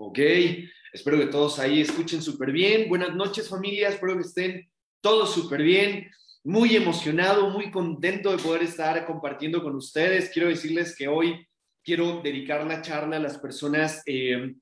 Ok, 0.00 0.20
espero 0.92 1.18
que 1.18 1.26
todos 1.26 1.58
ahí 1.58 1.80
escuchen 1.80 2.22
súper 2.22 2.52
bien. 2.52 2.88
Buenas 2.88 3.16
noches 3.16 3.48
familia, 3.48 3.88
espero 3.88 4.14
que 4.14 4.22
estén 4.22 4.70
todos 5.00 5.34
súper 5.34 5.60
bien. 5.60 6.08
Muy 6.44 6.76
emocionado, 6.76 7.50
muy 7.50 7.72
contento 7.72 8.30
de 8.30 8.40
poder 8.40 8.62
estar 8.62 9.04
compartiendo 9.06 9.60
con 9.60 9.74
ustedes. 9.74 10.30
Quiero 10.32 10.50
decirles 10.50 10.94
que 10.96 11.08
hoy 11.08 11.44
quiero 11.82 12.20
dedicar 12.22 12.64
la 12.64 12.80
charla 12.80 13.16
a 13.16 13.20
las 13.20 13.38
personas 13.38 14.04
eh, 14.06 14.54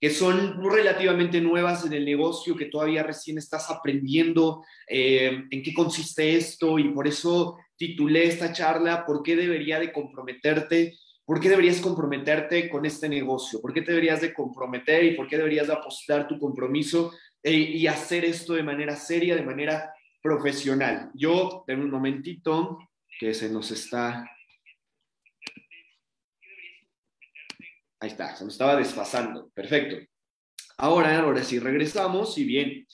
que 0.00 0.10
son 0.10 0.62
relativamente 0.62 1.40
nuevas 1.40 1.84
en 1.84 1.94
el 1.94 2.04
negocio, 2.04 2.54
que 2.54 2.66
todavía 2.66 3.02
recién 3.02 3.36
estás 3.36 3.68
aprendiendo 3.72 4.62
eh, 4.86 5.42
en 5.50 5.62
qué 5.64 5.74
consiste 5.74 6.36
esto 6.36 6.78
y 6.78 6.90
por 6.90 7.08
eso 7.08 7.58
titulé 7.76 8.26
esta 8.26 8.52
charla, 8.52 9.04
¿por 9.04 9.24
qué 9.24 9.34
debería 9.34 9.80
de 9.80 9.92
comprometerte 9.92 10.96
¿Por 11.24 11.40
qué 11.40 11.48
deberías 11.48 11.80
comprometerte 11.80 12.68
con 12.68 12.84
este 12.84 13.08
negocio? 13.08 13.60
¿Por 13.60 13.72
qué 13.72 13.80
te 13.80 13.92
deberías 13.92 14.20
de 14.20 14.34
comprometer 14.34 15.04
y 15.04 15.14
por 15.14 15.26
qué 15.26 15.38
deberías 15.38 15.66
de 15.66 15.72
apostar 15.72 16.28
tu 16.28 16.38
compromiso 16.38 17.12
eh, 17.42 17.52
y 17.52 17.86
hacer 17.86 18.26
esto 18.26 18.52
de 18.52 18.62
manera 18.62 18.94
seria, 18.94 19.34
de 19.34 19.42
manera 19.42 19.94
profesional? 20.22 21.10
Yo, 21.14 21.64
en 21.66 21.80
un 21.80 21.90
momentito, 21.90 22.78
que 23.18 23.32
se 23.32 23.48
nos 23.48 23.70
está... 23.70 24.30
Ahí 28.00 28.10
está, 28.10 28.36
se 28.36 28.44
nos 28.44 28.52
estaba 28.52 28.76
desfasando. 28.76 29.48
Perfecto. 29.54 29.96
Ahora, 30.76 31.18
ahora 31.20 31.42
sí, 31.42 31.58
regresamos 31.58 32.36
y 32.36 32.44
bien. 32.44 32.86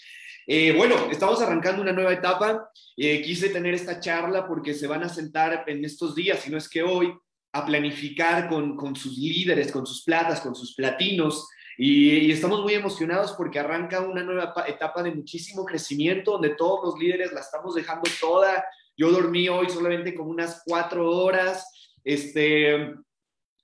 Eh, 0.46 0.72
bueno, 0.76 1.10
estamos 1.10 1.40
arrancando 1.42 1.82
una 1.82 1.92
nueva 1.92 2.12
etapa. 2.12 2.70
Eh, 2.96 3.22
quise 3.22 3.48
tener 3.48 3.74
esta 3.74 3.98
charla 3.98 4.46
porque 4.46 4.72
se 4.74 4.86
van 4.86 5.02
a 5.02 5.08
sentar 5.08 5.64
en 5.66 5.84
estos 5.84 6.14
días, 6.14 6.38
si 6.38 6.50
no 6.50 6.58
es 6.58 6.68
que 6.68 6.84
hoy, 6.84 7.12
a 7.52 7.67
planificar 7.67 8.49
con, 8.49 8.76
con 8.76 8.94
sus 8.94 9.17
líderes, 9.19 9.73
con 9.73 9.87
sus 9.87 10.02
platas, 10.05 10.41
con 10.41 10.55
sus 10.55 10.75
platinos. 10.75 11.49
Y, 11.76 12.31
estamos 12.31 12.61
muy 12.61 12.75
emocionados 12.75 13.32
porque 13.32 13.58
arranca 13.58 14.00
una 14.00 14.23
nueva 14.23 14.52
etapa 14.67 15.02
de 15.02 15.14
muchísimo 15.14 15.64
crecimiento 15.64 16.32
donde 16.32 16.50
todos 16.50 16.81
los 16.85 16.99
líderes 16.99 17.32
la 17.32 17.41
estamos 17.41 17.75
dejando 17.75 18.11
toda. 18.20 18.64
Yo 18.97 19.11
dormí 19.11 19.49
hoy 19.49 19.70
solamente 19.70 20.14
como 20.14 20.31
unas 20.31 20.62
cuatro 20.67 21.11
horas. 21.11 21.97
Este, 22.05 22.94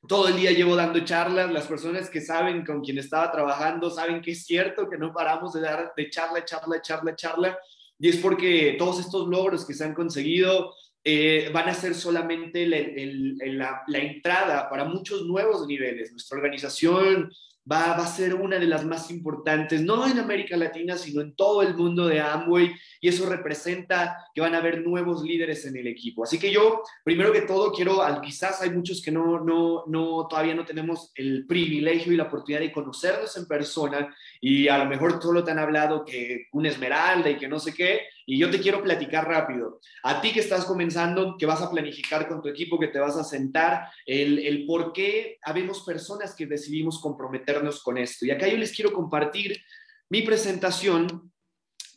todo 0.09 0.29
el 0.29 0.37
día 0.37 0.53
llevo 0.53 0.75
dando 0.75 1.00
charlas. 1.00 1.53
Las 1.53 1.67
personas 1.67 2.09
que 2.09 2.21
saben 2.21 2.65
con 2.65 2.81
quien 2.81 2.99
estaba 2.99 3.31
trabajando 3.31 3.91
saben 3.91 4.23
que 4.23 4.33
es 4.33 4.47
cierto 4.47 4.88
que 4.88 4.99
no 4.99 5.12
paramos 5.12 5.53
de 5.53 5.61
dar 5.61 5.93
de 5.97 6.11
charla, 6.11 6.44
charla, 6.44 6.81
charla, 6.81 7.15
charla. 7.15 7.59
Y 7.99 8.09
es 8.09 8.17
porque 8.17 8.77
todos 8.79 8.99
estos 9.00 9.29
logros 9.29 9.65
que 9.65 9.75
se 9.75 9.85
han 9.85 9.94
conseguido, 9.94 10.75
eh, 11.08 11.50
van 11.53 11.69
a 11.69 11.75
ser 11.75 11.94
solamente 11.94 12.67
la, 12.67 13.85
la, 13.87 13.99
entrada 14.00 14.69
para 14.69 14.85
muchos 14.85 15.25
nuevos 15.25 15.64
niveles. 15.64 16.11
Nuestra 16.11 16.37
organización 16.37 17.31
va, 17.70 17.97
va, 17.97 18.05
a 18.05 18.08
ser 18.08 18.35
una 18.35 18.58
de 18.58 18.67
las 18.67 18.85
más 18.85 19.08
importantes, 19.12 19.81
no 19.82 20.05
en 20.05 20.19
América 20.19 20.56
Latina, 20.56 20.97
sino 20.97 21.20
en 21.20 21.37
todo 21.37 21.62
el 21.62 21.76
mundo 21.76 22.08
de 22.08 22.19
Amway, 22.19 22.73
y 23.00 23.06
eso 23.06 23.29
representa 23.29 24.17
que 24.35 24.41
van 24.41 24.56
a 24.56 24.58
haber 24.58 24.85
nuevos 24.85 25.23
líderes 25.23 25.64
en 25.67 25.76
el 25.76 25.87
equipo. 25.87 26.25
Así 26.25 26.41
que 26.41 26.50
yo, 26.50 26.82
primero 27.05 27.32
que 27.32 27.43
todo, 27.43 27.70
quiero, 27.70 28.00
quizás 28.20 28.61
hay 28.62 28.70
muchos 28.70 29.00
que 29.00 29.12
no, 29.12 29.38
no, 29.44 29.85
no, 29.87 30.26
todavía 30.29 30.56
no 30.56 30.64
tenemos 30.64 31.12
el 31.14 31.47
privilegio 31.47 32.12
y 32.12 32.17
la 32.17 32.25
oportunidad 32.25 32.62
de 32.62 32.73
conocernos 32.73 33.37
en 33.37 33.47
persona, 33.47 34.12
y 34.41 34.69
a 34.69 34.79
lo 34.79 34.87
mejor 34.87 35.23
solo 35.23 35.44
te 35.44 35.50
han 35.50 35.59
hablado 35.59 36.05
que 36.05 36.47
una 36.53 36.69
esmeralda 36.69 37.31
y 37.31 37.37
que 37.37 37.49
no 37.49 37.59
sé 37.59 37.75
qué, 37.75 38.00
y 38.27 38.38
yo 38.38 38.50
te 38.50 38.61
quiero 38.61 38.83
platicar 38.83 39.26
rápido. 39.26 39.81
A 40.02 40.21
ti 40.21 40.33
que 40.33 40.40
estás 40.40 40.64
comenzando, 40.64 41.37
que 41.38 41.47
vas 41.47 41.62
a 41.62 41.71
planificar 41.71 42.28
con 42.28 42.43
tu 42.43 42.49
equipo, 42.49 42.78
que 42.78 42.88
te 42.88 42.99
vas 42.99 43.16
a 43.16 43.25
sentar, 43.25 43.88
el, 44.05 44.38
el 44.40 44.66
por 44.66 44.93
qué 44.93 45.38
habemos 45.43 45.83
personas 45.83 46.35
que 46.35 46.47
decidimos 46.47 47.00
comprometernos 47.00 47.83
con 47.83 47.99
esto. 47.99 48.26
Y 48.26 48.31
acá 48.31 48.49
yo 48.49 48.57
les 48.57 48.75
quiero 48.75 48.93
compartir 48.93 49.61
mi 50.09 50.23
presentación 50.23 51.33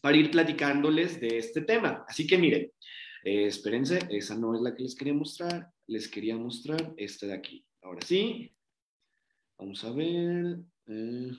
para 0.01 0.17
ir 0.17 0.31
platicándoles 0.31 1.19
de 1.19 1.37
este 1.37 1.61
tema. 1.61 2.05
Así 2.07 2.25
que 2.25 2.37
miren, 2.37 2.71
eh, 3.23 3.47
espérense, 3.47 3.99
esa 4.09 4.35
no 4.35 4.55
es 4.55 4.61
la 4.61 4.73
que 4.75 4.83
les 4.83 4.95
quería 4.95 5.13
mostrar, 5.13 5.71
les 5.87 6.07
quería 6.07 6.37
mostrar 6.37 6.93
esta 6.97 7.27
de 7.27 7.33
aquí. 7.33 7.65
Ahora 7.81 8.01
sí, 8.05 8.55
vamos 9.57 9.83
a 9.83 9.91
ver, 9.91 10.59
eh, 10.89 11.31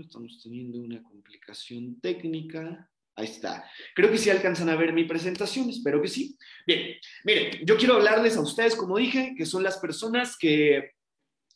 estamos 0.00 0.40
teniendo 0.42 0.78
una 0.78 1.02
complicación 1.02 2.00
técnica. 2.00 2.90
Ahí 3.14 3.26
está. 3.26 3.64
Creo 3.94 4.10
que 4.10 4.18
sí 4.18 4.28
alcanzan 4.28 4.68
a 4.68 4.76
ver 4.76 4.92
mi 4.92 5.04
presentación, 5.04 5.70
espero 5.70 6.02
que 6.02 6.08
sí. 6.08 6.36
Bien, 6.66 6.96
miren, 7.24 7.64
yo 7.64 7.76
quiero 7.76 7.94
hablarles 7.94 8.36
a 8.36 8.42
ustedes, 8.42 8.76
como 8.76 8.98
dije, 8.98 9.34
que 9.36 9.46
son 9.46 9.62
las 9.62 9.78
personas 9.78 10.36
que 10.36 10.90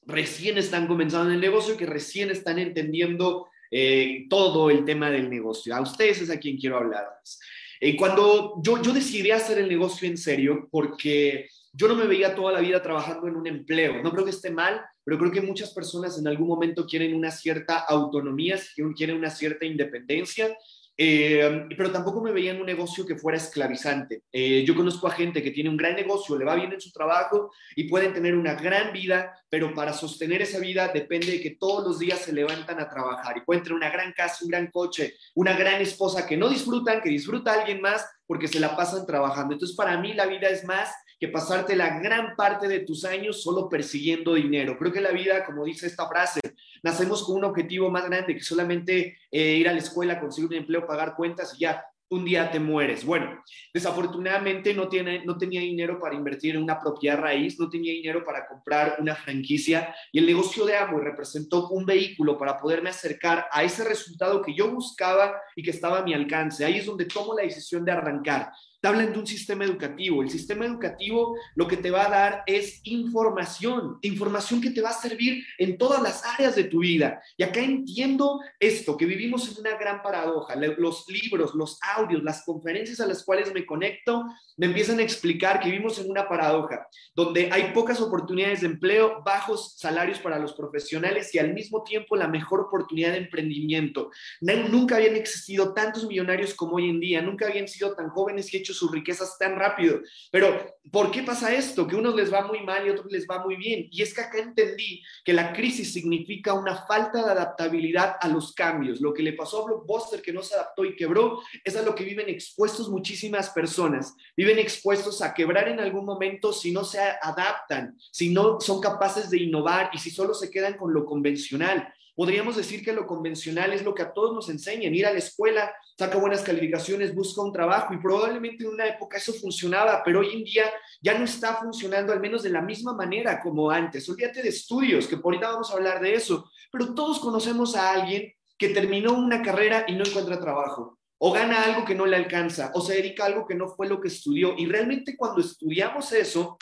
recién 0.07 0.57
están 0.57 0.87
comenzando 0.87 1.29
en 1.29 1.35
el 1.35 1.41
negocio, 1.41 1.77
que 1.77 1.87
recién 1.87 2.31
están 2.31 2.59
entendiendo 2.59 3.49
eh, 3.71 4.27
todo 4.31 4.71
el 4.71 4.85
tema 4.85 5.11
del 5.11 5.29
negocio. 5.29 5.75
A 5.75 5.83
ustedes 5.83 6.23
es 6.23 6.31
a 6.31 6.39
quien 6.39 6.57
quiero 6.57 6.79
hablarles. 6.79 7.39
Eh, 7.81 7.97
cuando 7.97 8.61
yo, 8.63 8.81
yo 8.83 8.93
decidí 8.93 9.31
hacer 9.31 9.59
el 9.59 9.69
negocio 9.69 10.09
en 10.09 10.17
serio, 10.17 10.69
porque 10.71 11.49
yo 11.73 11.89
no 11.89 11.95
me 11.95 12.07
veía 12.07 12.35
toda 12.35 12.53
la 12.53 12.61
vida 12.61 12.83
trabajando 12.83 13.29
en 13.29 13.37
un 13.37 13.47
empleo. 13.47 14.03
No 14.03 14.13
creo 14.13 14.25
que 14.25 14.31
esté 14.31 14.51
mal, 14.51 14.81
pero 15.05 15.19
creo 15.19 15.33
que 15.33 15.41
muchas 15.41 15.71
personas 15.73 16.19
en 16.19 16.27
algún 16.27 16.49
momento 16.49 16.87
quieren 16.87 17.15
una 17.15 17.31
cierta 17.31 17.79
autonomía, 17.79 18.59
quieren 18.97 19.17
una 19.17 19.31
cierta 19.31 19.65
independencia 19.65 20.57
eh, 21.03 21.67
pero 21.79 21.91
tampoco 21.91 22.21
me 22.21 22.31
veía 22.31 22.51
en 22.51 22.61
un 22.61 22.67
negocio 22.67 23.07
que 23.07 23.17
fuera 23.17 23.39
esclavizante. 23.39 24.25
Eh, 24.31 24.63
yo 24.67 24.75
conozco 24.77 25.07
a 25.07 25.13
gente 25.13 25.43
que 25.43 25.51
tiene 25.51 25.71
un 25.71 25.77
gran 25.79 25.97
negocio, 25.97 26.37
le 26.37 26.45
va 26.45 26.55
bien 26.55 26.75
en 26.75 26.81
su 26.81 26.93
trabajo 26.93 27.53
y 27.75 27.85
pueden 27.85 28.13
tener 28.13 28.35
una 28.35 28.53
gran 28.53 28.93
vida, 28.93 29.35
pero 29.49 29.73
para 29.73 29.95
sostener 29.95 30.43
esa 30.43 30.59
vida 30.59 30.89
depende 30.89 31.29
de 31.29 31.41
que 31.41 31.53
todos 31.53 31.87
los 31.87 31.99
días 31.99 32.19
se 32.19 32.35
levantan 32.35 32.81
a 32.81 32.89
trabajar 32.91 33.35
y 33.39 33.41
pueden 33.41 33.63
tener 33.63 33.79
una 33.79 33.89
gran 33.89 34.13
casa, 34.13 34.45
un 34.45 34.51
gran 34.51 34.71
coche, 34.71 35.15
una 35.37 35.57
gran 35.57 35.81
esposa 35.81 36.27
que 36.27 36.37
no 36.37 36.51
disfrutan, 36.51 37.01
que 37.01 37.09
disfruta 37.09 37.55
alguien 37.55 37.81
más 37.81 38.07
porque 38.27 38.47
se 38.47 38.61
la 38.61 38.77
pasan 38.77 39.07
trabajando. 39.07 39.55
Entonces, 39.55 39.75
para 39.75 39.99
mí 39.99 40.13
la 40.13 40.27
vida 40.27 40.51
es 40.51 40.67
más 40.67 40.91
que 41.21 41.29
pasarte 41.29 41.77
la 41.77 42.01
gran 42.01 42.35
parte 42.35 42.67
de 42.67 42.81
tus 42.81 43.05
años 43.05 43.43
solo 43.43 43.69
persiguiendo 43.69 44.35
dinero. 44.35 44.79
Creo 44.79 44.91
que 44.91 45.03
la 45.03 45.13
vida, 45.13 45.45
como 45.45 45.67
dice 45.67 45.87
esta 45.87 46.09
frase, 46.09 46.41
nacemos 46.83 47.23
con 47.23 47.37
un 47.37 47.45
objetivo 47.45 47.91
más 47.91 48.07
grande 48.07 48.35
que 48.35 48.43
solamente 48.43 49.19
eh, 49.31 49.57
ir 49.57 49.69
a 49.69 49.73
la 49.73 49.81
escuela, 49.81 50.19
conseguir 50.19 50.49
un 50.49 50.57
empleo, 50.57 50.87
pagar 50.87 51.15
cuentas 51.15 51.55
y 51.55 51.61
ya 51.61 51.85
un 52.09 52.25
día 52.25 52.51
te 52.51 52.59
mueres. 52.59 53.05
Bueno, 53.05 53.45
desafortunadamente 53.73 54.73
no, 54.75 54.89
tiene, 54.89 55.25
no 55.25 55.37
tenía 55.37 55.61
dinero 55.61 56.01
para 56.01 56.17
invertir 56.17 56.57
en 56.57 56.63
una 56.63 56.81
propiedad 56.81 57.19
raíz, 57.19 57.61
no 57.61 57.69
tenía 57.69 57.93
dinero 57.93 58.25
para 58.25 58.49
comprar 58.49 58.97
una 58.99 59.15
franquicia 59.15 59.95
y 60.11 60.19
el 60.19 60.27
negocio 60.27 60.65
de 60.65 60.77
Amway 60.77 61.05
representó 61.05 61.69
un 61.69 61.85
vehículo 61.85 62.37
para 62.37 62.59
poderme 62.59 62.91
acercar 62.91 63.47
a 63.53 63.63
ese 63.63 63.85
resultado 63.85 64.43
que 64.43 64.55
yo 64.55 64.73
buscaba 64.73 65.35
y 65.55 65.63
que 65.63 65.71
estaba 65.71 65.99
a 65.99 66.03
mi 66.03 66.15
alcance. 66.15 66.65
Ahí 66.65 66.79
es 66.79 66.87
donde 66.87 67.05
tomo 67.05 67.35
la 67.35 67.43
decisión 67.43 67.85
de 67.85 67.93
arrancar 67.93 68.51
te 68.81 68.89
hablan 68.89 69.13
de 69.13 69.19
un 69.19 69.27
sistema 69.27 69.65
educativo. 69.65 70.23
El 70.23 70.31
sistema 70.31 70.65
educativo 70.65 71.37
lo 71.55 71.69
que 71.69 71.77
te 71.77 71.91
va 71.91 72.07
a 72.07 72.11
dar 72.11 72.43
es 72.47 72.81
información, 72.85 73.99
información 74.03 74.61
que 74.61 74.71
te 74.71 74.81
va 74.81 74.91
a 74.91 75.01
servir 75.01 75.45
en 75.59 75.77
todas 75.77 76.03
las 76.03 76.25
áreas 76.25 76.57
de 76.57 76.65
tu 76.65 76.81
vida. 76.81 77.23
Y 77.37 77.43
acá 77.43 77.61
entiendo 77.61 78.41
esto, 78.59 78.97
que 78.97 79.07
vivimos 79.07 79.51
en 79.51 79.61
una 79.61 79.77
gran 79.77 80.03
paradoja. 80.03 80.57
Los 80.57 81.07
libros, 81.09 81.55
los 81.55 81.79
audios, 81.97 82.23
las 82.23 82.45
conferencias 82.45 83.01
a 83.01 83.07
las 83.07 83.23
cuales 83.23 83.53
me 83.53 83.67
conecto, 83.67 84.25
me 84.57 84.67
empiezan 84.67 84.99
a 84.99 85.03
explicar 85.03 85.61
que 85.61 85.71
vivimos 85.71 85.99
en 85.99 86.11
una 86.11 86.29
paradoja, 86.29 86.87
donde 87.15 87.51
hay 87.53 87.73
pocas 87.73 88.01
oportunidades 88.01 88.63
de 88.63 88.69
empleo, 88.69 89.23
bajos 89.25 89.77
salarios 89.79 90.19
para 90.19 90.39
los 90.39 90.55
profesionales 90.55 91.35
y 91.35 91.39
al 91.39 91.53
mismo 91.53 91.83
tiempo 91.83 92.17
la 92.17 92.29
mejor 92.29 92.61
oportunidad 92.61 93.13
de 93.13 93.19
emprendimiento. 93.19 94.11
Nunca 94.41 94.97
habían 94.97 95.17
existido 95.17 95.75
tantos 95.75 96.07
millonarios 96.07 96.55
como 96.55 96.77
hoy 96.77 96.89
en 96.89 97.01
día, 97.01 97.23
nunca 97.23 97.47
habían 97.47 97.69
sido 97.69 97.95
tan 97.95 98.09
jóvenes 98.09 98.53
y 98.55 98.59
hechos 98.71 98.79
sus 98.79 98.91
riquezas 98.91 99.37
tan 99.39 99.57
rápido. 99.57 100.01
Pero, 100.31 100.77
¿por 100.91 101.11
qué 101.11 101.23
pasa 101.23 101.55
esto? 101.55 101.87
Que 101.87 101.97
unos 101.97 102.15
les 102.15 102.33
va 102.33 102.47
muy 102.47 102.63
mal 102.63 102.87
y 102.87 102.91
otros 102.91 103.11
les 103.11 103.27
va 103.27 103.45
muy 103.45 103.57
bien. 103.57 103.89
Y 103.91 104.03
es 104.03 104.15
que 104.15 104.21
acá 104.21 104.39
entendí 104.39 105.03
que 105.25 105.33
la 105.33 105.53
crisis 105.53 105.93
significa 105.93 106.55
una 106.55 106.87
falta 106.87 107.25
de 107.25 107.33
adaptabilidad 107.33 108.17
a 108.21 108.29
los 108.29 108.53
cambios. 108.53 109.01
Lo 109.01 109.13
que 109.13 109.23
le 109.23 109.33
pasó 109.33 109.63
a 109.63 109.67
Blockbuster, 109.67 110.23
que 110.23 110.33
no 110.33 110.43
se 110.43 110.55
adaptó 110.55 110.85
y 110.85 110.97
quebró, 110.97 111.41
es 111.65 111.77
a 111.77 111.83
lo 111.83 111.95
que 111.95 112.05
viven 112.05 112.29
expuestos 112.29 112.89
muchísimas 112.89 113.51
personas. 113.51 114.15
Viven 114.37 114.59
expuestos 114.59 115.23
a 115.23 115.35
quebrar 115.35 115.69
en 115.69 115.81
algún 115.81 116.05
momento 116.05 116.53
si 116.53 116.73
no 116.73 116.85
se 116.85 117.01
adaptan, 117.01 117.97
si 118.11 118.31
no 118.31 118.61
son 118.61 118.81
capaces 118.81 119.31
de 119.31 119.39
innovar 119.39 119.91
y 119.93 119.99
si 119.99 120.11
solo 120.11 120.35
se 120.35 120.51
quedan 120.51 120.77
con 120.77 120.93
lo 120.93 121.05
convencional. 121.05 121.93
Podríamos 122.21 122.55
decir 122.55 122.85
que 122.85 122.93
lo 122.93 123.07
convencional 123.07 123.73
es 123.73 123.83
lo 123.83 123.95
que 123.95 124.03
a 124.03 124.13
todos 124.13 124.35
nos 124.35 124.51
enseñan, 124.51 124.95
ir 124.95 125.07
a 125.07 125.11
la 125.11 125.21
escuela, 125.21 125.73
saca 125.99 126.19
buenas 126.19 126.43
calificaciones, 126.43 127.15
busca 127.15 127.41
un 127.41 127.51
trabajo 127.51 127.95
y 127.95 127.97
probablemente 127.97 128.63
en 128.63 128.75
una 128.75 128.87
época 128.89 129.17
eso 129.17 129.33
funcionaba, 129.33 130.03
pero 130.05 130.21
hoy 130.21 130.35
en 130.35 130.45
día 130.45 130.65
ya 131.01 131.19
no 131.19 131.25
está 131.25 131.55
funcionando 131.55 132.13
al 132.13 132.21
menos 132.21 132.43
de 132.43 132.51
la 132.51 132.61
misma 132.61 132.93
manera 132.93 133.41
como 133.41 133.71
antes. 133.71 134.07
Olvídate 134.07 134.43
de 134.43 134.51
estudios, 134.51 135.07
que 135.07 135.17
por 135.17 135.33
ahorita 135.33 135.51
vamos 135.51 135.71
a 135.71 135.77
hablar 135.77 135.99
de 135.99 136.13
eso, 136.13 136.51
pero 136.71 136.93
todos 136.93 137.21
conocemos 137.21 137.75
a 137.75 137.91
alguien 137.91 138.31
que 138.59 138.69
terminó 138.69 139.15
una 139.15 139.41
carrera 139.41 139.87
y 139.89 139.95
no 139.95 140.05
encuentra 140.05 140.39
trabajo, 140.39 140.99
o 141.17 141.33
gana 141.33 141.63
algo 141.63 141.87
que 141.87 141.95
no 141.95 142.05
le 142.05 142.17
alcanza, 142.17 142.71
o 142.75 142.83
se 142.83 142.97
dedica 142.97 143.23
a 143.23 143.29
algo 143.29 143.47
que 143.47 143.55
no 143.55 143.67
fue 143.69 143.89
lo 143.89 143.99
que 143.99 144.09
estudió. 144.09 144.53
Y 144.59 144.67
realmente 144.67 145.17
cuando 145.17 145.41
estudiamos 145.41 146.13
eso, 146.13 146.59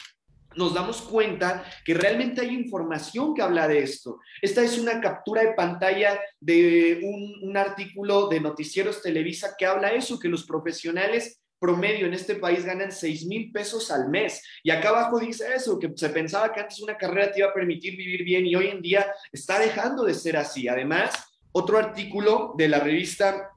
nos 0.57 0.75
damos 0.75 1.03
cuenta 1.03 1.65
que 1.85 1.95
realmente 1.95 2.41
hay 2.41 2.55
información 2.55 3.35
que 3.35 3.43
habla 3.43 3.69
de 3.69 3.81
esto. 3.81 4.19
Esta 4.43 4.63
es 4.63 4.79
una 4.79 5.01
captura 5.01 5.43
de 5.43 5.53
pantalla 5.53 6.21
de 6.41 7.01
un, 7.03 7.57
artículo 7.57 8.29
de 8.29 8.41
Noticieros 8.41 9.03
Televisa 9.03 9.55
que 9.59 9.67
habla 9.67 9.89
eso, 9.89 10.19
que 10.19 10.29
los 10.29 10.45
profesionales 10.45 11.41
promedio 11.59 12.07
en 12.07 12.15
este 12.15 12.37
país 12.37 12.65
ganan 12.65 12.93
6 12.93 13.27
mil 13.27 13.51
pesos 13.51 13.91
al 13.91 14.09
mes. 14.09 14.43
Y 14.63 14.71
acá 14.71 14.91
abajo 14.91 15.19
dice 15.19 15.45
eso, 15.55 15.79
que 15.79 15.91
se 15.97 16.11
pensaba 16.11 16.53
que 16.53 16.61
antes 16.61 16.81
una 16.81 16.97
carrera 16.97 17.33
te 17.33 17.41
iba 17.41 17.49
a 17.49 17.55
permitir 17.55 17.97
vivir 17.97 18.23
bien 18.25 18.47
y 18.47 18.55
hoy 18.55 18.69
en 18.69 18.81
día 18.81 19.07
está 19.33 19.59
dejando 19.59 20.05
de 20.05 20.15
ser 20.15 20.37
así. 20.37 20.69
Además, 20.69 21.11
otro 21.51 21.79
artículo 21.79 22.55
de 22.57 22.69
la 22.69 22.79
revista 22.79 23.51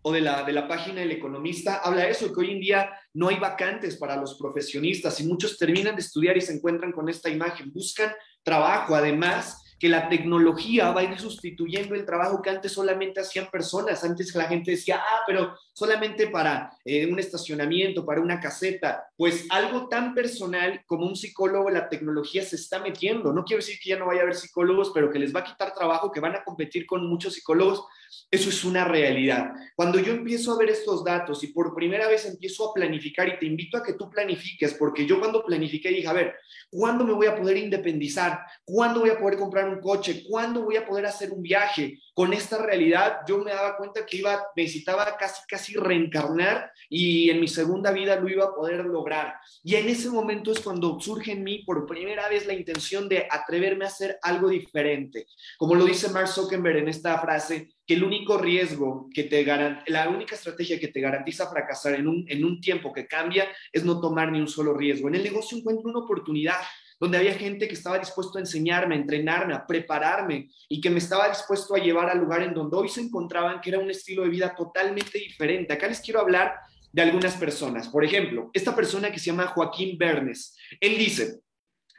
o 0.00 0.12
de 0.12 0.20
la, 0.22 0.42
de 0.42 0.52
la 0.52 0.68
página 0.68 1.00
del 1.00 1.12
economista 1.12 1.76
habla 1.76 2.04
de 2.04 2.10
eso, 2.10 2.32
que 2.32 2.40
hoy 2.40 2.52
en 2.52 2.60
día 2.60 2.90
no 3.14 3.28
hay 3.28 3.38
vacantes 3.38 3.96
para 3.96 4.16
los 4.16 4.34
profesionistas 4.34 5.20
y 5.20 5.26
muchos 5.26 5.56
terminan 5.56 5.94
de 5.94 6.02
estudiar 6.02 6.36
y 6.36 6.40
se 6.40 6.52
encuentran 6.52 6.92
con 6.92 7.08
esta 7.08 7.30
imagen, 7.30 7.72
buscan 7.72 8.12
trabajo. 8.42 8.94
Además, 8.94 9.64
que 9.78 9.88
la 9.88 10.08
tecnología 10.08 10.92
va 10.92 11.02
a 11.02 11.04
ir 11.04 11.18
sustituyendo 11.18 11.94
el 11.94 12.06
trabajo 12.06 12.40
que 12.40 12.50
antes 12.50 12.72
solamente 12.72 13.20
hacían 13.20 13.48
personas. 13.50 14.02
Antes 14.02 14.34
la 14.34 14.44
gente 14.44 14.72
decía, 14.72 14.98
ah, 14.98 15.20
pero 15.26 15.54
solamente 15.72 16.28
para 16.28 16.70
eh, 16.84 17.06
un 17.06 17.18
estacionamiento, 17.18 18.06
para 18.06 18.20
una 18.20 18.40
caseta. 18.40 19.06
Pues 19.16 19.46
algo 19.50 19.88
tan 19.88 20.14
personal 20.14 20.82
como 20.86 21.06
un 21.06 21.16
psicólogo, 21.16 21.70
la 21.70 21.88
tecnología 21.88 22.42
se 22.42 22.56
está 22.56 22.78
metiendo. 22.78 23.32
No 23.32 23.44
quiero 23.44 23.60
decir 23.60 23.78
que 23.78 23.90
ya 23.90 23.98
no 23.98 24.06
vaya 24.06 24.20
a 24.20 24.22
haber 24.22 24.36
psicólogos, 24.36 24.90
pero 24.94 25.10
que 25.10 25.18
les 25.18 25.34
va 25.34 25.40
a 25.40 25.44
quitar 25.44 25.74
trabajo, 25.74 26.10
que 26.10 26.20
van 26.20 26.36
a 26.36 26.44
competir 26.44 26.86
con 26.86 27.06
muchos 27.06 27.34
psicólogos. 27.34 27.84
Eso 28.30 28.48
es 28.48 28.64
una 28.64 28.84
realidad. 28.84 29.52
Cuando 29.76 29.98
yo 29.98 30.12
empiezo 30.12 30.52
a 30.52 30.58
ver 30.58 30.70
estos 30.70 31.04
datos 31.04 31.42
y 31.44 31.48
por 31.48 31.74
primera 31.74 32.08
vez 32.08 32.26
empiezo 32.26 32.70
a 32.70 32.74
planificar 32.74 33.28
y 33.28 33.38
te 33.38 33.46
invito 33.46 33.76
a 33.76 33.82
que 33.82 33.94
tú 33.94 34.10
planifiques, 34.10 34.74
porque 34.74 35.06
yo 35.06 35.20
cuando 35.20 35.44
planifiqué 35.44 35.90
dije, 35.90 36.08
a 36.08 36.12
ver, 36.12 36.34
¿cuándo 36.70 37.04
me 37.04 37.12
voy 37.12 37.26
a 37.26 37.36
poder 37.36 37.56
independizar? 37.56 38.40
¿Cuándo 38.64 39.00
voy 39.00 39.10
a 39.10 39.18
poder 39.18 39.38
comprar 39.38 39.68
un 39.68 39.80
coche? 39.80 40.24
¿Cuándo 40.28 40.62
voy 40.62 40.76
a 40.76 40.86
poder 40.86 41.06
hacer 41.06 41.30
un 41.30 41.42
viaje? 41.42 42.00
Con 42.14 42.32
esta 42.32 42.58
realidad 42.58 43.20
yo 43.26 43.38
me 43.38 43.52
daba 43.52 43.76
cuenta 43.76 44.06
que 44.06 44.18
iba, 44.18 44.46
necesitaba 44.56 45.16
casi, 45.16 45.42
casi 45.48 45.74
reencarnar 45.74 46.70
y 46.88 47.30
en 47.30 47.40
mi 47.40 47.48
segunda 47.48 47.92
vida 47.92 48.16
lo 48.16 48.28
iba 48.28 48.44
a 48.44 48.54
poder 48.54 48.84
lograr. 48.84 49.34
Y 49.62 49.74
en 49.76 49.88
ese 49.88 50.10
momento 50.10 50.52
es 50.52 50.60
cuando 50.60 50.98
surge 51.00 51.32
en 51.32 51.44
mí 51.44 51.64
por 51.64 51.86
primera 51.86 52.28
vez 52.28 52.46
la 52.46 52.54
intención 52.54 53.08
de 53.08 53.26
atreverme 53.30 53.84
a 53.84 53.88
hacer 53.88 54.18
algo 54.22 54.48
diferente. 54.48 55.26
Como 55.58 55.74
lo 55.74 55.84
dice 55.84 56.08
Mark 56.10 56.28
Zuckerberg 56.28 56.78
en 56.78 56.88
esta 56.88 57.18
frase, 57.18 57.73
que 57.86 57.94
el 57.94 58.04
único 58.04 58.38
riesgo 58.38 59.08
que 59.12 59.24
te 59.24 59.44
garantiza, 59.44 59.84
la 59.86 60.08
única 60.08 60.34
estrategia 60.34 60.80
que 60.80 60.88
te 60.88 61.00
garantiza 61.00 61.50
fracasar 61.50 61.94
en 61.94 62.08
un, 62.08 62.24
en 62.28 62.44
un 62.44 62.60
tiempo 62.60 62.92
que 62.92 63.06
cambia 63.06 63.48
es 63.72 63.84
no 63.84 64.00
tomar 64.00 64.32
ni 64.32 64.40
un 64.40 64.48
solo 64.48 64.74
riesgo. 64.74 65.08
En 65.08 65.16
el 65.16 65.22
negocio 65.22 65.58
encuentro 65.58 65.90
una 65.90 66.00
oportunidad 66.00 66.56
donde 66.98 67.18
había 67.18 67.34
gente 67.34 67.68
que 67.68 67.74
estaba 67.74 67.98
dispuesto 67.98 68.38
a 68.38 68.40
enseñarme, 68.40 68.94
a 68.94 68.98
entrenarme, 68.98 69.54
a 69.54 69.66
prepararme 69.66 70.48
y 70.68 70.80
que 70.80 70.90
me 70.90 70.98
estaba 70.98 71.28
dispuesto 71.28 71.74
a 71.74 71.78
llevar 71.78 72.08
al 72.08 72.18
lugar 72.18 72.42
en 72.42 72.54
donde 72.54 72.76
hoy 72.76 72.88
se 72.88 73.00
encontraban, 73.00 73.60
que 73.60 73.70
era 73.70 73.78
un 73.78 73.90
estilo 73.90 74.22
de 74.22 74.30
vida 74.30 74.54
totalmente 74.56 75.18
diferente. 75.18 75.72
Acá 75.72 75.88
les 75.88 76.00
quiero 76.00 76.20
hablar 76.20 76.54
de 76.92 77.02
algunas 77.02 77.34
personas. 77.36 77.88
Por 77.88 78.04
ejemplo, 78.04 78.50
esta 78.54 78.74
persona 78.74 79.10
que 79.10 79.18
se 79.18 79.26
llama 79.26 79.48
Joaquín 79.48 79.98
Bernes, 79.98 80.56
él 80.80 80.96
dice, 80.96 81.40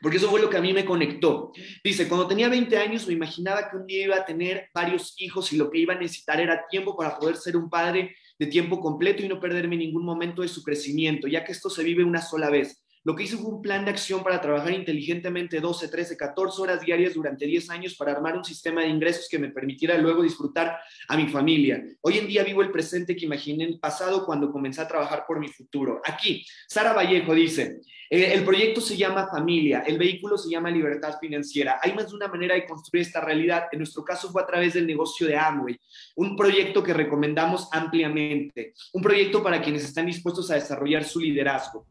porque 0.02 0.18
eso 0.18 0.30
fue 0.30 0.42
lo 0.42 0.50
que 0.50 0.58
a 0.58 0.62
mí 0.62 0.74
me 0.74 0.86
conectó. 0.86 1.52
Dice, 1.84 2.08
cuando 2.08 2.28
tenía 2.28 2.50
20 2.50 2.78
años 2.78 3.08
me 3.08 3.14
imaginaba 3.14 3.70
que 3.70 3.78
un 3.78 3.86
día 3.86 4.06
iba 4.06 4.16
a 4.18 4.26
tener 4.26 4.70
varios 4.74 5.16
hijos 5.18 5.52
y 5.54 5.58
lo 5.58 5.70
que 5.70 5.80
iba 5.80 5.94
a 5.94 6.00
necesitar 6.00 6.40
era 6.40 6.68
tiempo 6.70 6.96
para 6.96 7.18
poder 7.18 7.38
ser 7.38 7.58
un 7.58 7.70
padre 7.70 8.16
de 8.38 8.48
tiempo 8.48 8.80
completo 8.80 9.24
y 9.24 9.28
no 9.28 9.40
perderme 9.40 9.78
ningún 9.78 10.06
momento 10.06 10.42
de 10.42 10.48
su 10.48 10.62
crecimiento, 10.64 11.28
ya 11.28 11.44
que 11.44 11.54
esto 11.54 11.70
se 11.70 11.84
vive 11.84 12.04
una 12.04 12.22
sola 12.22 12.50
vez. 12.50 12.86
Lo 13.06 13.16
que 13.16 13.22
hice 13.22 13.38
fue 13.38 13.52
un 13.52 13.62
plan 13.62 13.86
de 13.86 13.92
acción 13.92 14.24
para 14.24 14.42
trabajar 14.42 14.74
inteligentemente 14.74 15.60
12, 15.60 15.90
13, 15.90 16.18
14 16.18 16.60
horas 16.60 16.82
diarias 16.82 17.14
durante 17.14 17.46
10 17.46 17.70
años 17.70 17.96
para 17.96 18.14
armar 18.14 18.36
un 18.36 18.44
sistema 18.44 18.82
de 18.82 18.88
ingresos 18.88 19.28
que 19.30 19.38
me 19.38 19.50
permitiera 19.50 19.96
luego 20.00 20.24
disfrutar 20.24 20.80
a 21.08 21.16
mi 21.16 21.28
familia. 21.28 21.86
Hoy 22.02 22.18
en 22.18 22.26
día 22.26 22.44
vivo 22.44 22.64
el 22.64 22.72
presente 22.72 23.16
que 23.16 23.26
imaginé 23.26 23.66
en 23.66 23.74
el 23.74 23.80
pasado 23.80 24.26
cuando 24.26 24.52
comencé 24.52 24.82
a 24.82 24.88
trabajar 24.88 25.24
por 25.28 25.40
mi 25.40 25.50
futuro. 25.50 26.02
Aquí, 26.04 26.44
Sara 26.68 26.94
Vallejo 26.94 27.36
dice, 27.36 27.82
el 28.10 28.44
proyecto 28.44 28.82
se 28.82 28.98
llama 28.98 29.28
familia, 29.28 29.84
el 29.86 29.98
vehículo 29.98 30.38
se 30.38 30.50
llama 30.50 30.70
libertad 30.70 31.18
financiera. 31.20 31.80
Hay 31.82 31.94
más 31.94 32.10
de 32.10 32.16
una 32.16 32.28
manera 32.28 32.56
de 32.56 32.66
construir 32.66 33.06
esta 33.06 33.22
realidad. 33.22 33.66
En 33.72 33.80
nuestro 33.80 34.04
caso 34.04 34.32
fue 34.32 34.44
a 34.44 34.46
través 34.46 34.74
del 34.74 34.86
negocio 34.86 35.28
de 35.28 35.38
Amway, 35.38 35.80
un 36.16 36.36
proyecto 36.36 36.84
que 36.84 36.94
recomendamos 36.94 37.68
ampliamente, 37.72 38.74
un 38.94 39.02
proyecto 39.02 39.42
para 39.42 39.62
quienes 39.62 39.84
están 39.84 40.06
dispuestos 40.06 40.52
a 40.52 40.56
desarrollar 40.56 41.04
su 41.04 41.20
liderazgo. 41.20 41.86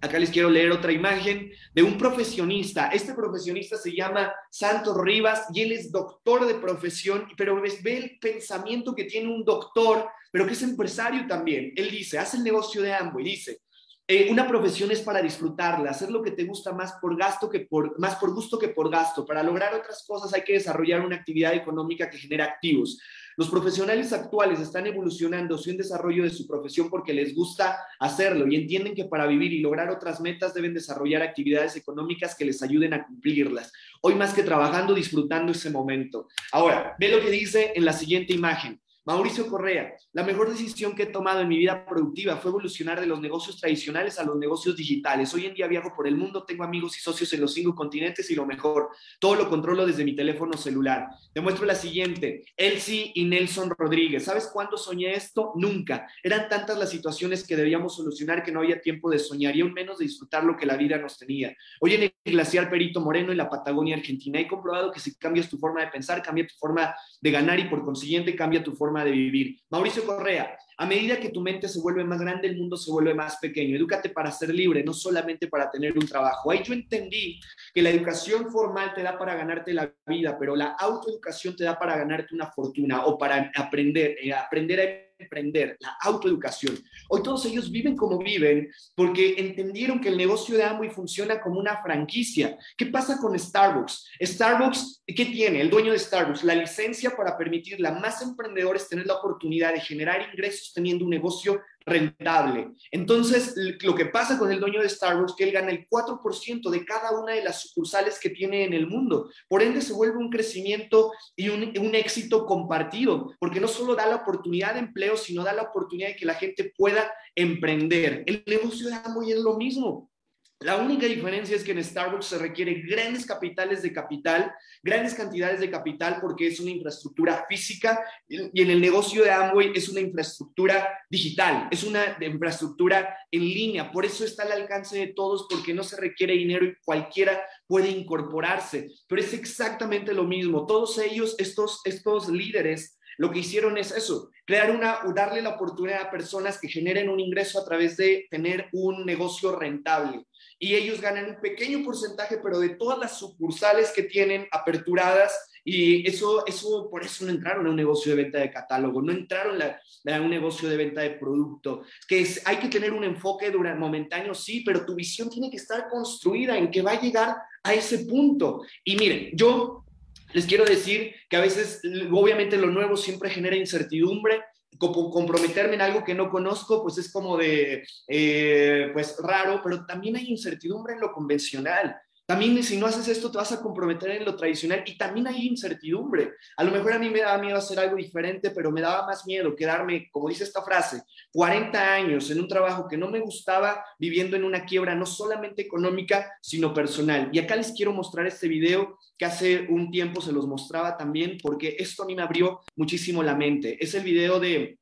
Acá 0.00 0.20
les 0.20 0.30
quiero 0.30 0.48
leer 0.48 0.70
otra 0.70 0.92
imagen 0.92 1.50
de 1.74 1.82
un 1.82 1.98
profesionista. 1.98 2.88
Este 2.88 3.14
profesionista 3.14 3.76
se 3.76 3.96
llama 3.96 4.32
Santos 4.48 4.96
Rivas 5.02 5.46
y 5.52 5.62
él 5.62 5.72
es 5.72 5.90
doctor 5.90 6.46
de 6.46 6.54
profesión, 6.54 7.26
pero 7.36 7.60
ve 7.60 7.96
el 7.96 8.18
pensamiento 8.20 8.94
que 8.94 9.04
tiene 9.04 9.28
un 9.28 9.44
doctor, 9.44 10.06
pero 10.30 10.46
que 10.46 10.52
es 10.52 10.62
empresario 10.62 11.26
también. 11.26 11.72
Él 11.74 11.90
dice, 11.90 12.16
hace 12.16 12.36
el 12.36 12.44
negocio 12.44 12.80
de 12.80 12.94
Amway, 12.94 13.24
dice, 13.24 13.62
eh, 14.10 14.28
una 14.30 14.48
profesión 14.48 14.90
es 14.90 15.02
para 15.02 15.20
disfrutarla, 15.20 15.90
hacer 15.90 16.10
lo 16.10 16.22
que 16.22 16.30
te 16.30 16.44
gusta 16.44 16.72
más 16.72 16.94
por 16.94 17.14
gasto 17.14 17.50
que 17.50 17.60
por 17.60 17.98
más 18.00 18.16
por 18.16 18.32
gusto 18.32 18.58
que 18.58 18.68
por 18.68 18.90
gasto. 18.90 19.26
Para 19.26 19.42
lograr 19.42 19.74
otras 19.74 20.02
cosas 20.08 20.32
hay 20.32 20.44
que 20.44 20.54
desarrollar 20.54 21.04
una 21.04 21.16
actividad 21.16 21.52
económica 21.52 22.08
que 22.08 22.16
genera 22.16 22.46
activos. 22.46 22.98
Los 23.36 23.50
profesionales 23.50 24.14
actuales 24.14 24.60
están 24.60 24.86
evolucionando 24.86 25.56
hacia 25.56 25.72
un 25.72 25.76
desarrollo 25.76 26.24
de 26.24 26.30
su 26.30 26.46
profesión 26.46 26.88
porque 26.88 27.12
les 27.12 27.34
gusta 27.34 27.80
hacerlo 28.00 28.48
y 28.48 28.56
entienden 28.56 28.94
que 28.94 29.04
para 29.04 29.26
vivir 29.26 29.52
y 29.52 29.60
lograr 29.60 29.90
otras 29.90 30.22
metas 30.22 30.54
deben 30.54 30.72
desarrollar 30.72 31.20
actividades 31.20 31.76
económicas 31.76 32.34
que 32.34 32.46
les 32.46 32.62
ayuden 32.62 32.94
a 32.94 33.06
cumplirlas. 33.06 33.70
Hoy 34.00 34.14
más 34.14 34.32
que 34.32 34.42
trabajando, 34.42 34.94
disfrutando 34.94 35.52
ese 35.52 35.68
momento. 35.68 36.28
Ahora, 36.50 36.96
ve 36.98 37.10
lo 37.10 37.20
que 37.20 37.30
dice 37.30 37.72
en 37.76 37.84
la 37.84 37.92
siguiente 37.92 38.32
imagen. 38.32 38.80
Mauricio 39.08 39.46
Correa, 39.46 39.94
la 40.12 40.22
mejor 40.22 40.50
decisión 40.50 40.94
que 40.94 41.04
he 41.04 41.06
tomado 41.06 41.40
en 41.40 41.48
mi 41.48 41.56
vida 41.56 41.86
productiva 41.86 42.36
fue 42.36 42.50
evolucionar 42.50 43.00
de 43.00 43.06
los 43.06 43.22
negocios 43.22 43.58
tradicionales 43.58 44.18
a 44.18 44.22
los 44.22 44.36
negocios 44.36 44.76
digitales. 44.76 45.32
Hoy 45.32 45.46
en 45.46 45.54
día 45.54 45.66
viajo 45.66 45.94
por 45.96 46.06
el 46.06 46.14
mundo, 46.14 46.44
tengo 46.44 46.62
amigos 46.62 46.94
y 46.98 47.00
socios 47.00 47.32
en 47.32 47.40
los 47.40 47.54
cinco 47.54 47.74
continentes 47.74 48.30
y 48.30 48.34
lo 48.34 48.44
mejor, 48.44 48.90
todo 49.18 49.34
lo 49.34 49.48
controlo 49.48 49.86
desde 49.86 50.04
mi 50.04 50.14
teléfono 50.14 50.58
celular. 50.58 51.06
Te 51.32 51.40
muestro 51.40 51.64
la 51.64 51.74
siguiente, 51.74 52.44
Elsie 52.54 53.10
y 53.14 53.24
Nelson 53.24 53.70
Rodríguez. 53.70 54.24
¿Sabes 54.24 54.50
cuándo 54.52 54.76
soñé 54.76 55.14
esto? 55.14 55.52
Nunca. 55.54 56.06
Eran 56.22 56.50
tantas 56.50 56.78
las 56.78 56.90
situaciones 56.90 57.46
que 57.46 57.56
debíamos 57.56 57.96
solucionar 57.96 58.42
que 58.42 58.52
no 58.52 58.60
había 58.60 58.82
tiempo 58.82 59.08
de 59.08 59.18
soñar 59.18 59.56
y 59.56 59.62
aún 59.62 59.72
menos 59.72 59.96
de 59.96 60.04
disfrutar 60.04 60.44
lo 60.44 60.54
que 60.54 60.66
la 60.66 60.76
vida 60.76 60.98
nos 60.98 61.16
tenía. 61.16 61.56
Hoy 61.80 61.94
en 61.94 62.02
el 62.02 62.12
glaciar 62.26 62.68
Perito 62.68 63.00
Moreno 63.00 63.32
y 63.32 63.36
la 63.36 63.48
Patagonia 63.48 63.96
Argentina 63.96 64.38
he 64.38 64.46
comprobado 64.46 64.92
que 64.92 65.00
si 65.00 65.16
cambias 65.16 65.48
tu 65.48 65.56
forma 65.56 65.80
de 65.80 65.86
pensar, 65.86 66.20
cambia 66.20 66.46
tu 66.46 66.56
forma 66.56 66.94
de 67.22 67.30
ganar 67.30 67.58
y 67.58 67.70
por 67.70 67.82
consiguiente 67.82 68.36
cambia 68.36 68.62
tu 68.62 68.72
forma 68.72 68.97
de 69.04 69.10
vivir. 69.10 69.60
Mauricio 69.70 70.04
Correa, 70.04 70.56
a 70.76 70.86
medida 70.86 71.18
que 71.18 71.30
tu 71.30 71.40
mente 71.40 71.68
se 71.68 71.80
vuelve 71.80 72.04
más 72.04 72.20
grande, 72.20 72.46
el 72.46 72.56
mundo 72.56 72.76
se 72.76 72.90
vuelve 72.90 73.12
más 73.12 73.38
pequeño. 73.38 73.76
Edúcate 73.76 74.10
para 74.10 74.30
ser 74.30 74.54
libre, 74.54 74.84
no 74.84 74.92
solamente 74.92 75.48
para 75.48 75.70
tener 75.70 75.98
un 75.98 76.06
trabajo. 76.06 76.50
Ahí 76.50 76.62
yo 76.62 76.72
entendí 76.72 77.40
que 77.74 77.82
la 77.82 77.90
educación 77.90 78.50
formal 78.50 78.94
te 78.94 79.02
da 79.02 79.18
para 79.18 79.34
ganarte 79.34 79.74
la 79.74 79.92
vida, 80.06 80.36
pero 80.38 80.54
la 80.54 80.76
autoeducación 80.78 81.56
te 81.56 81.64
da 81.64 81.78
para 81.78 81.96
ganarte 81.96 82.34
una 82.34 82.46
fortuna 82.46 83.06
o 83.06 83.18
para 83.18 83.50
aprender, 83.56 84.16
eh, 84.22 84.32
aprender 84.32 84.80
a 84.80 85.07
emprender, 85.18 85.76
la 85.80 85.96
autoeducación. 86.02 86.78
Hoy 87.08 87.22
todos 87.22 87.44
ellos 87.46 87.70
viven 87.70 87.96
como 87.96 88.18
viven 88.18 88.70
porque 88.94 89.34
entendieron 89.38 90.00
que 90.00 90.08
el 90.08 90.16
negocio 90.16 90.56
de 90.56 90.64
Amway 90.64 90.90
funciona 90.90 91.40
como 91.40 91.58
una 91.58 91.82
franquicia. 91.82 92.56
¿Qué 92.76 92.86
pasa 92.86 93.18
con 93.18 93.38
Starbucks? 93.38 94.08
Starbucks, 94.20 95.02
¿qué 95.06 95.26
tiene? 95.26 95.60
El 95.60 95.70
dueño 95.70 95.92
de 95.92 95.98
Starbucks, 95.98 96.44
la 96.44 96.54
licencia 96.54 97.16
para 97.16 97.36
permitirle 97.36 97.88
a 97.88 97.92
más 97.92 98.22
emprendedores 98.22 98.88
tener 98.88 99.06
la 99.06 99.14
oportunidad 99.14 99.72
de 99.72 99.80
generar 99.80 100.28
ingresos 100.32 100.72
teniendo 100.72 101.04
un 101.04 101.10
negocio 101.10 101.60
rentable. 101.88 102.68
Entonces, 102.90 103.54
lo 103.82 103.94
que 103.94 104.06
pasa 104.06 104.38
con 104.38 104.52
el 104.52 104.60
dueño 104.60 104.82
de 104.82 104.88
Starbucks, 104.88 105.34
que 105.36 105.44
él 105.44 105.52
gana 105.52 105.70
el 105.70 105.88
4% 105.88 106.70
de 106.70 106.84
cada 106.84 107.18
una 107.18 107.32
de 107.32 107.42
las 107.42 107.62
sucursales 107.62 108.18
que 108.20 108.30
tiene 108.30 108.64
en 108.64 108.72
el 108.72 108.86
mundo. 108.86 109.30
Por 109.48 109.62
ende, 109.62 109.80
se 109.80 109.92
vuelve 109.92 110.18
un 110.18 110.30
crecimiento 110.30 111.12
y 111.36 111.48
un, 111.48 111.72
un 111.78 111.94
éxito 111.94 112.46
compartido, 112.46 113.32
porque 113.38 113.60
no 113.60 113.68
solo 113.68 113.94
da 113.94 114.06
la 114.06 114.16
oportunidad 114.16 114.74
de 114.74 114.80
empleo, 114.80 115.16
sino 115.16 115.44
da 115.44 115.52
la 115.52 115.62
oportunidad 115.62 116.08
de 116.08 116.16
que 116.16 116.26
la 116.26 116.34
gente 116.34 116.72
pueda 116.76 117.12
emprender. 117.34 118.24
El 118.26 118.42
negocio 118.46 118.88
de 118.88 118.94
Amway 118.94 119.32
es 119.32 119.38
lo 119.38 119.56
mismo. 119.56 120.10
La 120.60 120.76
única 120.76 121.06
diferencia 121.06 121.54
es 121.54 121.62
que 121.62 121.70
en 121.70 121.84
Starbucks 121.84 122.26
se 122.26 122.38
requiere 122.38 122.82
grandes 122.82 123.24
capitales 123.24 123.80
de 123.80 123.92
capital, 123.92 124.52
grandes 124.82 125.14
cantidades 125.14 125.60
de 125.60 125.70
capital 125.70 126.18
porque 126.20 126.48
es 126.48 126.58
una 126.58 126.72
infraestructura 126.72 127.46
física 127.48 128.04
y 128.28 128.60
en 128.60 128.70
el 128.70 128.80
negocio 128.80 129.22
de 129.22 129.30
Amway 129.30 129.70
es 129.72 129.88
una 129.88 130.00
infraestructura 130.00 130.98
digital, 131.08 131.68
es 131.70 131.84
una 131.84 132.16
infraestructura 132.20 133.16
en 133.30 133.42
línea. 133.42 133.92
Por 133.92 134.04
eso 134.04 134.24
está 134.24 134.42
al 134.42 134.52
alcance 134.52 134.98
de 134.98 135.12
todos 135.14 135.46
porque 135.48 135.72
no 135.72 135.84
se 135.84 135.96
requiere 135.96 136.32
dinero 136.32 136.64
y 136.64 136.74
cualquiera 136.84 137.40
puede 137.68 137.90
incorporarse. 137.90 138.90
Pero 139.06 139.22
es 139.22 139.32
exactamente 139.34 140.12
lo 140.12 140.24
mismo. 140.24 140.66
Todos 140.66 140.98
ellos, 140.98 141.36
estos, 141.38 141.82
estos 141.84 142.28
líderes, 142.28 142.98
lo 143.16 143.30
que 143.30 143.40
hicieron 143.40 143.78
es 143.78 143.90
eso, 143.90 144.30
crear 144.44 144.70
una, 144.70 145.00
darle 145.14 145.42
la 145.42 145.50
oportunidad 145.50 146.02
a 146.02 146.10
personas 146.10 146.60
que 146.60 146.68
generen 146.68 147.08
un 147.08 147.20
ingreso 147.20 147.60
a 147.60 147.64
través 147.64 147.96
de 147.96 148.26
tener 148.30 148.68
un 148.72 149.04
negocio 149.04 149.56
rentable. 149.56 150.24
Y 150.58 150.74
ellos 150.74 151.00
ganan 151.00 151.30
un 151.30 151.40
pequeño 151.40 151.84
porcentaje, 151.84 152.38
pero 152.42 152.58
de 152.58 152.70
todas 152.70 152.98
las 152.98 153.18
sucursales 153.18 153.92
que 153.92 154.02
tienen 154.02 154.48
aperturadas, 154.50 155.32
y 155.64 156.08
eso, 156.08 156.46
eso, 156.46 156.88
por 156.90 157.04
eso 157.04 157.24
no 157.24 157.30
entraron 157.30 157.66
a 157.66 157.70
un 157.70 157.76
negocio 157.76 158.14
de 158.14 158.22
venta 158.22 158.38
de 158.38 158.50
catálogo, 158.50 159.02
no 159.02 159.12
entraron 159.12 159.60
a, 159.62 160.20
un 160.20 160.30
negocio 160.30 160.68
de 160.68 160.76
venta 160.76 161.02
de 161.02 161.10
producto. 161.10 161.82
Que 162.08 162.20
es, 162.20 162.42
hay 162.46 162.56
que 162.56 162.68
tener 162.68 162.92
un 162.92 163.04
enfoque 163.04 163.50
durante, 163.50 163.78
momentáneo, 163.78 164.34
sí, 164.34 164.62
pero 164.64 164.86
tu 164.86 164.94
visión 164.94 165.28
tiene 165.28 165.50
que 165.50 165.58
estar 165.58 165.88
construida 165.88 166.56
en 166.56 166.70
que 166.70 166.82
va 166.82 166.92
a 166.92 167.00
llegar 167.00 167.36
a 167.62 167.74
ese 167.74 168.06
punto. 168.06 168.62
Y 168.82 168.96
miren, 168.96 169.30
yo 169.34 169.84
les 170.32 170.46
quiero 170.46 170.64
decir 170.64 171.14
que 171.28 171.36
a 171.36 171.40
veces, 171.40 171.80
obviamente, 172.10 172.56
lo 172.56 172.68
nuevo 172.68 172.96
siempre 172.96 173.30
genera 173.30 173.56
incertidumbre, 173.56 174.42
comprometerme 174.76 175.74
en 175.74 175.80
algo 175.80 176.04
que 176.04 176.14
no 176.14 176.30
conozco, 176.30 176.82
pues 176.82 176.98
es 176.98 177.10
como 177.10 177.36
de, 177.36 177.84
eh, 178.06 178.90
pues 178.92 179.16
raro, 179.22 179.60
pero 179.62 179.86
también 179.86 180.16
hay 180.16 180.30
incertidumbre 180.30 180.94
en 180.94 181.00
lo 181.00 181.12
convencional. 181.12 181.96
También 182.28 182.62
si 182.62 182.76
no 182.76 182.84
haces 182.84 183.08
esto 183.08 183.30
te 183.30 183.38
vas 183.38 183.52
a 183.52 183.62
comprometer 183.62 184.10
en 184.10 184.26
lo 184.26 184.36
tradicional 184.36 184.82
y 184.84 184.98
también 184.98 185.26
hay 185.28 185.46
incertidumbre. 185.46 186.34
A 186.58 186.64
lo 186.64 186.70
mejor 186.70 186.92
a 186.92 186.98
mí 186.98 187.08
me 187.08 187.20
daba 187.20 187.38
miedo 187.38 187.56
hacer 187.56 187.78
algo 187.78 187.96
diferente, 187.96 188.50
pero 188.50 188.70
me 188.70 188.82
daba 188.82 189.06
más 189.06 189.24
miedo 189.24 189.56
quedarme, 189.56 190.10
como 190.12 190.28
dice 190.28 190.44
esta 190.44 190.62
frase, 190.62 191.00
40 191.32 191.94
años 191.94 192.30
en 192.30 192.40
un 192.40 192.46
trabajo 192.46 192.86
que 192.86 192.98
no 192.98 193.08
me 193.08 193.20
gustaba, 193.20 193.82
viviendo 193.98 194.36
en 194.36 194.44
una 194.44 194.66
quiebra 194.66 194.94
no 194.94 195.06
solamente 195.06 195.62
económica, 195.62 196.30
sino 196.42 196.74
personal. 196.74 197.30
Y 197.32 197.38
acá 197.38 197.56
les 197.56 197.72
quiero 197.72 197.94
mostrar 197.94 198.26
este 198.26 198.46
video 198.46 198.97
que 199.18 199.24
hace 199.24 199.66
un 199.68 199.90
tiempo 199.90 200.20
se 200.20 200.32
los 200.32 200.46
mostraba 200.46 200.96
también, 200.96 201.38
porque 201.42 201.76
esto 201.78 202.04
a 202.04 202.06
mí 202.06 202.14
me 202.14 202.22
abrió 202.22 202.60
muchísimo 202.76 203.22
la 203.22 203.34
mente. 203.34 203.76
Es 203.82 203.94
el 203.94 204.04
video 204.04 204.38
de 204.38 204.78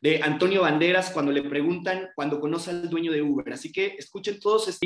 de 0.00 0.22
Antonio 0.22 0.62
Banderas 0.62 1.10
cuando 1.10 1.30
le 1.30 1.42
preguntan 1.42 2.08
cuando 2.14 2.40
conoce 2.40 2.70
al 2.70 2.88
dueño 2.88 3.12
de 3.12 3.22
Uber. 3.22 3.52
Así 3.52 3.70
que 3.70 3.96
escuchen 3.98 4.40
todos, 4.40 4.78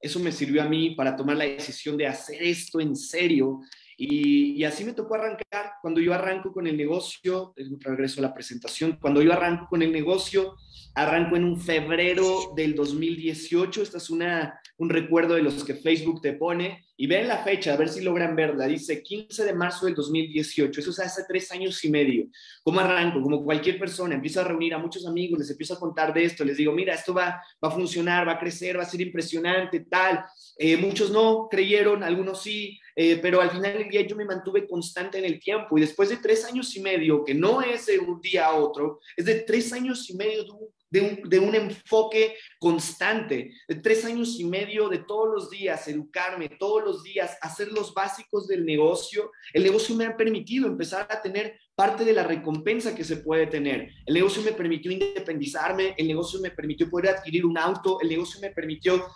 eso 0.00 0.20
me 0.20 0.32
sirvió 0.32 0.62
a 0.62 0.68
mí 0.68 0.94
para 0.94 1.16
tomar 1.16 1.36
la 1.36 1.44
decisión 1.44 1.96
de 1.96 2.06
hacer 2.06 2.42
esto 2.42 2.80
en 2.80 2.94
serio. 2.94 3.60
Y, 3.96 4.52
y, 4.60 4.64
así 4.64 4.84
me 4.84 4.92
tocó 4.92 5.16
arrancar. 5.16 5.72
Cuando 5.82 6.00
yo 6.00 6.14
arranco 6.14 6.52
con 6.52 6.66
el 6.66 6.76
negocio, 6.76 7.52
regreso 7.80 8.20
a 8.20 8.22
la 8.22 8.34
presentación, 8.34 8.96
cuando 9.00 9.22
yo 9.22 9.32
arranco 9.32 9.66
con 9.68 9.82
el 9.82 9.90
negocio, 9.90 10.54
arranco 10.94 11.34
en 11.34 11.44
un 11.44 11.60
febrero 11.60 12.52
del 12.54 12.76
2018. 12.76 13.82
Esta 13.82 13.98
es 13.98 14.10
una, 14.10 14.60
un 14.78 14.88
recuerdo 14.88 15.34
de 15.34 15.42
los 15.42 15.64
que 15.64 15.74
Facebook 15.74 16.20
te 16.20 16.32
pone. 16.32 16.84
Y 16.96 17.06
ven 17.06 17.28
la 17.28 17.38
fecha, 17.38 17.74
a 17.74 17.76
ver 17.76 17.88
si 17.88 18.00
logran 18.00 18.34
verla. 18.34 18.66
Dice 18.66 19.02
15 19.02 19.44
de 19.44 19.52
marzo 19.52 19.86
del 19.86 19.94
2018. 19.94 20.80
Eso 20.80 20.90
es 20.90 20.98
hace 20.98 21.22
tres 21.28 21.52
años 21.52 21.84
y 21.84 21.90
medio. 21.90 22.26
¿Cómo 22.62 22.80
arranco? 22.80 23.22
Como 23.22 23.44
cualquier 23.44 23.78
persona, 23.78 24.14
empiezo 24.14 24.40
a 24.40 24.44
reunir 24.44 24.74
a 24.74 24.78
muchos 24.78 25.06
amigos, 25.06 25.38
les 25.38 25.50
empiezo 25.50 25.74
a 25.74 25.78
contar 25.78 26.12
de 26.12 26.24
esto. 26.24 26.44
Les 26.44 26.56
digo, 26.56 26.72
mira, 26.72 26.94
esto 26.94 27.14
va, 27.14 27.40
va 27.62 27.68
a 27.68 27.70
funcionar, 27.70 28.26
va 28.26 28.32
a 28.32 28.38
crecer, 28.38 28.78
va 28.78 28.82
a 28.82 28.88
ser 28.88 29.00
impresionante, 29.00 29.80
tal. 29.80 30.24
Eh, 30.56 30.76
muchos 30.76 31.10
no 31.10 31.48
creyeron, 31.48 32.02
algunos 32.02 32.42
sí, 32.42 32.80
eh, 32.96 33.18
pero 33.22 33.40
al 33.40 33.50
final 33.50 33.78
del 33.78 33.88
día 33.88 34.06
yo 34.06 34.16
me 34.16 34.24
mantuve 34.24 34.66
constante 34.66 35.18
en 35.18 35.24
el 35.24 35.38
tiempo. 35.38 35.78
Y 35.78 35.82
después 35.82 36.08
de 36.08 36.16
tres 36.16 36.44
años 36.44 36.74
y 36.74 36.80
medio, 36.80 37.24
que 37.24 37.34
no 37.34 37.62
es 37.62 37.86
de 37.86 37.98
un 37.98 38.20
día 38.20 38.46
a 38.46 38.54
otro, 38.54 39.00
es 39.16 39.24
de 39.24 39.36
tres 39.40 39.72
años 39.72 40.08
y 40.10 40.16
medio 40.16 40.44
de 40.44 40.50
un 40.50 40.68
de 40.90 41.38
un, 41.38 41.54
enfoque 41.54 42.36
constante, 42.58 43.52
de 43.68 43.74
tres 43.76 44.04
años 44.04 44.38
y 44.38 44.44
medio 44.44 44.88
de 44.88 44.98
todos 44.98 45.28
los 45.34 45.50
días, 45.50 45.86
educarme 45.88 46.48
todos 46.48 46.82
los 46.82 47.02
días, 47.02 47.36
hacer 47.42 47.72
los 47.72 47.92
básicos 47.92 48.46
del 48.46 48.64
negocio, 48.64 49.30
el 49.52 49.64
negocio 49.64 49.94
me 49.94 50.06
ha 50.06 50.16
permitido 50.16 50.66
empezar 50.66 51.06
a 51.10 51.20
tener 51.20 51.58
parte 51.74 52.04
de 52.04 52.12
la 52.12 52.24
recompensa 52.24 52.94
que 52.94 53.04
se 53.04 53.18
puede 53.18 53.46
tener. 53.46 53.90
El 54.06 54.14
negocio 54.14 54.42
me 54.42 54.52
permitió 54.52 54.90
independizarme, 54.90 55.94
el 55.96 56.08
negocio 56.08 56.40
me 56.40 56.50
permitió 56.50 56.90
poder 56.90 57.10
adquirir 57.10 57.46
un 57.46 57.58
auto, 57.58 58.00
el 58.00 58.08
negocio 58.08 58.40
me 58.40 58.50
permitió 58.50 59.06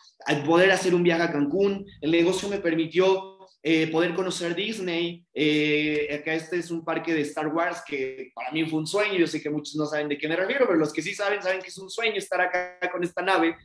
poder 0.47 0.71
hacer 0.71 0.95
un 0.95 1.03
viaje 1.03 1.23
a 1.23 1.33
Cancún, 1.33 1.85
el 2.01 2.11
negocio 2.11 2.49
me 2.49 2.59
permitió 2.59 3.39
eh, 3.65 3.87
poder 3.89 4.15
conocer 4.15 4.57
Disney. 4.57 5.25
Eh, 5.33 6.09
acá 6.21 6.35
este 6.35 6.57
es 6.57 6.71
un 6.73 6.85
parque 6.85 7.15
de 7.15 7.21
Star 7.21 7.47
Wars 7.47 7.83
que 7.87 8.33
para 8.35 8.51
mí 8.51 8.65
fue 8.67 8.81
un 8.81 8.87
sueño. 8.87 9.15
Yo 9.15 9.27
sé 9.29 9.41
que 9.41 9.51
muchos 9.51 9.77
no 9.77 9.87
saben 9.87 10.09
de 10.09 10.19
qué 10.19 10.27
me 10.27 10.35
refiero, 10.35 10.67
pero 10.67 10.79
los 10.79 10.93
que 10.93 11.01
sí 11.01 11.15
saben, 11.15 11.41
saben 11.41 11.61
que 11.61 11.69
es 11.69 11.79
un 11.79 11.89
sueño 11.89 12.17
estar 12.17 12.41
acá 12.41 12.79
con 12.91 13.05
esta 13.05 13.23
nave. 13.23 13.57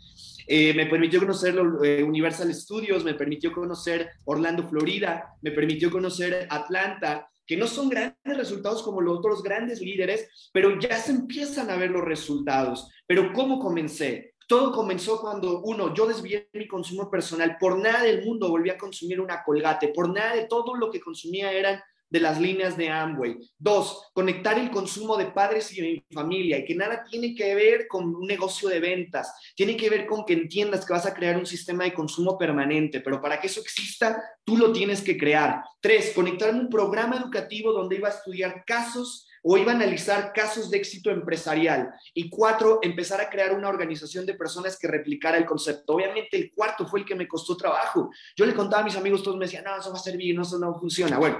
Eh, 0.47 0.73
me 0.75 0.85
permitió 0.85 1.19
conocer 1.19 1.59
Universal 1.59 2.53
Studios, 2.53 3.03
me 3.03 3.15
permitió 3.15 3.51
conocer 3.51 4.11
Orlando, 4.25 4.67
Florida, 4.69 5.33
me 5.41 5.51
permitió 5.51 5.89
conocer 5.89 6.47
Atlanta, 6.49 7.29
que 7.45 7.57
no 7.57 7.65
son 7.65 7.89
grandes 7.89 8.37
resultados 8.37 8.83
como 8.83 9.01
los 9.01 9.17
otros 9.17 9.41
grandes 9.41 9.81
líderes, 9.81 10.29
pero 10.53 10.79
ya 10.79 10.97
se 10.97 11.11
empiezan 11.11 11.71
a 11.71 11.75
ver 11.75 11.89
los 11.89 12.05
resultados. 12.05 12.91
Pero 13.07 13.33
¿cómo 13.33 13.59
comencé? 13.59 14.35
Todo 14.47 14.71
comenzó 14.71 15.19
cuando, 15.19 15.61
uno, 15.61 15.93
yo 15.93 16.07
desvié 16.07 16.49
mi 16.53 16.67
consumo 16.67 17.11
personal. 17.11 17.57
Por 17.59 17.77
nada 17.77 18.03
del 18.03 18.25
mundo 18.25 18.49
volví 18.49 18.69
a 18.69 18.77
consumir 18.77 19.19
una 19.19 19.43
colgate. 19.43 19.89
Por 19.89 20.09
nada 20.09 20.35
de 20.35 20.45
todo 20.45 20.75
lo 20.75 20.89
que 20.89 21.01
consumía 21.01 21.51
eran 21.51 21.81
de 22.09 22.19
las 22.19 22.39
líneas 22.39 22.77
de 22.77 22.89
Amway. 22.89 23.37
Dos, 23.57 24.09
conectar 24.13 24.57
el 24.57 24.71
consumo 24.71 25.17
de 25.17 25.25
padres 25.25 25.71
y 25.73 25.81
de 25.81 25.87
mi 25.87 26.05
familia 26.13 26.57
y 26.57 26.65
que 26.65 26.75
nada 26.75 27.03
tiene 27.03 27.35
que 27.35 27.53
ver 27.55 27.87
con 27.87 28.15
un 28.15 28.25
negocio 28.25 28.69
de 28.69 28.79
ventas. 28.79 29.33
Tiene 29.55 29.75
que 29.75 29.89
ver 29.89 30.05
con 30.05 30.25
que 30.25 30.33
entiendas 30.33 30.85
que 30.85 30.93
vas 30.93 31.05
a 31.05 31.13
crear 31.13 31.37
un 31.37 31.45
sistema 31.45 31.83
de 31.83 31.93
consumo 31.93 32.37
permanente, 32.37 33.01
pero 33.01 33.21
para 33.21 33.39
que 33.39 33.47
eso 33.47 33.59
exista, 33.59 34.21
tú 34.43 34.57
lo 34.57 34.71
tienes 34.71 35.01
que 35.01 35.17
crear. 35.17 35.61
Tres, 35.81 36.13
conectar 36.15 36.53
un 36.53 36.69
programa 36.69 37.17
educativo 37.17 37.73
donde 37.73 37.97
iba 37.97 38.07
a 38.07 38.11
estudiar 38.11 38.63
casos 38.65 39.27
o 39.49 39.57
iba 39.57 39.71
a 39.71 39.75
analizar 39.75 40.33
casos 40.33 40.69
de 40.69 40.77
éxito 40.77 41.09
empresarial. 41.09 41.93
Y 42.13 42.29
cuatro, 42.29 42.79
empezar 42.81 43.21
a 43.21 43.29
crear 43.29 43.55
una 43.55 43.69
organización 43.69 44.25
de 44.25 44.33
personas 44.33 44.77
que 44.77 44.89
replicara 44.89 45.37
el 45.37 45.45
concepto. 45.45 45.93
Obviamente 45.93 46.35
el 46.35 46.51
cuarto 46.53 46.85
fue 46.85 46.99
el 46.99 47.05
que 47.05 47.15
me 47.15 47.29
costó 47.29 47.55
trabajo. 47.55 48.09
Yo 48.35 48.45
le 48.45 48.53
contaba 48.53 48.81
a 48.81 48.85
mis 48.85 48.97
amigos, 48.97 49.23
todos 49.23 49.37
me 49.37 49.45
decían, 49.45 49.63
no, 49.63 49.77
eso 49.79 49.89
va 49.89 49.95
a 49.95 50.01
servir, 50.01 50.35
no, 50.35 50.41
eso 50.41 50.59
no 50.59 50.77
funciona. 50.77 51.17
Bueno, 51.17 51.39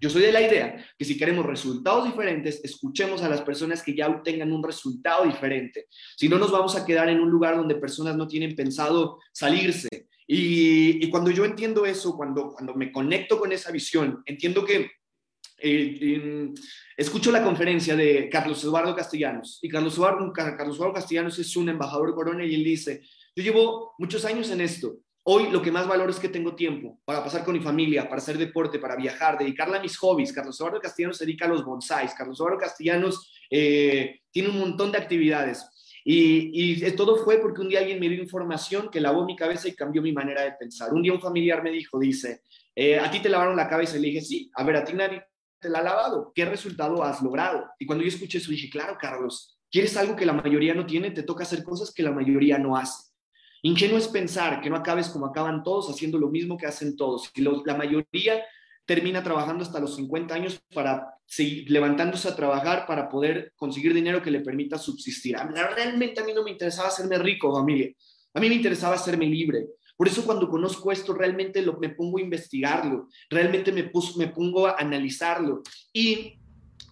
yo 0.00 0.08
soy 0.08 0.22
de 0.22 0.32
la 0.32 0.40
idea 0.40 0.86
que 0.96 1.04
si 1.04 1.18
queremos 1.18 1.44
resultados 1.44 2.06
diferentes, 2.06 2.64
escuchemos 2.64 3.22
a 3.22 3.28
las 3.28 3.42
personas 3.42 3.82
que 3.82 3.94
ya 3.94 4.08
obtengan 4.08 4.50
un 4.50 4.62
resultado 4.62 5.26
diferente. 5.26 5.88
Si 6.16 6.30
no, 6.30 6.38
nos 6.38 6.50
vamos 6.50 6.74
a 6.76 6.86
quedar 6.86 7.10
en 7.10 7.20
un 7.20 7.28
lugar 7.28 7.58
donde 7.58 7.74
personas 7.74 8.16
no 8.16 8.26
tienen 8.26 8.56
pensado 8.56 9.18
salirse. 9.32 10.08
Y, 10.26 11.04
y 11.04 11.10
cuando 11.10 11.30
yo 11.30 11.44
entiendo 11.44 11.84
eso, 11.84 12.16
cuando, 12.16 12.52
cuando 12.52 12.74
me 12.74 12.90
conecto 12.90 13.38
con 13.38 13.52
esa 13.52 13.70
visión, 13.70 14.22
entiendo 14.24 14.64
que 14.64 14.92
eh, 15.58 16.52
escucho 16.96 17.30
la 17.30 17.42
conferencia 17.42 17.96
de 17.96 18.28
Carlos 18.28 18.62
Eduardo 18.64 18.94
Castellanos 18.94 19.58
y 19.62 19.68
Carlos 19.68 19.94
Eduardo, 19.96 20.32
Carlos 20.32 20.76
Eduardo 20.76 20.94
Castellanos 20.94 21.38
es 21.38 21.56
un 21.56 21.68
embajador 21.68 22.14
corona 22.14 22.44
y 22.44 22.54
él 22.54 22.64
dice, 22.64 23.02
yo 23.36 23.42
llevo 23.42 23.94
muchos 23.98 24.24
años 24.24 24.50
en 24.50 24.60
esto, 24.60 24.98
hoy 25.24 25.50
lo 25.50 25.62
que 25.62 25.72
más 25.72 25.88
valoro 25.88 26.10
es 26.10 26.18
que 26.18 26.28
tengo 26.28 26.54
tiempo 26.54 27.00
para 27.04 27.22
pasar 27.24 27.44
con 27.44 27.54
mi 27.54 27.60
familia, 27.60 28.04
para 28.04 28.16
hacer 28.16 28.38
deporte, 28.38 28.78
para 28.78 28.96
viajar, 28.96 29.38
dedicarle 29.38 29.78
a 29.78 29.82
mis 29.82 29.96
hobbies. 29.96 30.32
Carlos 30.32 30.60
Eduardo 30.60 30.80
Castellanos 30.80 31.16
se 31.16 31.24
dedica 31.24 31.46
a 31.46 31.48
los 31.48 31.64
bonsáis, 31.64 32.12
Carlos 32.14 32.38
Eduardo 32.38 32.58
Castellanos 32.58 33.32
eh, 33.50 34.20
tiene 34.30 34.50
un 34.50 34.58
montón 34.58 34.92
de 34.92 34.98
actividades. 34.98 35.66
Y, 36.06 36.84
y, 36.84 36.90
todo 36.92 37.16
fue 37.16 37.38
porque 37.38 37.62
un 37.62 37.70
día 37.70 37.78
alguien 37.78 37.98
me 37.98 38.10
dio 38.10 38.22
información 38.22 38.90
que 38.90 39.00
lavó 39.00 39.24
mi 39.24 39.34
cabeza 39.34 39.68
y 39.68 39.74
cambió 39.74 40.02
mi 40.02 40.12
manera 40.12 40.42
de 40.42 40.52
pensar. 40.52 40.92
Un 40.92 41.00
día 41.00 41.14
un 41.14 41.20
familiar 41.20 41.62
me 41.62 41.70
dijo, 41.70 41.98
dice, 41.98 42.42
eh, 42.76 42.98
¿a 42.98 43.10
ti 43.10 43.20
te 43.20 43.30
lavaron 43.30 43.56
la 43.56 43.66
cabeza? 43.66 43.96
Y 43.96 44.00
le 44.00 44.08
dije, 44.08 44.20
sí, 44.20 44.50
a 44.54 44.64
ver, 44.64 44.76
a 44.76 44.84
ti 44.84 44.92
nadie 44.92 45.24
te 45.64 45.70
la 45.70 45.78
ha 45.78 45.82
lavado, 45.82 46.30
¿qué 46.34 46.44
resultado 46.44 47.02
has 47.02 47.22
logrado? 47.22 47.64
Y 47.78 47.86
cuando 47.86 48.04
yo 48.04 48.08
escuché 48.08 48.36
eso 48.36 48.50
dije, 48.50 48.68
claro, 48.68 48.98
Carlos, 49.00 49.58
¿quieres 49.70 49.96
algo 49.96 50.14
que 50.14 50.26
la 50.26 50.34
mayoría 50.34 50.74
no 50.74 50.84
tiene? 50.84 51.10
Te 51.10 51.22
toca 51.22 51.44
hacer 51.44 51.64
cosas 51.64 51.90
que 51.90 52.02
la 52.02 52.12
mayoría 52.12 52.58
no 52.58 52.76
hace. 52.76 53.14
Ingenuo 53.62 53.96
es 53.96 54.08
pensar 54.08 54.60
que 54.60 54.68
no 54.68 54.76
acabes 54.76 55.08
como 55.08 55.24
acaban 55.24 55.62
todos 55.62 55.88
haciendo 55.88 56.18
lo 56.18 56.28
mismo 56.28 56.58
que 56.58 56.66
hacen 56.66 56.98
todos. 56.98 57.30
Y 57.34 57.40
la 57.40 57.74
mayoría 57.78 58.44
termina 58.84 59.22
trabajando 59.22 59.64
hasta 59.64 59.80
los 59.80 59.96
50 59.96 60.34
años 60.34 60.60
para 60.74 61.14
seguir 61.24 61.70
levantándose 61.70 62.28
a 62.28 62.36
trabajar 62.36 62.86
para 62.86 63.08
poder 63.08 63.54
conseguir 63.56 63.94
dinero 63.94 64.20
que 64.20 64.30
le 64.30 64.40
permita 64.40 64.76
subsistir. 64.76 65.34
Realmente 65.74 66.20
a 66.20 66.24
mí 66.24 66.34
no 66.34 66.42
me 66.42 66.50
interesaba 66.50 66.88
hacerme 66.88 67.16
rico, 67.16 67.50
familia. 67.50 67.90
A 68.34 68.40
mí 68.40 68.50
me 68.50 68.56
interesaba 68.56 68.96
hacerme 68.96 69.24
libre. 69.24 69.68
Por 69.96 70.08
eso 70.08 70.24
cuando 70.24 70.48
conozco 70.48 70.90
esto, 70.90 71.14
realmente 71.14 71.64
me 71.80 71.90
pongo 71.90 72.18
a 72.18 72.22
investigarlo, 72.22 73.08
realmente 73.30 73.70
me, 73.72 73.90
me 74.16 74.28
pongo 74.28 74.66
a 74.66 74.76
analizarlo. 74.78 75.62
Y 75.92 76.34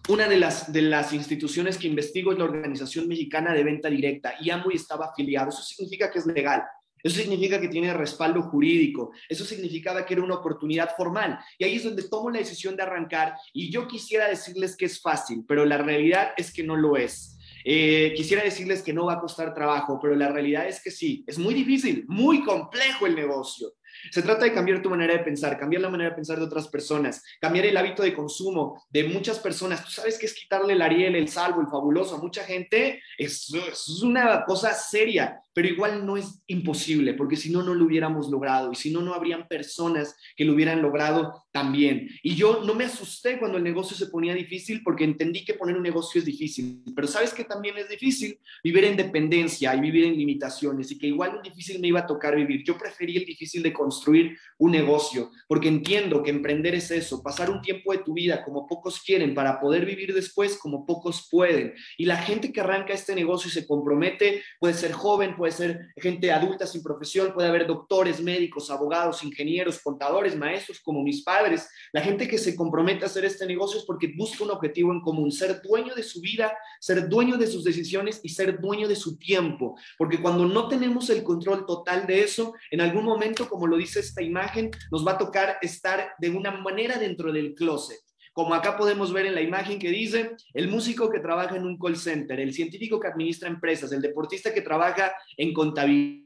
una 0.09 0.27
de 0.27 0.37
las, 0.37 0.71
de 0.71 0.81
las 0.81 1.13
instituciones 1.13 1.77
que 1.77 1.87
investigo 1.87 2.31
es 2.31 2.37
la 2.37 2.45
Organización 2.45 3.07
Mexicana 3.07 3.53
de 3.53 3.63
Venta 3.63 3.89
Directa 3.89 4.35
y 4.39 4.49
y 4.49 4.75
estaba 4.75 5.07
afiliado. 5.07 5.49
Eso 5.49 5.63
significa 5.63 6.11
que 6.11 6.19
es 6.19 6.25
legal. 6.25 6.63
Eso 7.01 7.17
significa 7.19 7.59
que 7.59 7.67
tiene 7.67 7.93
respaldo 7.93 8.41
jurídico. 8.43 9.11
Eso 9.27 9.43
significaba 9.43 10.05
que 10.05 10.13
era 10.13 10.23
una 10.23 10.35
oportunidad 10.35 10.95
formal. 10.95 11.37
Y 11.57 11.65
ahí 11.65 11.75
es 11.75 11.83
donde 11.83 12.07
tomo 12.07 12.29
la 12.29 12.39
decisión 12.39 12.77
de 12.77 12.83
arrancar. 12.83 13.35
Y 13.51 13.69
yo 13.69 13.87
quisiera 13.87 14.29
decirles 14.29 14.77
que 14.77 14.85
es 14.85 15.01
fácil, 15.01 15.43
pero 15.45 15.65
la 15.65 15.77
realidad 15.77 16.31
es 16.37 16.53
que 16.53 16.63
no 16.63 16.77
lo 16.77 16.95
es. 16.95 17.37
Eh, 17.63 18.13
quisiera 18.15 18.43
decirles 18.43 18.81
que 18.81 18.93
no 18.93 19.05
va 19.05 19.13
a 19.13 19.19
costar 19.19 19.53
trabajo, 19.53 19.99
pero 20.01 20.15
la 20.15 20.29
realidad 20.29 20.67
es 20.67 20.81
que 20.81 20.91
sí, 20.91 21.23
es 21.27 21.37
muy 21.37 21.53
difícil, 21.53 22.05
muy 22.07 22.43
complejo 22.43 23.07
el 23.07 23.15
negocio. 23.15 23.73
Se 24.11 24.21
trata 24.21 24.45
de 24.45 24.53
cambiar 24.53 24.81
tu 24.81 24.89
manera 24.89 25.13
de 25.13 25.23
pensar, 25.23 25.57
cambiar 25.57 25.81
la 25.81 25.89
manera 25.89 26.09
de 26.09 26.15
pensar 26.15 26.37
de 26.37 26.45
otras 26.45 26.67
personas, 26.67 27.23
cambiar 27.39 27.65
el 27.65 27.77
hábito 27.77 28.03
de 28.03 28.13
consumo 28.13 28.83
de 28.89 29.05
muchas 29.05 29.39
personas. 29.39 29.83
Tú 29.83 29.91
sabes 29.91 30.17
que 30.17 30.25
es 30.25 30.33
quitarle 30.33 30.73
el 30.73 30.81
Ariel, 30.81 31.15
el 31.15 31.29
Salvo, 31.29 31.61
el 31.61 31.67
Fabuloso 31.67 32.15
a 32.15 32.21
mucha 32.21 32.43
gente. 32.43 33.01
Es, 33.17 33.53
es 33.53 34.01
una 34.01 34.43
cosa 34.45 34.73
seria, 34.73 35.39
pero 35.53 35.67
igual 35.67 36.05
no 36.05 36.17
es 36.17 36.43
imposible, 36.47 37.13
porque 37.13 37.35
si 37.35 37.51
no, 37.51 37.63
no 37.63 37.73
lo 37.73 37.85
hubiéramos 37.85 38.29
logrado 38.29 38.71
y 38.71 38.75
si 38.75 38.91
no, 38.91 39.01
no 39.01 39.13
habrían 39.13 39.47
personas 39.47 40.15
que 40.35 40.45
lo 40.45 40.53
hubieran 40.53 40.81
logrado 40.81 41.45
también. 41.51 42.09
Y 42.23 42.35
yo 42.35 42.63
no 42.63 42.73
me 42.73 42.85
asusté 42.85 43.37
cuando 43.37 43.57
el 43.57 43.63
negocio 43.63 43.95
se 43.95 44.07
ponía 44.07 44.33
difícil 44.33 44.81
porque 44.83 45.03
entendí 45.03 45.45
que 45.45 45.53
poner 45.53 45.77
un 45.77 45.83
negocio 45.83 46.19
es 46.19 46.25
difícil, 46.25 46.83
pero 46.95 47.07
sabes 47.07 47.33
que 47.33 47.43
también 47.43 47.77
es 47.77 47.89
difícil 47.89 48.39
vivir 48.63 48.85
en 48.85 48.97
dependencia 48.97 49.75
y 49.75 49.79
vivir 49.79 50.05
en 50.05 50.17
limitaciones 50.17 50.91
y 50.91 50.97
que 50.97 51.07
igual 51.07 51.35
un 51.35 51.43
difícil 51.43 51.79
me 51.79 51.87
iba 51.87 52.01
a 52.01 52.07
tocar 52.07 52.35
vivir. 52.35 52.63
Yo 52.63 52.77
preferí 52.77 53.17
el 53.17 53.25
difícil 53.25 53.61
de 53.61 53.73
construir 53.73 54.37
un 54.57 54.71
negocio 54.71 55.31
porque 55.47 55.67
entiendo 55.67 56.23
que 56.23 56.31
emprender 56.31 56.75
es 56.75 56.89
eso, 56.91 57.21
pasar 57.21 57.49
un 57.49 57.61
tiempo 57.61 57.91
de 57.91 57.99
tu 57.99 58.13
vida 58.13 58.43
como 58.43 58.67
pocos 58.67 59.01
quieren 59.01 59.33
para 59.33 59.59
poder 59.59 59.85
vivir 59.85 60.13
después 60.13 60.57
como 60.57 60.85
pocos 60.85 61.27
pueden. 61.29 61.73
Y 61.97 62.05
la 62.05 62.17
gente 62.17 62.51
que 62.51 62.61
arranca 62.61 62.93
este 62.93 63.15
negocio 63.15 63.49
y 63.49 63.51
se 63.51 63.67
compromete 63.67 64.41
puede 64.59 64.73
ser 64.73 64.91
joven, 64.91 65.35
puede 65.43 65.51
ser 65.51 65.93
gente 65.97 66.31
adulta 66.31 66.65
sin 66.65 66.81
profesión, 66.81 67.33
puede 67.33 67.49
haber 67.49 67.67
doctores, 67.67 68.21
médicos, 68.21 68.71
abogados, 68.71 69.25
ingenieros, 69.25 69.81
contadores, 69.81 70.37
maestros 70.37 70.79
como 70.79 71.03
mis 71.03 71.21
padres. 71.21 71.67
La 71.91 71.99
gente 71.99 72.29
que 72.29 72.37
se 72.37 72.55
compromete 72.55 73.03
a 73.03 73.07
hacer 73.07 73.25
este 73.25 73.45
negocio 73.45 73.77
es 73.77 73.85
porque 73.85 74.13
busca 74.15 74.45
un 74.45 74.51
objetivo 74.51 74.93
en 74.93 75.01
común, 75.01 75.33
ser 75.33 75.61
dueño 75.61 75.95
de 75.95 76.03
su 76.03 76.21
vida, 76.21 76.57
ser 76.79 77.09
dueño 77.09 77.35
de 77.35 77.47
sus 77.47 77.65
decisiones 77.65 78.21
y 78.23 78.29
ser 78.29 78.61
dueño 78.61 78.87
de 78.87 78.95
su 78.95 79.17
tiempo. 79.17 79.75
Porque 79.97 80.21
cuando 80.21 80.45
no 80.45 80.69
tenemos 80.69 81.09
el 81.09 81.23
control 81.23 81.65
total 81.65 82.07
de 82.07 82.21
eso, 82.21 82.53
en 82.71 82.79
algún 82.79 83.03
momento, 83.03 83.49
como 83.49 83.67
lo 83.67 83.75
dice 83.75 83.99
esta 83.99 84.21
imagen, 84.21 84.71
nos 84.91 85.05
va 85.05 85.11
a 85.11 85.17
tocar 85.17 85.57
estar 85.61 86.13
de 86.19 86.29
una 86.29 86.51
manera 86.51 86.97
dentro 86.97 87.33
del 87.33 87.53
closet 87.53 87.99
como 88.33 88.55
acá 88.55 88.75
podemos 88.75 89.13
ver 89.13 89.27
en 89.27 89.35
la 89.35 89.41
imagen 89.41 89.79
que 89.79 89.89
dice, 89.89 90.31
el 90.53 90.67
músico 90.67 91.09
que 91.09 91.19
trabaja 91.19 91.55
en 91.55 91.65
un 91.65 91.77
call 91.77 91.95
center, 91.95 92.39
el 92.39 92.53
científico 92.53 92.99
que 92.99 93.07
administra 93.07 93.47
empresas, 93.47 93.91
el 93.91 94.01
deportista 94.01 94.53
que 94.53 94.61
trabaja 94.61 95.13
en 95.37 95.53
contabilidad, 95.53 96.22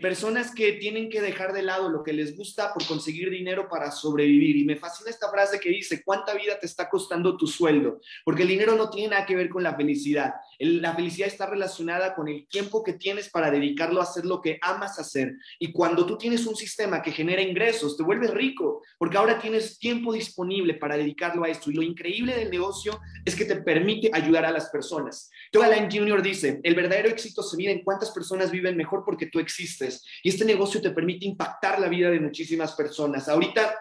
personas 0.00 0.54
que 0.54 0.74
tienen 0.74 1.08
que 1.08 1.20
dejar 1.20 1.52
de 1.52 1.62
lado 1.62 1.88
lo 1.88 2.02
que 2.02 2.12
les 2.12 2.36
gusta 2.36 2.72
por 2.72 2.86
conseguir 2.86 3.30
dinero 3.30 3.68
para 3.68 3.90
sobrevivir. 3.90 4.56
Y 4.56 4.64
me 4.64 4.76
fascina 4.76 5.10
esta 5.10 5.30
frase 5.30 5.58
que 5.58 5.70
dice, 5.70 6.02
¿cuánta 6.04 6.34
vida 6.34 6.58
te 6.58 6.66
está 6.66 6.88
costando 6.88 7.36
tu 7.36 7.46
sueldo? 7.46 8.00
Porque 8.24 8.42
el 8.42 8.48
dinero 8.48 8.76
no 8.76 8.90
tiene 8.90 9.10
nada 9.10 9.26
que 9.26 9.36
ver 9.36 9.48
con 9.48 9.62
la 9.62 9.74
felicidad. 9.74 10.34
la 10.58 10.94
felicidad 10.94 11.28
está 11.28 11.46
relacionada 11.46 12.14
con 12.14 12.28
el 12.28 12.46
tiempo 12.48 12.82
que 12.82 12.94
tienes 12.94 13.30
para 13.30 13.50
dedicarlo 13.50 14.00
a 14.00 14.04
hacer 14.04 14.24
lo 14.24 14.40
que 14.40 14.58
amas 14.60 14.98
hacer. 14.98 15.34
Y 15.58 15.72
cuando 15.72 16.06
tú 16.06 16.16
tienes 16.16 16.46
un 16.46 16.56
sistema 16.56 17.02
que 17.02 17.12
genera 17.12 17.42
ingresos, 17.42 17.96
te 17.96 18.02
vuelves 18.02 18.30
rico, 18.32 18.82
porque 18.98 19.16
ahora 19.16 19.38
tienes 19.38 19.78
tiempo 19.78 20.12
disponible 20.12 20.74
para 20.74 20.96
dedicarlo 20.96 21.44
a 21.44 21.48
esto. 21.48 21.70
Y 21.70 21.74
lo 21.74 21.82
increíble 21.82 22.36
del 22.36 22.50
negocio 22.50 23.00
es 23.24 23.34
que 23.34 23.44
te 23.44 23.56
permite 23.56 24.10
ayudar 24.12 24.44
a 24.44 24.52
las 24.52 24.68
personas. 24.70 25.30
Togalan 25.50 25.90
Jr. 25.90 26.22
dice, 26.22 26.60
el 26.62 26.74
verdadero 26.74 27.08
éxito 27.08 27.42
se 27.42 27.56
mide 27.56 27.72
en 27.72 27.82
cuántas 27.82 28.10
personas 28.10 28.50
viven 28.50 28.76
mejor 28.76 28.97
porque 29.04 29.26
tú 29.26 29.38
existes 29.38 30.04
y 30.22 30.30
este 30.30 30.44
negocio 30.44 30.80
te 30.80 30.90
permite 30.90 31.26
impactar 31.26 31.80
la 31.80 31.88
vida 31.88 32.10
de 32.10 32.20
muchísimas 32.20 32.72
personas. 32.72 33.28
Ahorita 33.28 33.74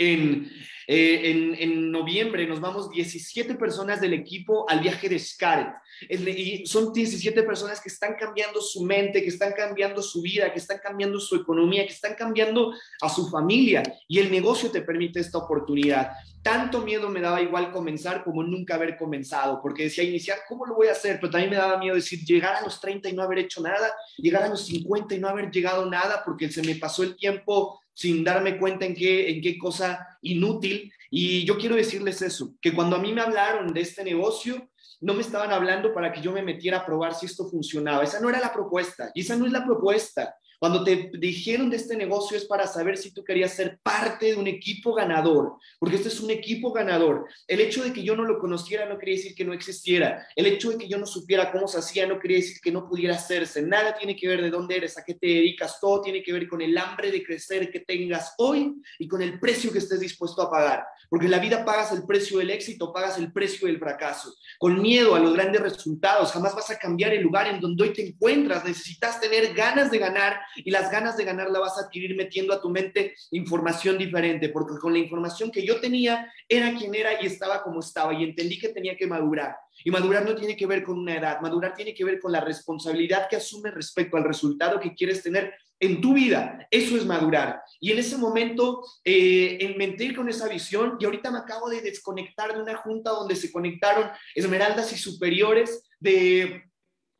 en, 0.00 0.50
eh, 0.92 1.56
en, 1.60 1.92
noviembre 1.92 2.46
nos 2.46 2.60
vamos 2.60 2.90
17 2.90 3.54
personas 3.54 4.00
del 4.00 4.14
equipo 4.14 4.68
al 4.68 4.80
viaje 4.80 5.08
de 5.08 5.18
Scaret. 5.18 5.74
Y 6.08 6.66
son 6.66 6.92
17 6.92 7.42
personas 7.42 7.80
que 7.80 7.90
están 7.90 8.16
cambiando 8.18 8.60
su 8.60 8.82
mente, 8.82 9.22
que 9.22 9.28
están 9.28 9.52
cambiando 9.52 10.02
su 10.02 10.22
vida, 10.22 10.50
que 10.50 10.58
están 10.58 10.78
cambiando 10.82 11.20
su 11.20 11.36
economía, 11.36 11.86
que 11.86 11.92
están 11.92 12.14
cambiando 12.14 12.72
a 13.02 13.08
su 13.08 13.28
familia. 13.28 13.82
Y 14.08 14.18
el 14.18 14.30
negocio 14.30 14.70
te 14.70 14.80
permite 14.80 15.20
esta 15.20 15.38
oportunidad. 15.38 16.12
Tanto 16.42 16.80
miedo 16.80 17.10
me 17.10 17.20
daba 17.20 17.42
igual 17.42 17.70
comenzar 17.70 18.24
como 18.24 18.42
nunca 18.42 18.76
haber 18.76 18.96
comenzado, 18.96 19.60
porque 19.62 19.84
decía 19.84 20.02
iniciar, 20.02 20.38
¿cómo 20.48 20.64
lo 20.64 20.74
voy 20.74 20.88
a 20.88 20.92
hacer? 20.92 21.20
Pero 21.20 21.30
también 21.30 21.50
me 21.50 21.56
daba 21.56 21.78
miedo 21.78 21.94
decir 21.94 22.24
llegar 22.24 22.56
a 22.56 22.62
los 22.62 22.80
30 22.80 23.10
y 23.10 23.12
no 23.12 23.22
haber 23.22 23.40
hecho 23.40 23.60
nada, 23.60 23.92
llegar 24.16 24.44
a 24.44 24.48
los 24.48 24.64
50 24.64 25.14
y 25.14 25.18
no 25.20 25.28
haber 25.28 25.50
llegado 25.50 25.84
nada, 25.84 26.22
porque 26.24 26.50
se 26.50 26.62
me 26.62 26.76
pasó 26.76 27.02
el 27.02 27.14
tiempo 27.14 27.78
sin 28.00 28.24
darme 28.24 28.58
cuenta 28.58 28.86
en 28.86 28.94
qué, 28.94 29.28
en 29.28 29.42
qué 29.42 29.58
cosa 29.58 30.18
inútil. 30.22 30.90
Y 31.10 31.44
yo 31.44 31.58
quiero 31.58 31.76
decirles 31.76 32.22
eso, 32.22 32.54
que 32.58 32.72
cuando 32.72 32.96
a 32.96 32.98
mí 32.98 33.12
me 33.12 33.20
hablaron 33.20 33.74
de 33.74 33.82
este 33.82 34.02
negocio, 34.02 34.70
no 35.02 35.12
me 35.12 35.20
estaban 35.20 35.52
hablando 35.52 35.92
para 35.92 36.10
que 36.10 36.22
yo 36.22 36.32
me 36.32 36.40
metiera 36.40 36.78
a 36.78 36.86
probar 36.86 37.14
si 37.14 37.26
esto 37.26 37.46
funcionaba. 37.50 38.02
Esa 38.02 38.18
no 38.18 38.30
era 38.30 38.40
la 38.40 38.54
propuesta. 38.54 39.10
Y 39.12 39.20
esa 39.20 39.36
no 39.36 39.44
es 39.44 39.52
la 39.52 39.66
propuesta. 39.66 40.34
Cuando 40.60 40.84
te 40.84 41.10
dijeron 41.14 41.70
de 41.70 41.78
este 41.78 41.96
negocio 41.96 42.36
es 42.36 42.44
para 42.44 42.66
saber 42.66 42.98
si 42.98 43.14
tú 43.14 43.24
querías 43.24 43.54
ser 43.54 43.78
parte 43.82 44.26
de 44.26 44.36
un 44.36 44.46
equipo 44.46 44.92
ganador, 44.92 45.54
porque 45.78 45.96
este 45.96 46.08
es 46.08 46.20
un 46.20 46.30
equipo 46.30 46.70
ganador. 46.70 47.26
El 47.48 47.60
hecho 47.60 47.82
de 47.82 47.94
que 47.94 48.02
yo 48.02 48.14
no 48.14 48.24
lo 48.24 48.38
conociera 48.38 48.86
no 48.86 48.98
quería 48.98 49.16
decir 49.16 49.34
que 49.34 49.46
no 49.46 49.54
existiera. 49.54 50.28
El 50.36 50.44
hecho 50.44 50.68
de 50.68 50.76
que 50.76 50.86
yo 50.86 50.98
no 50.98 51.06
supiera 51.06 51.50
cómo 51.50 51.66
se 51.66 51.78
hacía 51.78 52.06
no 52.06 52.20
quería 52.20 52.36
decir 52.36 52.60
que 52.60 52.70
no 52.70 52.86
pudiera 52.86 53.14
hacerse. 53.14 53.62
Nada 53.62 53.96
tiene 53.96 54.14
que 54.14 54.28
ver 54.28 54.42
de 54.42 54.50
dónde 54.50 54.76
eres, 54.76 54.98
a 54.98 55.02
qué 55.02 55.14
te 55.14 55.28
dedicas. 55.28 55.80
Todo 55.80 56.02
tiene 56.02 56.22
que 56.22 56.34
ver 56.34 56.46
con 56.46 56.60
el 56.60 56.76
hambre 56.76 57.10
de 57.10 57.24
crecer 57.24 57.70
que 57.70 57.80
tengas 57.80 58.34
hoy 58.36 58.74
y 58.98 59.08
con 59.08 59.22
el 59.22 59.40
precio 59.40 59.72
que 59.72 59.78
estés 59.78 60.00
dispuesto 60.00 60.42
a 60.42 60.50
pagar. 60.50 60.84
Porque 61.08 61.24
en 61.24 61.32
la 61.32 61.38
vida 61.38 61.64
pagas 61.64 61.90
el 61.92 62.04
precio 62.04 62.36
del 62.36 62.50
éxito, 62.50 62.92
pagas 62.92 63.16
el 63.16 63.32
precio 63.32 63.66
del 63.66 63.78
fracaso. 63.78 64.34
Con 64.58 64.82
miedo 64.82 65.14
a 65.14 65.20
los 65.20 65.32
grandes 65.32 65.62
resultados, 65.62 66.32
jamás 66.32 66.54
vas 66.54 66.70
a 66.70 66.78
cambiar 66.78 67.14
el 67.14 67.22
lugar 67.22 67.46
en 67.46 67.60
donde 67.62 67.82
hoy 67.82 67.94
te 67.94 68.06
encuentras. 68.06 68.62
Necesitas 68.62 69.18
tener 69.20 69.54
ganas 69.54 69.90
de 69.90 69.98
ganar 69.98 70.38
y 70.56 70.70
las 70.70 70.90
ganas 70.90 71.16
de 71.16 71.24
ganar 71.24 71.50
la 71.50 71.60
vas 71.60 71.78
a 71.78 71.82
adquirir 71.82 72.16
metiendo 72.16 72.52
a 72.52 72.60
tu 72.60 72.70
mente 72.70 73.14
información 73.30 73.98
diferente, 73.98 74.48
porque 74.48 74.78
con 74.78 74.92
la 74.92 74.98
información 74.98 75.50
que 75.50 75.64
yo 75.64 75.80
tenía 75.80 76.32
era 76.48 76.74
quien 76.76 76.94
era 76.94 77.22
y 77.22 77.26
estaba 77.26 77.62
como 77.62 77.80
estaba 77.80 78.14
y 78.14 78.24
entendí 78.24 78.58
que 78.58 78.68
tenía 78.68 78.96
que 78.96 79.06
madurar. 79.06 79.56
Y 79.84 79.90
madurar 79.90 80.24
no 80.24 80.34
tiene 80.34 80.56
que 80.56 80.66
ver 80.66 80.82
con 80.82 80.98
una 80.98 81.16
edad, 81.16 81.40
madurar 81.40 81.74
tiene 81.74 81.94
que 81.94 82.04
ver 82.04 82.20
con 82.20 82.32
la 82.32 82.40
responsabilidad 82.40 83.28
que 83.28 83.36
asumes 83.36 83.74
respecto 83.74 84.16
al 84.16 84.24
resultado 84.24 84.80
que 84.80 84.94
quieres 84.94 85.22
tener 85.22 85.54
en 85.80 86.00
tu 86.00 86.12
vida. 86.12 86.66
Eso 86.70 86.96
es 86.96 87.06
madurar. 87.06 87.62
Y 87.80 87.90
en 87.90 87.98
ese 87.98 88.18
momento, 88.18 88.84
eh, 89.02 89.56
en 89.60 89.78
mentir 89.78 90.14
con 90.14 90.28
esa 90.28 90.46
visión, 90.46 90.98
y 91.00 91.06
ahorita 91.06 91.30
me 91.30 91.38
acabo 91.38 91.70
de 91.70 91.80
desconectar 91.80 92.54
de 92.54 92.62
una 92.62 92.76
junta 92.76 93.10
donde 93.10 93.34
se 93.34 93.50
conectaron 93.50 94.10
esmeraldas 94.34 94.92
y 94.92 94.98
superiores 94.98 95.82
de 95.98 96.64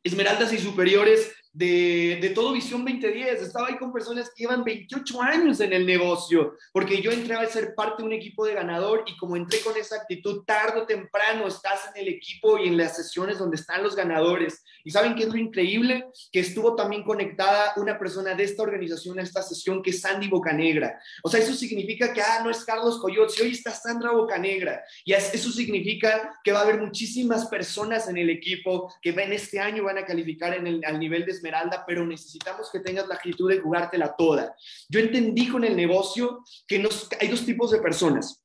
esmeraldas 0.03 0.53
y 0.53 0.57
superiores 0.57 1.31
de, 1.53 2.19
de, 2.21 2.29
todo 2.29 2.53
Visión 2.53 2.85
2010. 2.85 3.41
Estaba 3.41 3.67
ahí 3.67 3.77
con 3.77 3.91
personas 3.91 4.29
que 4.29 4.43
llevan 4.43 4.63
28 4.63 5.21
años 5.21 5.59
en 5.59 5.73
el 5.73 5.85
negocio, 5.85 6.55
porque 6.71 7.01
yo 7.01 7.11
entré 7.11 7.35
a 7.35 7.45
ser 7.47 7.75
parte 7.75 8.01
de 8.01 8.07
un 8.07 8.13
equipo 8.13 8.45
de 8.45 8.53
ganador 8.53 9.03
y 9.07 9.17
como 9.17 9.35
entré 9.35 9.59
con 9.59 9.75
esa 9.77 9.97
actitud, 9.97 10.43
tarde 10.45 10.81
o 10.81 10.85
temprano 10.85 11.47
estás 11.47 11.89
en 11.93 12.01
el 12.01 12.13
equipo 12.13 12.57
y 12.57 12.67
en 12.67 12.77
las 12.77 12.95
sesiones 12.95 13.37
donde 13.37 13.57
están 13.57 13.83
los 13.83 13.95
ganadores. 13.95 14.63
¿Y 14.83 14.91
saben 14.91 15.15
qué 15.15 15.23
es 15.23 15.29
lo 15.29 15.37
increíble? 15.37 16.05
Que 16.31 16.39
estuvo 16.39 16.75
también 16.75 17.03
conectada 17.03 17.73
una 17.77 17.99
persona 17.99 18.33
de 18.33 18.43
esta 18.43 18.63
organización 18.63 19.19
a 19.19 19.23
esta 19.23 19.41
sesión, 19.41 19.83
que 19.83 19.91
es 19.91 20.01
Sandy 20.01 20.27
Bocanegra. 20.27 20.99
O 21.23 21.29
sea, 21.29 21.39
eso 21.39 21.53
significa 21.53 22.13
que, 22.13 22.21
ah, 22.21 22.41
no 22.43 22.49
es 22.49 22.63
Carlos 22.63 22.99
Coyote, 22.99 23.41
hoy 23.41 23.51
está 23.51 23.71
Sandra 23.71 24.11
Bocanegra. 24.11 24.83
Y 25.05 25.13
eso 25.13 25.51
significa 25.51 26.39
que 26.43 26.51
va 26.51 26.59
a 26.59 26.63
haber 26.63 26.79
muchísimas 26.79 27.47
personas 27.47 28.07
en 28.07 28.17
el 28.17 28.29
equipo 28.29 28.93
que 29.01 29.09
en 29.09 29.33
este 29.33 29.59
año 29.59 29.83
van 29.83 29.97
a 29.97 30.05
calificar 30.05 30.53
en 30.53 30.65
el, 30.65 30.81
al 30.85 30.99
nivel 30.99 31.25
de 31.25 31.31
Esmeralda, 31.41 31.83
pero 31.85 32.05
necesitamos 32.05 32.69
que 32.71 32.79
tengas 32.79 33.07
la 33.07 33.15
actitud 33.15 33.49
de 33.49 33.59
jugártela 33.59 34.15
toda. 34.15 34.55
Yo 34.87 34.99
entendí 34.99 35.49
con 35.49 35.63
el 35.63 35.75
negocio 35.75 36.43
que 36.67 36.83
hay 37.19 37.27
dos 37.27 37.45
tipos 37.45 37.71
de 37.71 37.79
personas. 37.79 38.43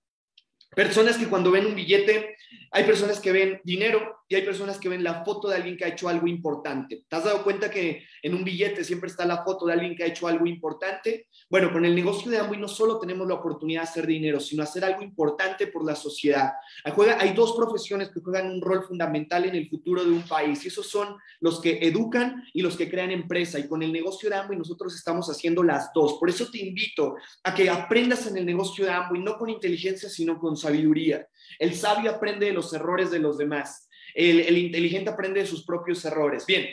Personas 0.74 1.16
que 1.16 1.28
cuando 1.28 1.50
ven 1.50 1.66
un 1.66 1.74
billete, 1.74 2.36
hay 2.76 2.84
personas 2.84 3.20
que 3.20 3.32
ven 3.32 3.58
dinero 3.64 4.18
y 4.28 4.34
hay 4.34 4.42
personas 4.42 4.78
que 4.78 4.90
ven 4.90 5.02
la 5.02 5.24
foto 5.24 5.48
de 5.48 5.56
alguien 5.56 5.78
que 5.78 5.86
ha 5.86 5.88
hecho 5.88 6.10
algo 6.10 6.26
importante. 6.26 7.06
¿Te 7.08 7.16
has 7.16 7.24
dado 7.24 7.42
cuenta 7.42 7.70
que 7.70 8.04
en 8.20 8.34
un 8.34 8.44
billete 8.44 8.84
siempre 8.84 9.08
está 9.08 9.24
la 9.24 9.42
foto 9.44 9.64
de 9.64 9.72
alguien 9.72 9.96
que 9.96 10.04
ha 10.04 10.08
hecho 10.08 10.26
algo 10.26 10.44
importante? 10.46 11.28
Bueno, 11.48 11.72
con 11.72 11.86
el 11.86 11.94
negocio 11.94 12.30
de 12.30 12.36
Amway 12.36 12.60
no 12.60 12.68
solo 12.68 12.98
tenemos 12.98 13.26
la 13.26 13.34
oportunidad 13.36 13.80
de 13.80 13.88
hacer 13.88 14.06
dinero, 14.06 14.40
sino 14.40 14.62
hacer 14.62 14.84
algo 14.84 15.00
importante 15.00 15.68
por 15.68 15.86
la 15.86 15.96
sociedad. 15.96 16.52
Hay 16.84 17.32
dos 17.32 17.56
profesiones 17.56 18.10
que 18.10 18.20
juegan 18.20 18.50
un 18.50 18.60
rol 18.60 18.84
fundamental 18.84 19.46
en 19.46 19.54
el 19.54 19.70
futuro 19.70 20.04
de 20.04 20.10
un 20.10 20.28
país 20.28 20.62
y 20.62 20.68
esos 20.68 20.86
son 20.86 21.16
los 21.40 21.62
que 21.62 21.78
educan 21.80 22.44
y 22.52 22.60
los 22.60 22.76
que 22.76 22.90
crean 22.90 23.10
empresa. 23.10 23.58
Y 23.58 23.68
con 23.68 23.82
el 23.82 23.90
negocio 23.90 24.28
de 24.28 24.36
Amway 24.36 24.58
nosotros 24.58 24.94
estamos 24.94 25.30
haciendo 25.30 25.62
las 25.62 25.94
dos. 25.94 26.18
Por 26.20 26.28
eso 26.28 26.50
te 26.50 26.58
invito 26.58 27.16
a 27.42 27.54
que 27.54 27.70
aprendas 27.70 28.26
en 28.26 28.36
el 28.36 28.44
negocio 28.44 28.84
de 28.84 28.90
Amway 28.90 29.22
no 29.22 29.38
con 29.38 29.48
inteligencia, 29.48 30.10
sino 30.10 30.38
con 30.38 30.58
sabiduría. 30.58 31.26
El 31.58 31.74
sabio 31.74 32.10
aprende 32.10 32.46
de 32.46 32.52
los 32.52 32.72
errores 32.72 33.10
de 33.10 33.18
los 33.18 33.38
demás 33.38 33.86
el, 34.16 34.56
inteligente 34.56 35.10
aprende 35.10 35.40
de 35.40 35.46
sus 35.46 35.64
propios 35.64 36.04
errores. 36.04 36.46
Bien, 36.46 36.66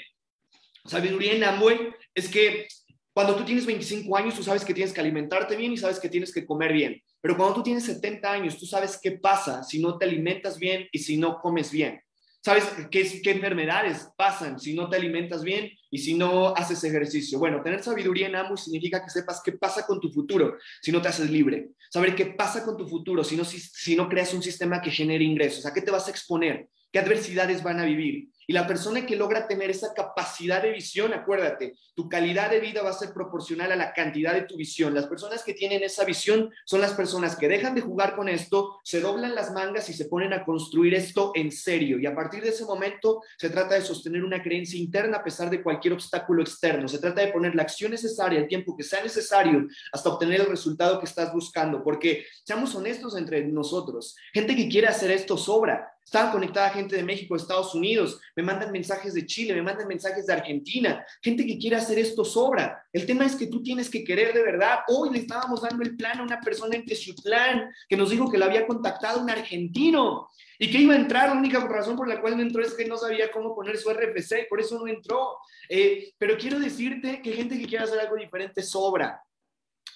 sabiduría 0.85 1.33
en 1.33 1.43
Amway 1.43 1.93
es 2.15 2.29
que 2.29 2.67
cuando 3.13 3.35
tú 3.35 3.43
tienes 3.43 3.65
25 3.65 4.17
años, 4.17 4.35
tú 4.35 4.43
sabes 4.43 4.65
que 4.65 4.73
tienes 4.73 4.93
que 4.93 5.01
alimentarte 5.01 5.55
bien 5.55 5.73
y 5.73 5.77
sabes 5.77 5.99
que 5.99 6.09
tienes 6.09 6.33
que 6.33 6.45
comer 6.45 6.73
bien. 6.73 7.01
Pero 7.21 7.37
cuando 7.37 7.55
tú 7.55 7.63
tienes 7.63 7.85
70 7.85 8.31
años, 8.31 8.57
tú 8.57 8.65
sabes 8.65 8.99
qué 9.01 9.11
pasa 9.11 9.61
si 9.63 9.81
no 9.81 9.97
te 9.97 10.05
alimentas 10.05 10.57
bien 10.57 10.87
y 10.91 10.99
si 10.99 11.17
no 11.17 11.39
comes 11.39 11.71
bien. 11.71 12.01
¿Sabes 12.43 12.65
qué, 12.91 13.21
qué 13.21 13.31
enfermedades 13.31 14.09
pasan 14.17 14.59
si 14.59 14.73
no 14.73 14.89
te 14.89 14.97
alimentas 14.97 15.45
bien 15.45 15.71
y 15.89 15.97
si 15.99 16.15
no 16.15 16.53
haces 16.53 16.83
ejercicio? 16.83 17.39
Bueno, 17.39 17.61
tener 17.63 17.81
sabiduría 17.81 18.27
en 18.27 18.35
ambos 18.35 18.65
significa 18.65 19.01
que 19.01 19.09
sepas 19.09 19.41
qué 19.41 19.53
pasa 19.53 19.85
con 19.85 20.01
tu 20.01 20.11
futuro 20.11 20.57
si 20.81 20.91
no 20.91 21.01
te 21.01 21.07
haces 21.07 21.29
libre. 21.29 21.69
Saber 21.89 22.15
qué 22.15 22.25
pasa 22.25 22.65
con 22.65 22.75
tu 22.75 22.85
futuro 22.85 23.23
si 23.23 23.37
no, 23.37 23.45
si, 23.45 23.61
si 23.61 23.95
no 23.95 24.09
creas 24.09 24.33
un 24.33 24.43
sistema 24.43 24.81
que 24.81 24.91
genere 24.91 25.23
ingresos. 25.23 25.65
¿A 25.65 25.73
qué 25.73 25.81
te 25.81 25.91
vas 25.91 26.07
a 26.09 26.11
exponer? 26.11 26.67
¿Qué 26.91 26.99
adversidades 26.99 27.63
van 27.63 27.79
a 27.79 27.85
vivir? 27.85 28.27
Y 28.47 28.53
la 28.53 28.67
persona 28.67 29.05
que 29.05 29.15
logra 29.15 29.47
tener 29.47 29.69
esa 29.69 29.93
capacidad 29.93 30.61
de 30.61 30.71
visión, 30.71 31.13
acuérdate, 31.13 31.75
tu 31.95 32.09
calidad 32.09 32.49
de 32.49 32.59
vida 32.59 32.81
va 32.81 32.89
a 32.89 32.93
ser 32.93 33.13
proporcional 33.13 33.71
a 33.71 33.75
la 33.75 33.93
cantidad 33.93 34.33
de 34.33 34.43
tu 34.43 34.57
visión. 34.57 34.93
Las 34.93 35.07
personas 35.07 35.43
que 35.43 35.53
tienen 35.53 35.83
esa 35.83 36.05
visión 36.05 36.51
son 36.65 36.81
las 36.81 36.93
personas 36.93 37.35
que 37.35 37.47
dejan 37.47 37.75
de 37.75 37.81
jugar 37.81 38.15
con 38.15 38.29
esto, 38.29 38.79
se 38.83 38.99
doblan 38.99 39.35
las 39.35 39.51
mangas 39.51 39.89
y 39.89 39.93
se 39.93 40.05
ponen 40.05 40.33
a 40.33 40.43
construir 40.43 40.93
esto 40.93 41.31
en 41.35 41.51
serio. 41.51 41.99
Y 41.99 42.05
a 42.05 42.15
partir 42.15 42.41
de 42.43 42.49
ese 42.49 42.65
momento 42.65 43.21
se 43.37 43.49
trata 43.49 43.75
de 43.75 43.81
sostener 43.81 44.23
una 44.23 44.41
creencia 44.41 44.79
interna 44.79 45.17
a 45.17 45.23
pesar 45.23 45.49
de 45.49 45.61
cualquier 45.61 45.93
obstáculo 45.93 46.41
externo. 46.41 46.87
Se 46.87 46.99
trata 46.99 47.21
de 47.21 47.31
poner 47.31 47.55
la 47.55 47.63
acción 47.63 47.91
necesaria, 47.91 48.39
el 48.39 48.47
tiempo 48.47 48.75
que 48.75 48.83
sea 48.83 49.03
necesario 49.03 49.67
hasta 49.91 50.09
obtener 50.09 50.41
el 50.41 50.47
resultado 50.47 50.99
que 50.99 51.05
estás 51.05 51.31
buscando. 51.33 51.83
Porque 51.83 52.25
seamos 52.43 52.73
honestos 52.75 53.15
entre 53.17 53.45
nosotros, 53.45 54.15
gente 54.33 54.55
que 54.55 54.69
quiere 54.69 54.87
hacer 54.87 55.11
esto 55.11 55.37
sobra. 55.37 55.89
Estaba 56.03 56.31
conectada 56.31 56.69
gente 56.69 56.97
de 56.97 57.03
México, 57.03 57.35
Estados 57.35 57.73
Unidos, 57.73 58.19
me 58.35 58.43
mandan 58.43 58.71
mensajes 58.71 59.13
de 59.13 59.25
Chile, 59.25 59.53
me 59.53 59.61
mandan 59.61 59.87
mensajes 59.87 60.25
de 60.25 60.33
Argentina, 60.33 61.05
gente 61.21 61.45
que 61.45 61.57
quiere 61.57 61.75
hacer 61.75 61.99
esto 61.99 62.25
sobra. 62.25 62.85
El 62.91 63.05
tema 63.05 63.25
es 63.25 63.35
que 63.35 63.47
tú 63.47 63.61
tienes 63.61 63.89
que 63.89 64.03
querer 64.03 64.33
de 64.33 64.43
verdad. 64.43 64.79
Hoy 64.87 65.11
le 65.11 65.19
estábamos 65.19 65.61
dando 65.61 65.83
el 65.83 65.95
plan 65.95 66.19
a 66.19 66.23
una 66.23 66.39
persona 66.39 66.75
en 66.75 66.85
Teciutlán 66.85 67.69
que 67.87 67.97
nos 67.97 68.09
dijo 68.09 68.29
que 68.29 68.37
lo 68.37 68.45
había 68.45 68.65
contactado 68.65 69.21
un 69.21 69.29
argentino 69.29 70.29
y 70.57 70.71
que 70.71 70.79
iba 70.79 70.93
a 70.93 70.97
entrar. 70.97 71.29
La 71.29 71.35
única 71.35 71.59
razón 71.59 71.95
por 71.95 72.07
la 72.07 72.21
cual 72.21 72.37
no 72.37 72.43
entró 72.43 72.63
es 72.63 72.73
que 72.73 72.85
no 72.85 72.97
sabía 72.97 73.31
cómo 73.31 73.55
poner 73.55 73.77
su 73.77 73.91
RFC, 73.91 74.47
por 74.49 74.59
eso 74.59 74.79
no 74.79 74.87
entró. 74.87 75.37
Eh, 75.69 76.13
pero 76.17 76.37
quiero 76.37 76.59
decirte 76.59 77.21
que 77.21 77.33
gente 77.33 77.57
que 77.59 77.67
quiere 77.67 77.83
hacer 77.83 77.99
algo 77.99 78.15
diferente 78.15 78.61
sobra. 78.61 79.21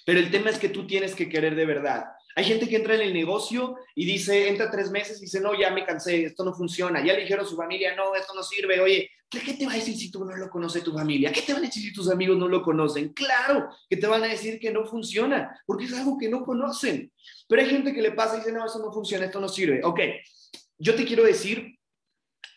Pero 0.05 0.19
el 0.19 0.31
tema 0.31 0.49
es 0.49 0.59
que 0.59 0.69
tú 0.69 0.87
tienes 0.87 1.15
que 1.15 1.27
querer 1.27 1.55
de 1.55 1.65
verdad. 1.65 2.05
Hay 2.37 2.43
gente 2.43 2.69
que 2.69 2.75
entra 2.75 2.93
en 2.93 3.01
el 3.01 3.15
negocio 3.15 3.77
y 3.95 4.05
dice, 4.05 4.47
entra 4.47 4.69
tres 4.69 4.91
meses 4.91 5.17
y 5.17 5.21
dice, 5.21 5.41
no, 5.41 5.59
ya 5.59 5.71
me 5.71 5.83
cansé, 5.83 6.25
esto 6.25 6.45
no 6.45 6.53
funciona. 6.53 7.03
Ya 7.03 7.13
le 7.13 7.21
dijeron 7.21 7.43
a 7.43 7.49
su 7.49 7.55
familia, 7.55 7.95
no, 7.95 8.13
esto 8.13 8.35
no 8.35 8.43
sirve. 8.43 8.79
Oye, 8.79 9.09
¿qué 9.27 9.55
te 9.55 9.65
va 9.65 9.71
a 9.71 9.75
decir 9.75 9.97
si 9.97 10.11
tú 10.11 10.23
no 10.23 10.35
lo 10.35 10.47
conoce 10.47 10.81
tu 10.81 10.93
familia? 10.93 11.31
¿Qué 11.31 11.41
te 11.41 11.53
van 11.53 11.63
a 11.63 11.65
decir 11.65 11.81
si 11.81 11.91
tus 11.91 12.11
amigos 12.11 12.37
no 12.37 12.47
lo 12.47 12.61
conocen? 12.61 13.11
Claro 13.13 13.69
que 13.89 13.97
te 13.97 14.05
van 14.05 14.23
a 14.23 14.27
decir 14.27 14.59
que 14.59 14.69
no 14.69 14.85
funciona, 14.85 15.59
porque 15.65 15.85
es 15.85 15.93
algo 15.93 16.15
que 16.15 16.29
no 16.29 16.45
conocen. 16.45 17.11
Pero 17.47 17.63
hay 17.63 17.69
gente 17.69 17.91
que 17.91 18.03
le 18.03 18.11
pasa 18.11 18.35
y 18.35 18.39
dice, 18.41 18.51
no, 18.51 18.63
eso 18.63 18.77
no 18.77 18.93
funciona, 18.93 19.25
esto 19.25 19.39
no 19.39 19.49
sirve. 19.49 19.81
Ok, 19.83 19.99
yo 20.77 20.93
te 20.93 21.05
quiero 21.05 21.23
decir 21.23 21.79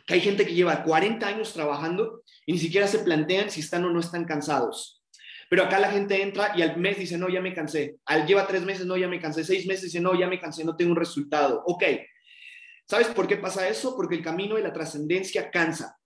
que 0.07 0.13
hay 0.13 0.21
gente 0.21 0.45
que 0.45 0.53
lleva 0.53 0.85
40 0.85 1.27
años 1.27 1.55
trabajando 1.55 2.23
y 2.45 2.53
ni 2.53 2.59
siquiera 2.59 2.87
se 2.87 2.99
plantean 2.99 3.51
si 3.51 3.61
están 3.61 3.87
o 3.87 3.91
no 3.91 4.01
están 4.01 4.27
cansados. 4.27 5.00
Pero 5.51 5.65
acá 5.65 5.81
la 5.81 5.91
gente 5.91 6.23
entra 6.23 6.53
y 6.55 6.63
al 6.63 6.77
mes 6.77 6.97
dice, 6.97 7.19
no, 7.19 7.29
ya 7.29 7.41
me 7.41 7.53
cansé. 7.53 7.97
Al 8.05 8.25
lleva 8.25 8.47
tres 8.47 8.63
meses, 8.63 8.87
no, 8.87 8.97
ya 8.97 9.09
me 9.09 9.21
cansé. 9.21 9.43
Seis 9.43 9.67
meses 9.67 9.87
dice, 9.87 10.01
no, 10.01 10.17
ya 10.17 10.29
me 10.29 10.39
cansé, 10.39 10.65
no 10.65 10.77
tengo 10.77 10.93
un 10.93 10.97
resultado. 10.97 11.65
Ok. 11.67 11.83
¿Sabes 12.87 13.09
por 13.09 13.27
qué 13.27 13.37
pasa 13.37 13.69
eso? 13.69 13.97
Porque 13.97 14.15
el 14.15 14.23
camino 14.23 14.55
de 14.55 14.63
la 14.63 14.73
trascendencia 14.73 15.51
cansa. 15.51 15.99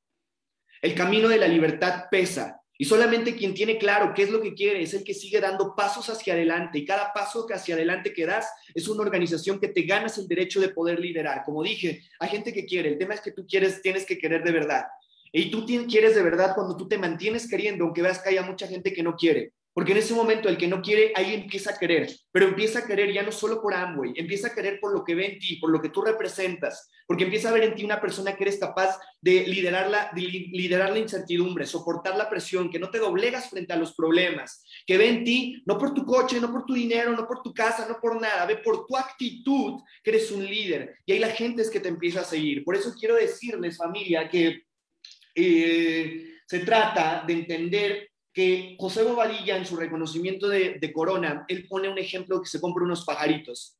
El 0.80 0.94
camino 0.94 1.28
de 1.28 1.36
la 1.36 1.46
libertad 1.46 2.06
pesa. 2.10 2.58
Y 2.78 2.86
solamente 2.86 3.36
quien 3.36 3.52
tiene 3.52 3.76
claro 3.76 4.14
qué 4.14 4.22
es 4.22 4.30
lo 4.30 4.40
que 4.40 4.54
quiere 4.54 4.82
es 4.82 4.94
el 4.94 5.04
que 5.04 5.12
sigue 5.12 5.42
dando 5.42 5.76
pasos 5.76 6.08
hacia 6.08 6.32
adelante. 6.32 6.78
Y 6.78 6.86
cada 6.86 7.12
paso 7.12 7.46
que 7.46 7.52
hacia 7.52 7.74
adelante 7.74 8.14
que 8.14 8.24
das 8.24 8.50
es 8.74 8.88
una 8.88 9.02
organización 9.02 9.60
que 9.60 9.68
te 9.68 9.82
ganas 9.82 10.16
el 10.16 10.26
derecho 10.26 10.58
de 10.58 10.70
poder 10.70 10.98
liderar. 10.98 11.42
Como 11.44 11.62
dije, 11.62 12.00
hay 12.18 12.30
gente 12.30 12.50
que 12.54 12.64
quiere. 12.64 12.88
El 12.88 12.98
tema 12.98 13.12
es 13.12 13.20
que 13.20 13.32
tú 13.32 13.46
quieres, 13.46 13.82
tienes 13.82 14.06
que 14.06 14.16
querer 14.16 14.42
de 14.42 14.52
verdad. 14.52 14.84
Y 15.36 15.50
tú 15.50 15.66
quieres 15.66 16.14
de 16.14 16.22
verdad 16.22 16.54
cuando 16.54 16.76
tú 16.76 16.86
te 16.86 16.96
mantienes 16.96 17.48
queriendo, 17.50 17.82
aunque 17.82 18.02
veas 18.02 18.20
que 18.20 18.28
haya 18.28 18.42
mucha 18.42 18.68
gente 18.68 18.92
que 18.92 19.02
no 19.02 19.16
quiere. 19.16 19.52
Porque 19.72 19.90
en 19.90 19.98
ese 19.98 20.14
momento 20.14 20.48
el 20.48 20.56
que 20.56 20.68
no 20.68 20.80
quiere, 20.80 21.12
ahí 21.16 21.34
empieza 21.34 21.72
a 21.72 21.76
querer, 21.76 22.08
pero 22.30 22.46
empieza 22.46 22.78
a 22.78 22.86
querer 22.86 23.12
ya 23.12 23.24
no 23.24 23.32
solo 23.32 23.60
por 23.60 23.74
Amway, 23.74 24.12
empieza 24.14 24.46
a 24.46 24.54
querer 24.54 24.78
por 24.78 24.94
lo 24.94 25.02
que 25.02 25.16
ve 25.16 25.26
en 25.26 25.38
ti, 25.40 25.56
por 25.56 25.70
lo 25.70 25.82
que 25.82 25.88
tú 25.88 26.02
representas, 26.02 26.88
porque 27.08 27.24
empieza 27.24 27.48
a 27.48 27.52
ver 27.52 27.64
en 27.64 27.74
ti 27.74 27.84
una 27.84 28.00
persona 28.00 28.36
que 28.36 28.44
eres 28.44 28.60
capaz 28.60 28.96
de 29.20 29.44
liderar 29.48 29.90
la, 29.90 30.12
de 30.14 30.22
liderar 30.22 30.92
la 30.92 31.00
incertidumbre, 31.00 31.66
soportar 31.66 32.16
la 32.16 32.30
presión, 32.30 32.70
que 32.70 32.78
no 32.78 32.88
te 32.88 33.00
doblegas 33.00 33.50
frente 33.50 33.72
a 33.72 33.76
los 33.76 33.96
problemas, 33.96 34.64
que 34.86 34.96
ve 34.96 35.08
en 35.08 35.24
ti 35.24 35.64
no 35.66 35.76
por 35.76 35.92
tu 35.92 36.06
coche, 36.06 36.40
no 36.40 36.52
por 36.52 36.64
tu 36.64 36.74
dinero, 36.74 37.10
no 37.10 37.26
por 37.26 37.42
tu 37.42 37.52
casa, 37.52 37.88
no 37.88 37.98
por 38.00 38.20
nada, 38.20 38.46
ve 38.46 38.58
por 38.58 38.86
tu 38.86 38.96
actitud 38.96 39.80
que 40.04 40.10
eres 40.10 40.30
un 40.30 40.46
líder. 40.46 40.94
Y 41.04 41.14
ahí 41.14 41.18
la 41.18 41.30
gente 41.30 41.62
es 41.62 41.70
que 41.70 41.80
te 41.80 41.88
empieza 41.88 42.20
a 42.20 42.24
seguir. 42.24 42.62
Por 42.62 42.76
eso 42.76 42.94
quiero 42.96 43.16
decirles, 43.16 43.76
familia, 43.76 44.28
que 44.28 44.62
eh, 45.34 46.38
se 46.46 46.60
trata 46.60 47.24
de 47.26 47.32
entender 47.32 48.10
que 48.32 48.76
José 48.78 49.02
Bobadilla 49.04 49.56
en 49.56 49.64
su 49.64 49.76
reconocimiento 49.76 50.48
de, 50.48 50.92
Corona, 50.92 51.44
él 51.48 51.66
pone 51.68 51.88
un 51.88 51.98
ejemplo 51.98 52.42
que 52.42 52.48
se 52.48 52.60
compra 52.60 52.84
unos 52.84 53.04
pajaritos. 53.04 53.78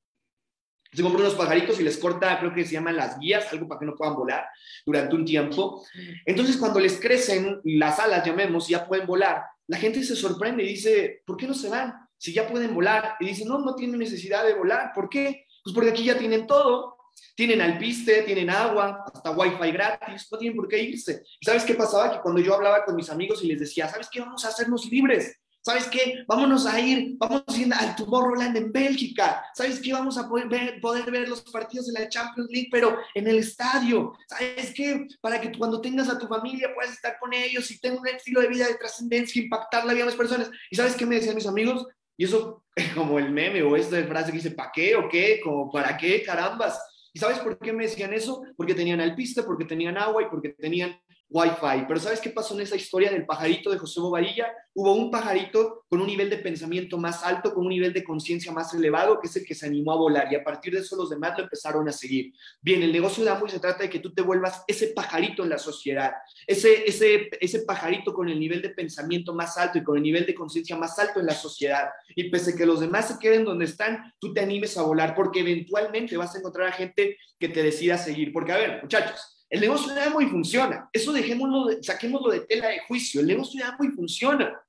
Se 0.93 1.03
compra 1.03 1.23
unos 1.23 1.35
pajaritos 1.35 1.81
y 1.81 1.83
les 1.83 1.99
corta, 1.99 2.39
creo 2.39 2.55
que 2.55 2.65
se 2.65 2.75
llaman 2.75 2.95
las 2.95 3.19
guías, 3.19 3.53
algo 3.53 3.67
para 3.67 3.81
que 3.81 3.87
no 3.87 3.97
puedan 3.97 4.15
volar 4.15 4.47
durante 4.87 5.17
un 5.17 5.25
tiempo. 5.25 5.85
Entonces, 6.25 6.57
cuando 6.57 6.79
les 6.79 7.01
crecen 7.01 7.61
las 7.65 7.99
alas, 7.99 8.25
llamemos, 8.25 8.69
ya 8.69 8.87
pueden 8.87 9.07
volar, 9.07 9.43
la 9.67 9.77
gente 9.77 10.05
se 10.05 10.15
sorprende 10.15 10.63
y 10.63 10.69
dice, 10.69 11.23
¿por 11.27 11.37
qué 11.37 11.49
no 11.49 11.55
se 11.55 11.69
van? 11.69 11.93
Si 12.17 12.33
ya 12.33 12.47
pueden 12.47 12.75
volar. 12.75 13.17
Y 13.19 13.27
dice, 13.27 13.45
no, 13.45 13.59
no 13.59 13.75
tienen 13.75 13.99
necesidad 13.99 14.45
de 14.45 14.55
volar. 14.55 14.93
¿Por 14.95 15.09
qué? 15.09 15.47
Pues 15.65 15.75
porque 15.75 15.91
aquí 15.91 16.05
ya 16.05 16.19
tienen 16.19 16.47
todo. 16.47 16.94
Tienen 17.37 17.61
alpiste, 17.61 18.23
tienen 18.23 18.51
agua, 18.51 19.05
hasta 19.13 19.31
wifi 19.31 19.73
gratis, 19.73 20.29
no 20.31 20.39
tienen 20.39 20.57
por 20.57 20.69
qué 20.69 20.83
irse. 20.83 21.23
¿Y 21.41 21.45
sabes 21.45 21.65
qué 21.65 21.75
pasaba? 21.75 22.13
Que 22.13 22.21
cuando 22.21 22.41
yo 22.41 22.55
hablaba 22.55 22.85
con 22.85 22.95
mis 22.95 23.11
amigos 23.11 23.43
y 23.43 23.49
les 23.49 23.61
decía, 23.61 23.89
¿sabes 23.89 24.09
qué? 24.11 24.21
Vamos 24.21 24.45
a 24.45 24.49
hacernos 24.49 24.87
libres. 24.87 25.41
¿Sabes 25.65 25.87
qué? 25.87 26.25
Vámonos 26.29 26.67
a 26.67 26.79
ir, 26.79 27.15
vamos 27.17 27.43
a 27.49 27.57
ir 27.57 27.73
al 27.73 27.97
Tomorrowland 27.97 28.55
en 28.55 28.71
Bélgica. 28.71 29.47
¿Sabes 29.55 29.81
qué? 29.81 29.95
Vamos 29.95 30.19
a 30.19 30.29
poder 30.29 30.47
ver, 30.47 30.79
poder 30.79 31.11
ver 31.11 31.27
los 31.27 31.41
partidos 31.41 31.87
de 31.87 31.99
la 31.99 32.07
Champions 32.07 32.51
League, 32.51 32.69
pero 32.71 32.99
en 33.15 33.27
el 33.27 33.39
estadio. 33.39 34.13
¿Sabes 34.29 34.75
qué? 34.75 35.07
Para 35.23 35.41
que 35.41 35.51
cuando 35.57 35.81
tengas 35.81 36.11
a 36.11 36.19
tu 36.19 36.29
familia 36.29 36.69
puedas 36.75 36.93
estar 36.93 37.19
con 37.19 37.33
ellos 37.33 37.71
y 37.71 37.81
tengas 37.81 38.01
un 38.01 38.09
estilo 38.09 38.43
de 38.43 38.49
vida 38.49 38.67
de 38.67 38.75
trascendencia, 38.75 39.41
impactar 39.41 39.87
la 39.87 39.95
vida 39.95 40.05
de 40.05 40.11
las 40.11 40.19
personas. 40.19 40.51
¿Y 40.71 40.77
sabes 40.77 40.97
qué 40.97 41.07
me 41.07 41.15
decían 41.15 41.35
mis 41.35 41.47
amigos? 41.47 41.87
Y 42.19 42.27
eso 42.27 42.63
como 42.95 43.19
el 43.19 43.31
meme 43.31 43.63
o 43.63 43.75
esta 43.75 44.05
frase 44.05 44.33
que 44.33 44.37
dice, 44.37 44.51
¿para 44.51 44.71
qué 44.71 44.95
o 44.97 45.09
qué? 45.09 45.41
Como, 45.43 45.71
¿para 45.73 45.97
qué? 45.97 46.23
Carambas. 46.23 46.79
¿Y 47.15 47.21
sabes 47.21 47.39
por 47.39 47.57
qué 47.61 47.73
me 47.73 47.85
decían 47.85 48.13
eso? 48.13 48.43
Porque 48.57 48.75
tenían 48.75 49.01
alpiste, 49.01 49.45
porque 49.45 49.65
tenían 49.65 49.97
agua 49.97 50.23
y 50.23 50.27
porque 50.27 50.49
tenían 50.49 50.99
Wi-Fi. 51.35 51.87
Pero 51.89 51.99
¿sabes 51.99 52.21
qué 52.21 52.31
pasó 52.31 52.55
en 52.55 52.61
esa 52.61 52.77
historia 52.77 53.11
del 53.11 53.27
pajarito 53.27 53.69
de 53.73 53.79
José 53.79 53.99
Bobadilla? 53.99 54.55
Hubo 54.73 54.95
un 54.95 55.11
pajarito 55.11 55.85
con 55.89 56.01
un 56.01 56.07
nivel 56.07 56.31
de 56.31 56.39
pensamiento 56.39 56.97
más 56.97 57.25
alto, 57.25 57.53
con 57.53 57.65
un 57.65 57.71
nivel 57.71 57.93
de 57.93 58.05
conciencia 58.05 58.53
más 58.53 58.73
elevado, 58.73 59.21
que 59.21 59.27
es 59.27 59.35
el 59.35 59.45
que 59.45 59.57
se 59.57 59.67
animó 59.67 59.93
a 59.93 59.97
volar. 59.97 60.33
Y 60.33 60.37
a 60.37 60.45
partir 60.45 60.73
de 60.75 60.81
eso 60.81 60.95
los 60.95 61.11
demás 61.11 61.37
lo 61.37 61.43
empezaron 61.43 61.89
a 61.89 61.93
seguir. 61.93 62.33
Bien, 62.63 62.85
el 62.85 62.93
negocio 62.93 63.25
de 63.25 63.31
Amway 63.31 63.51
se 63.51 63.59
trata 63.59 63.83
de 63.83 63.91
que 63.91 63.99
tú 63.99 64.15
te 64.15 64.23
vuelvas 64.23 64.63
ese 64.69 64.89
pajarito 64.89 65.43
en 65.43 65.49
la 65.49 65.59
sociedad, 65.59 66.13
ese, 66.47 66.89
ese, 66.89 67.29
ese 67.41 67.63
pajarito 67.63 68.15
con 68.15 68.29
el 68.29 68.39
nivel 68.39 68.63
de 68.63 68.71
pensamiento 68.71 69.35
más 69.35 69.59
alto 69.59 69.79
y 69.79 69.83
con 69.83 69.97
el 69.97 70.05
nivel 70.05 70.27
de 70.27 70.37
conciencia 70.37 70.77
más 70.77 70.97
alto 71.01 71.19
en 71.19 71.27
la 71.27 71.35
sociedad. 71.35 71.89
Y 72.15 72.31
pese 72.31 72.53
a 72.53 72.57
que 72.57 72.65
los 72.65 72.79
demás 72.79 73.09
se 73.09 73.19
queden 73.19 73.45
donde 73.45 73.65
están, 73.65 74.15
tú 74.21 74.33
te 74.33 74.41
animes 74.41 74.79
a 74.79 74.83
volar, 74.83 75.17
porque 75.17 75.41
eventualmente 75.41 76.17
vas 76.17 76.33
a 76.37 76.39
encontrar 76.39 76.69
a 76.69 76.73
gente 76.73 77.19
que 77.41 77.49
te 77.49 77.61
decida 77.61 77.99
seguir. 77.99 78.33
Porque, 78.33 78.53
a 78.53 78.57
ver, 78.57 78.83
muchachos, 78.83 79.34
el 79.51 79.61
negocio 79.61 79.95
de 79.95 80.03
Amway 80.03 80.27
funciona. 80.27 80.89
Eso 80.93 81.13
dejémoslo, 81.13 81.67
de, 81.67 81.83
saquémoslo 81.83 82.31
de 82.31 82.41
tela 82.41 82.69
de 82.69 82.81
juicio. 82.81 83.21
El 83.21 83.27
negocio 83.27 83.63
de 83.63 83.71
Amway 83.71 83.91
funciona. 83.91 84.61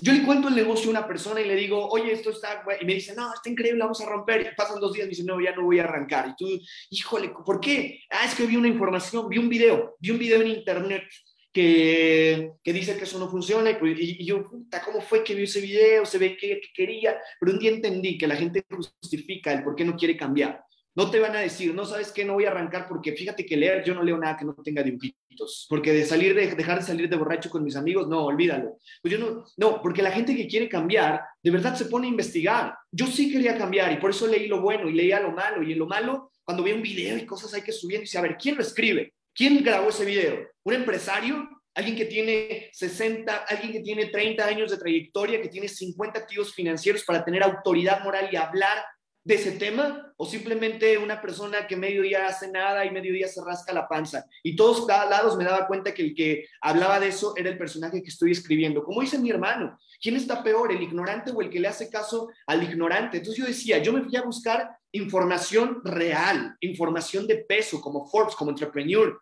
Yo 0.00 0.12
le 0.12 0.24
cuento 0.24 0.48
el 0.48 0.56
negocio 0.56 0.88
a 0.88 0.90
una 0.90 1.06
persona 1.06 1.40
y 1.40 1.46
le 1.46 1.54
digo, 1.54 1.88
oye, 1.88 2.12
esto 2.12 2.30
está, 2.30 2.64
y 2.80 2.84
me 2.84 2.94
dice, 2.94 3.14
no, 3.14 3.32
está 3.32 3.48
increíble, 3.48 3.82
vamos 3.82 4.00
a 4.00 4.06
romper. 4.06 4.40
Y 4.40 4.56
pasan 4.56 4.80
dos 4.80 4.92
días 4.92 5.04
y 5.04 5.06
me 5.06 5.10
dice, 5.10 5.24
no, 5.24 5.40
ya 5.40 5.54
no 5.54 5.62
voy 5.62 5.78
a 5.78 5.84
arrancar. 5.84 6.28
Y 6.30 6.36
tú, 6.36 6.60
híjole, 6.90 7.32
¿por 7.46 7.60
qué? 7.60 8.00
Ah, 8.10 8.24
es 8.26 8.34
que 8.34 8.44
vi 8.44 8.56
una 8.56 8.66
información, 8.66 9.28
vi 9.28 9.38
un 9.38 9.48
video, 9.48 9.94
vi 10.00 10.10
un 10.10 10.18
video 10.18 10.40
en 10.40 10.48
internet 10.48 11.04
que, 11.52 12.50
que 12.64 12.72
dice 12.72 12.96
que 12.96 13.04
eso 13.04 13.20
no 13.20 13.30
funciona. 13.30 13.70
Y, 13.70 13.74
pues, 13.74 13.96
yo, 14.18 14.42
puta, 14.42 14.82
¿cómo 14.82 15.00
fue 15.00 15.22
que 15.22 15.36
vi 15.36 15.44
ese 15.44 15.60
video? 15.60 16.04
Se 16.04 16.18
ve 16.18 16.36
que 16.36 16.60
quería. 16.74 17.16
Pero 17.38 17.52
un 17.52 17.60
día 17.60 17.70
entendí 17.70 18.18
que 18.18 18.26
la 18.26 18.34
gente 18.34 18.64
justifica 18.68 19.52
el 19.52 19.62
por 19.62 19.76
qué 19.76 19.84
no 19.84 19.94
quiere 19.94 20.16
cambiar. 20.16 20.64
No 20.94 21.10
te 21.10 21.18
van 21.20 21.34
a 21.34 21.40
decir, 21.40 21.74
no 21.74 21.86
sabes 21.86 22.12
qué, 22.12 22.24
no 22.24 22.34
voy 22.34 22.44
a 22.44 22.50
arrancar 22.50 22.86
porque 22.86 23.12
fíjate 23.12 23.46
que 23.46 23.56
leer, 23.56 23.82
yo 23.82 23.94
no 23.94 24.02
leo 24.02 24.18
nada 24.18 24.36
que 24.36 24.44
no 24.44 24.54
tenga 24.54 24.82
dibujitos. 24.82 25.66
Porque 25.68 25.92
de 25.92 26.04
salir, 26.04 26.34
de 26.34 26.54
dejar 26.54 26.80
de 26.80 26.86
salir 26.86 27.08
de 27.08 27.16
borracho 27.16 27.48
con 27.48 27.64
mis 27.64 27.76
amigos, 27.76 28.08
no, 28.08 28.24
olvídalo. 28.26 28.76
Pues 29.00 29.12
yo 29.12 29.18
no, 29.18 29.44
no, 29.56 29.80
porque 29.80 30.02
la 30.02 30.10
gente 30.10 30.36
que 30.36 30.46
quiere 30.46 30.68
cambiar, 30.68 31.22
de 31.42 31.50
verdad 31.50 31.74
se 31.74 31.86
pone 31.86 32.06
a 32.06 32.10
investigar. 32.10 32.74
Yo 32.90 33.06
sí 33.06 33.32
quería 33.32 33.56
cambiar 33.56 33.92
y 33.92 33.96
por 33.96 34.10
eso 34.10 34.26
leí 34.26 34.46
lo 34.48 34.60
bueno 34.60 34.88
y 34.88 34.92
leía 34.92 35.20
lo 35.20 35.32
malo. 35.32 35.62
Y 35.62 35.72
en 35.72 35.78
lo 35.78 35.86
malo, 35.86 36.30
cuando 36.44 36.62
veo 36.62 36.76
un 36.76 36.82
video 36.82 37.16
y 37.16 37.24
cosas 37.24 37.54
hay 37.54 37.62
que 37.62 37.72
subir, 37.72 37.98
y 37.98 38.02
dice, 38.02 38.18
a 38.18 38.22
ver, 38.22 38.36
¿quién 38.36 38.56
lo 38.56 38.62
escribe? 38.62 39.14
¿Quién 39.34 39.62
grabó 39.64 39.88
ese 39.88 40.04
video? 40.04 40.46
¿Un 40.64 40.74
empresario? 40.74 41.48
alguien 41.74 41.96
que 41.96 42.04
tiene 42.04 42.68
60, 42.72 43.46
alguien 43.48 43.72
que 43.72 43.80
tiene 43.80 44.06
30 44.06 44.44
años 44.44 44.70
de 44.70 44.76
trayectoria, 44.76 45.40
que 45.40 45.48
tiene 45.48 45.68
50 45.68 46.18
activos 46.18 46.52
financieros 46.52 47.04
para 47.04 47.24
tener 47.24 47.42
autoridad 47.42 48.04
moral 48.04 48.28
y 48.30 48.36
hablar 48.36 48.84
de 49.24 49.34
ese 49.34 49.52
tema 49.52 50.12
o 50.16 50.26
simplemente 50.26 50.98
una 50.98 51.20
persona 51.20 51.66
que 51.66 51.76
medio 51.76 52.02
día 52.02 52.26
hace 52.26 52.50
nada 52.50 52.84
y 52.84 52.90
medio 52.90 53.12
día 53.12 53.28
se 53.28 53.42
rasca 53.44 53.72
la 53.72 53.86
panza. 53.86 54.24
Y 54.42 54.56
todos 54.56 54.86
lados 54.86 55.36
me 55.36 55.44
daba 55.44 55.66
cuenta 55.66 55.94
que 55.94 56.02
el 56.02 56.14
que 56.14 56.46
hablaba 56.60 56.98
de 56.98 57.08
eso 57.08 57.34
era 57.36 57.48
el 57.48 57.58
personaje 57.58 58.02
que 58.02 58.08
estoy 58.08 58.32
escribiendo. 58.32 58.82
Como 58.82 59.00
dice 59.00 59.18
mi 59.18 59.30
hermano, 59.30 59.78
¿quién 60.00 60.16
está 60.16 60.42
peor, 60.42 60.72
el 60.72 60.82
ignorante 60.82 61.30
o 61.30 61.40
el 61.40 61.50
que 61.50 61.60
le 61.60 61.68
hace 61.68 61.88
caso 61.88 62.30
al 62.46 62.62
ignorante? 62.62 63.18
Entonces 63.18 63.40
yo 63.40 63.46
decía, 63.46 63.78
yo 63.78 63.92
me 63.92 64.02
fui 64.02 64.16
a 64.16 64.22
buscar 64.22 64.70
información 64.90 65.80
real, 65.84 66.56
información 66.60 67.26
de 67.26 67.36
peso, 67.36 67.80
como 67.80 68.06
Forbes, 68.06 68.34
como 68.34 68.50
Entrepreneur, 68.50 69.20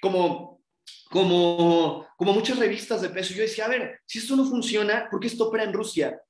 como 0.00 0.54
como, 1.10 2.06
como 2.16 2.32
muchas 2.32 2.58
revistas 2.58 3.00
de 3.00 3.08
peso. 3.08 3.34
Yo 3.34 3.42
decía, 3.42 3.66
a 3.66 3.68
ver, 3.68 4.00
si 4.04 4.18
esto 4.18 4.34
no 4.34 4.44
funciona, 4.44 5.08
¿por 5.10 5.20
qué 5.20 5.28
esto 5.28 5.46
opera 5.46 5.64
en 5.64 5.72
Rusia? 5.72 6.20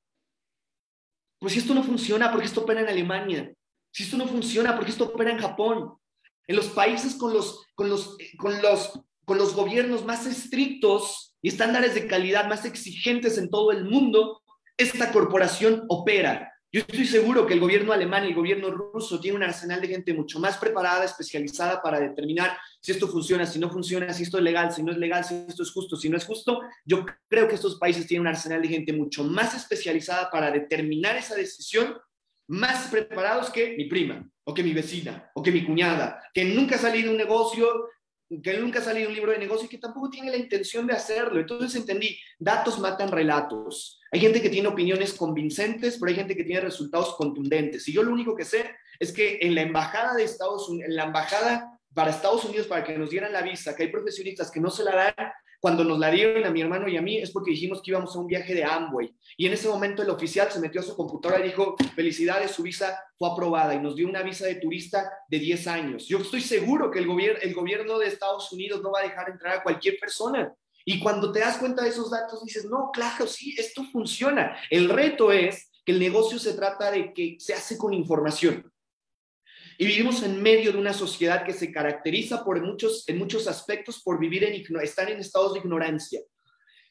Pues 1.44 1.52
si 1.52 1.60
esto 1.60 1.74
no 1.74 1.82
funciona, 1.82 2.30
¿por 2.30 2.40
qué 2.40 2.46
esto 2.46 2.62
opera 2.62 2.80
en 2.80 2.88
Alemania? 2.88 3.52
Si 3.92 4.04
esto 4.04 4.16
no 4.16 4.26
funciona, 4.26 4.74
¿por 4.74 4.86
qué 4.86 4.92
esto 4.92 5.04
opera 5.04 5.30
en 5.30 5.38
Japón? 5.38 5.92
En 6.46 6.56
los 6.56 6.68
países 6.68 7.16
con 7.16 7.34
los, 7.34 7.66
con 7.74 7.90
los, 7.90 8.16
con 8.38 8.62
los, 8.62 8.98
con 9.26 9.36
los 9.36 9.54
gobiernos 9.54 10.06
más 10.06 10.24
estrictos 10.24 11.36
y 11.42 11.48
estándares 11.48 11.94
de 11.94 12.06
calidad 12.06 12.48
más 12.48 12.64
exigentes 12.64 13.36
en 13.36 13.50
todo 13.50 13.72
el 13.72 13.84
mundo, 13.84 14.40
esta 14.78 15.12
corporación 15.12 15.84
opera. 15.90 16.50
Yo 16.74 16.80
estoy 16.80 17.06
seguro 17.06 17.46
que 17.46 17.54
el 17.54 17.60
gobierno 17.60 17.92
alemán 17.92 18.24
y 18.24 18.30
el 18.30 18.34
gobierno 18.34 18.68
ruso 18.68 19.20
tienen 19.20 19.40
un 19.40 19.48
arsenal 19.48 19.80
de 19.80 19.86
gente 19.86 20.12
mucho 20.12 20.40
más 20.40 20.56
preparada, 20.56 21.04
especializada 21.04 21.80
para 21.80 22.00
determinar 22.00 22.58
si 22.80 22.90
esto 22.90 23.06
funciona, 23.06 23.46
si 23.46 23.60
no 23.60 23.70
funciona, 23.70 24.12
si 24.12 24.24
esto 24.24 24.38
es 24.38 24.42
legal, 24.42 24.72
si 24.72 24.82
no 24.82 24.90
es 24.90 24.98
legal, 24.98 25.24
si 25.24 25.36
esto 25.46 25.62
es 25.62 25.70
justo, 25.70 25.96
si 25.96 26.08
no 26.08 26.16
es 26.16 26.24
justo. 26.24 26.62
Yo 26.84 27.06
creo 27.28 27.46
que 27.46 27.54
estos 27.54 27.78
países 27.78 28.08
tienen 28.08 28.22
un 28.22 28.26
arsenal 28.26 28.60
de 28.60 28.66
gente 28.66 28.92
mucho 28.92 29.22
más 29.22 29.54
especializada 29.54 30.28
para 30.32 30.50
determinar 30.50 31.16
esa 31.16 31.36
decisión, 31.36 31.96
más 32.48 32.88
preparados 32.88 33.50
que 33.50 33.76
mi 33.76 33.84
prima, 33.84 34.28
o 34.42 34.52
que 34.52 34.64
mi 34.64 34.72
vecina, 34.72 35.30
o 35.36 35.44
que 35.44 35.52
mi 35.52 35.64
cuñada, 35.64 36.20
que 36.34 36.44
nunca 36.44 36.74
ha 36.74 36.78
salido 36.78 37.12
un 37.12 37.16
negocio, 37.16 37.68
que 38.42 38.58
nunca 38.58 38.78
ha 38.78 38.82
salido 38.82 39.08
un 39.08 39.14
libro 39.14 39.32
de 39.32 39.38
negocio 39.38 39.66
y 39.66 39.68
que 39.68 39.78
tampoco 39.78 40.10
tiene 40.10 40.30
la 40.30 40.36
intención 40.36 40.86
de 40.86 40.94
hacerlo. 40.94 41.40
Entonces 41.40 41.74
entendí, 41.74 42.18
datos 42.38 42.78
matan 42.78 43.10
relatos. 43.10 44.00
Hay 44.10 44.20
gente 44.20 44.40
que 44.40 44.50
tiene 44.50 44.68
opiniones 44.68 45.14
convincentes, 45.14 45.98
pero 45.98 46.10
hay 46.10 46.16
gente 46.16 46.36
que 46.36 46.44
tiene 46.44 46.60
resultados 46.60 47.14
contundentes. 47.16 47.86
Y 47.88 47.92
yo 47.92 48.02
lo 48.02 48.12
único 48.12 48.34
que 48.34 48.44
sé 48.44 48.70
es 48.98 49.12
que 49.12 49.38
en 49.42 49.54
la 49.54 49.62
embajada 49.62 50.14
de 50.14 50.24
Estados 50.24 50.68
Unidos, 50.68 50.88
en 50.88 50.96
la 50.96 51.04
embajada 51.04 51.78
para 51.92 52.10
Estados 52.10 52.44
Unidos, 52.44 52.66
para 52.66 52.82
que 52.82 52.98
nos 52.98 53.10
dieran 53.10 53.32
la 53.32 53.42
visa, 53.42 53.76
que 53.76 53.84
hay 53.84 53.88
profesionistas 53.90 54.50
que 54.50 54.60
no 54.60 54.70
se 54.70 54.84
la 54.84 54.94
dan, 54.94 55.32
cuando 55.64 55.82
nos 55.82 55.98
la 55.98 56.10
dieron 56.10 56.44
a 56.44 56.50
mi 56.50 56.60
hermano 56.60 56.86
y 56.88 56.98
a 56.98 57.00
mí 57.00 57.16
es 57.16 57.30
porque 57.30 57.52
dijimos 57.52 57.80
que 57.80 57.90
íbamos 57.90 58.14
a 58.14 58.18
un 58.18 58.26
viaje 58.26 58.54
de 58.54 58.64
Amway. 58.64 59.16
Y 59.38 59.46
en 59.46 59.54
ese 59.54 59.66
momento 59.66 60.02
el 60.02 60.10
oficial 60.10 60.52
se 60.52 60.60
metió 60.60 60.82
a 60.82 60.84
su 60.84 60.94
computadora 60.94 61.40
y 61.40 61.48
dijo, 61.48 61.74
felicidades, 61.96 62.50
su 62.50 62.62
visa 62.62 63.02
fue 63.16 63.30
aprobada 63.30 63.74
y 63.74 63.80
nos 63.80 63.96
dio 63.96 64.06
una 64.06 64.20
visa 64.20 64.44
de 64.44 64.56
turista 64.56 65.10
de 65.26 65.38
10 65.38 65.66
años. 65.68 66.06
Yo 66.06 66.18
estoy 66.18 66.42
seguro 66.42 66.90
que 66.90 66.98
el, 66.98 67.06
gobierno 67.06 67.38
el 67.40 67.54
gobierno 67.54 67.98
de 67.98 68.08
Estados 68.08 68.52
Unidos 68.52 68.82
no 68.82 68.92
va 68.92 69.00
a 69.00 69.04
dejar 69.04 69.30
entrar 69.30 69.56
a 69.56 69.62
cualquier 69.62 69.96
persona. 69.98 70.54
Y 70.84 71.00
cuando 71.00 71.32
te 71.32 71.40
das 71.40 71.56
cuenta 71.56 71.82
de 71.82 71.88
esos 71.88 72.10
datos, 72.10 72.44
dices, 72.44 72.66
no, 72.66 72.90
claro, 72.92 73.26
sí, 73.26 73.54
esto 73.56 73.84
funciona. 73.90 74.58
El 74.68 74.90
reto 74.90 75.32
es 75.32 75.70
que 75.82 75.92
el 75.92 75.98
negocio 75.98 76.38
se 76.38 76.52
trata 76.52 76.90
de 76.90 77.14
que 77.14 77.36
se 77.38 77.54
hace 77.54 77.78
con 77.78 77.94
información. 77.94 78.70
Y 79.78 79.86
vivimos 79.86 80.22
en 80.22 80.42
medio 80.42 80.72
de 80.72 80.78
una 80.78 80.92
sociedad 80.92 81.44
que 81.44 81.52
se 81.52 81.72
caracteriza 81.72 82.44
por 82.44 82.60
muchos, 82.62 83.08
en 83.08 83.18
muchos 83.18 83.48
aspectos 83.48 84.02
por 84.02 84.18
vivir 84.18 84.44
en, 84.44 84.54
estar 84.82 85.10
en 85.10 85.20
estados 85.20 85.54
de 85.54 85.60
ignorancia. 85.60 86.20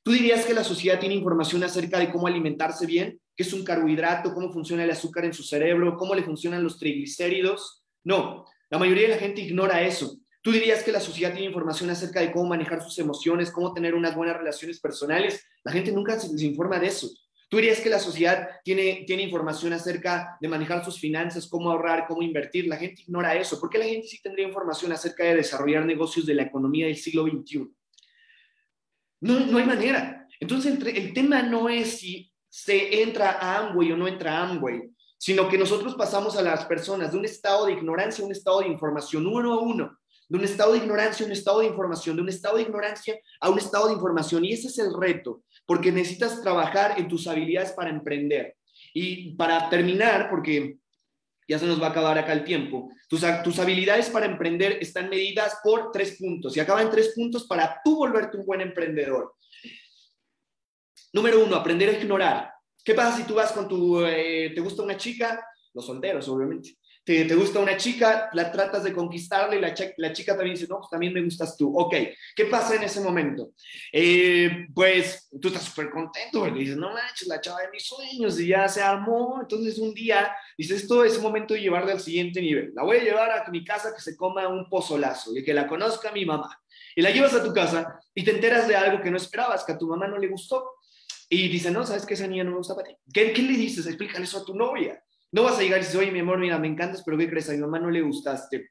¿Tú 0.03 0.11
dirías 0.11 0.45
que 0.45 0.53
la 0.53 0.65
sociedad 0.65 0.99
tiene 0.99 1.15
información 1.15 1.63
acerca 1.63 1.97
de 1.97 2.11
cómo 2.11 2.27
alimentarse 2.27 2.85
bien? 2.85 3.21
¿Qué 3.35 3.43
es 3.43 3.53
un 3.53 3.63
carbohidrato? 3.63 4.33
¿Cómo 4.33 4.51
funciona 4.51 4.83
el 4.83 4.91
azúcar 4.91 5.23
en 5.25 5.33
su 5.33 5.43
cerebro? 5.43 5.95
¿Cómo 5.97 6.13
le 6.13 6.23
funcionan 6.23 6.63
los 6.63 6.77
triglicéridos? 6.77 7.85
No, 8.03 8.45
la 8.69 8.77
mayoría 8.77 9.03
de 9.03 9.15
la 9.15 9.19
gente 9.19 9.41
ignora 9.41 9.81
eso. 9.81 10.17
¿Tú 10.41 10.51
dirías 10.51 10.83
que 10.83 10.91
la 10.91 10.99
sociedad 10.99 11.31
tiene 11.31 11.47
información 11.47 11.89
acerca 11.89 12.19
de 12.19 12.33
cómo 12.33 12.49
manejar 12.49 12.83
sus 12.83 12.99
emociones, 12.99 13.49
cómo 13.49 13.73
tener 13.73 13.95
unas 13.95 14.13
buenas 14.13 14.35
relaciones 14.35 14.81
personales? 14.81 15.41
La 15.63 15.71
gente 15.71 15.93
nunca 15.93 16.19
se 16.19 16.29
les 16.29 16.41
informa 16.41 16.79
de 16.79 16.87
eso. 16.87 17.07
¿Tú 17.49 17.58
dirías 17.58 17.79
que 17.79 17.89
la 17.89 17.99
sociedad 17.99 18.49
tiene, 18.63 19.03
tiene 19.06 19.23
información 19.23 19.73
acerca 19.73 20.38
de 20.41 20.47
manejar 20.47 20.84
sus 20.84 20.99
finanzas, 20.99 21.47
cómo 21.47 21.71
ahorrar, 21.71 22.06
cómo 22.08 22.21
invertir? 22.21 22.67
La 22.67 22.77
gente 22.77 23.03
ignora 23.03 23.36
eso. 23.36 23.60
¿Por 23.60 23.69
qué 23.69 23.77
la 23.77 23.86
gente 23.86 24.08
sí 24.08 24.21
tendría 24.21 24.47
información 24.47 24.91
acerca 24.91 25.23
de 25.23 25.36
desarrollar 25.36 25.86
negocios 25.86 26.25
de 26.25 26.34
la 26.34 26.43
economía 26.43 26.88
del 26.88 26.97
siglo 26.97 27.25
XXI? 27.25 27.71
No, 29.21 29.39
no 29.39 29.58
hay 29.58 29.65
manera. 29.65 30.27
Entonces, 30.39 30.75
el, 30.75 30.88
el 30.88 31.13
tema 31.13 31.41
no 31.43 31.69
es 31.69 31.99
si 31.99 32.32
se 32.49 33.01
entra 33.01 33.32
a 33.32 33.60
Amway 33.60 33.91
o 33.91 33.97
no 33.97 34.08
entra 34.08 34.38
a 34.38 34.49
Amway, 34.49 34.89
sino 35.17 35.47
que 35.47 35.58
nosotros 35.58 35.95
pasamos 35.95 36.36
a 36.38 36.41
las 36.41 36.65
personas 36.65 37.12
de 37.12 37.17
un 37.17 37.25
estado 37.25 37.65
de 37.65 37.73
ignorancia 37.73 38.23
a 38.23 38.25
un 38.25 38.32
estado 38.32 38.62
de 38.62 38.67
información 38.67 39.25
uno 39.25 39.53
a 39.53 39.62
uno 39.62 39.97
de 40.34 40.39
un 40.39 40.45
estado 40.45 40.71
de 40.71 40.79
ignorancia 40.79 41.23
a 41.23 41.27
un 41.27 41.34
estado 41.34 41.60
de 41.60 41.67
información, 41.67 42.15
de 42.15 42.21
un 42.21 42.29
estado 42.29 42.56
de 42.56 42.63
ignorancia 42.63 43.19
a 43.39 43.49
un 43.49 43.60
estado 43.60 43.88
de 43.88 43.93
información. 43.93 44.43
Y 44.43 44.53
ese 44.53 44.67
es 44.67 44.79
el 44.79 44.93
reto 44.93 45.43
porque 45.65 45.91
necesitas 45.91 46.41
trabajar 46.41 46.99
en 46.99 47.08
tus 47.08 47.28
habilidades 47.28 47.71
para 47.71 47.89
emprender. 47.89 48.56
Y 48.93 49.36
para 49.36 49.69
terminar, 49.69 50.30
porque 50.30 50.78
ya 51.47 51.60
se 51.60 51.65
nos 51.65 51.82
va 51.82 51.88
a 51.88 51.89
acabar 51.91 52.17
acá 52.17 52.34
el 52.34 52.43
tiempo, 52.43 52.89
tus, 53.08 53.21
tus 53.43 53.60
habilidades 53.60 54.10
para 54.10 54.26
emprender 54.26 54.78
están 54.82 55.10
medidas 55.10 55.58
por 55.63 55.91
tres 55.91 56.17
puntos 56.17 56.56
y 56.56 56.60
acaban 56.60 56.89
tres 56.89 57.13
puntos 57.15 57.45
para 57.47 57.82
tú 57.84 57.97
volverte 57.97 58.38
un 58.38 58.45
buen 58.45 58.62
emprendedor. 58.62 59.36
Número 61.12 61.43
uno, 61.43 61.56
aprender 61.56 61.89
a 61.89 61.99
ignorar. 61.99 62.52
¿Qué 62.84 62.93
pasa 62.93 63.17
si 63.17 63.23
tú 63.23 63.36
vas 63.36 63.52
con 63.52 63.67
tu, 63.67 64.04
eh, 64.06 64.51
te 64.53 64.61
gusta 64.61 64.84
una 64.84 64.97
chica? 64.97 65.45
Los 65.74 65.86
solteros, 65.86 66.28
obviamente 66.28 66.78
te, 67.04 67.36
gusta 67.36 67.60
una 67.60 67.76
chica, 67.76 68.30
la 68.34 68.51
tratas 68.51 68.84
de 68.84 68.93
conquistarle 68.93 69.58
y 69.58 69.62
la, 69.62 70.14
chica 70.14 70.36
también 70.36 70.56
dice, 70.56 70.68
no, 70.70 70.78
pues 70.78 70.89
también 70.89 71.14
me 71.14 71.22
gustas 71.22 71.58
tú. 71.58 71.78
Ok, 71.78 71.95
¿qué 72.36 72.45
pasa 72.45 72.76
en 72.76 72.84
ese 72.84 73.01
momento? 73.01 73.51
Eh, 73.91 74.68
pues 74.74 75.30
tú 75.41 75.49
estás 75.49 75.64
súper 75.64 75.89
contento, 75.89 76.45
le 76.47 76.60
dices, 76.60 76.78
no 76.78 76.93
manches, 76.93 77.28
la 77.28 77.41
chava 77.41 77.62
de 77.62 77.72
mis 77.72 77.86
sueños 77.86 78.39
y 78.39 78.47
ya 78.47 78.70
se 78.70 78.82
armó. 78.82 79.39
Entonces 79.41 79.78
un 79.80 79.93
día 79.93 80.34
dices, 80.58 80.84
esto 80.84 81.04
es 81.04 81.22
momento 81.22 81.54
de 81.54 81.62
llevarla 81.62 81.91
al 81.91 81.99
siguiente 81.99 82.41
nivel. 82.41 82.72
La 82.74 82.84
voy 82.84 82.97
a 82.97 83.04
llevar 83.04 83.32
a 83.32 83.51
mi 83.51 83.66
casa 83.66 83.93
que 83.93 84.01
se 84.01 84.16
coma 84.16 84.47
un 84.47 84.70
pozolazo 84.70 85.36
y 85.36 85.43
que 85.43 85.54
la 85.54 85.68
conozca 85.68 86.12
mi 86.12 86.26
mamá. 86.26 86.58
Y 86.95 87.01
la 87.01 87.12
llevas 87.12 87.34
a 87.34 87.43
tu 87.43 87.54
casa 87.54 87.99
y 88.14 88.24
te 88.24 88.32
enteras 88.32 88.68
de 88.68 88.76
algo 88.76 89.01
que 89.01 89.12
no 89.12 89.18
esperabas, 89.18 89.66
que 89.66 89.74
a 89.74 89.78
tu 89.78 89.88
mamá 89.88 90.08
no 90.08 90.18
le 90.18 90.28
gustó. 90.28 90.72
Y 91.28 91.49
dice, 91.49 91.72
no, 91.72 91.86
¿sabes 91.86 92.06
que 92.06 92.14
esa 92.14 92.28
niña 92.28 92.43
no 92.43 92.51
me 92.51 92.58
gusta 92.58 92.76
para 92.76 92.89
ti? 92.89 92.95
¿Qué, 93.12 93.34
qué 93.34 93.41
le 93.41 93.54
dices? 93.54 93.88
Explícale 93.88 94.24
eso 94.24 94.38
a 94.38 94.45
tu 94.45 94.54
novia. 94.54 95.04
No 95.34 95.41
vas 95.41 95.57
a 95.57 95.63
llegar 95.63 95.79
y 95.79 95.81
dices, 95.81 95.95
oye, 95.95 96.11
mi 96.11 96.19
amor, 96.19 96.38
mira, 96.38 96.59
me 96.59 96.67
encantas, 96.67 97.01
pero 97.03 97.17
¿qué 97.17 97.27
crees? 97.27 97.49
A 97.49 97.53
mi 97.53 97.57
mamá 97.57 97.79
no 97.79 97.89
le 97.89 98.01
gustaste. 98.01 98.69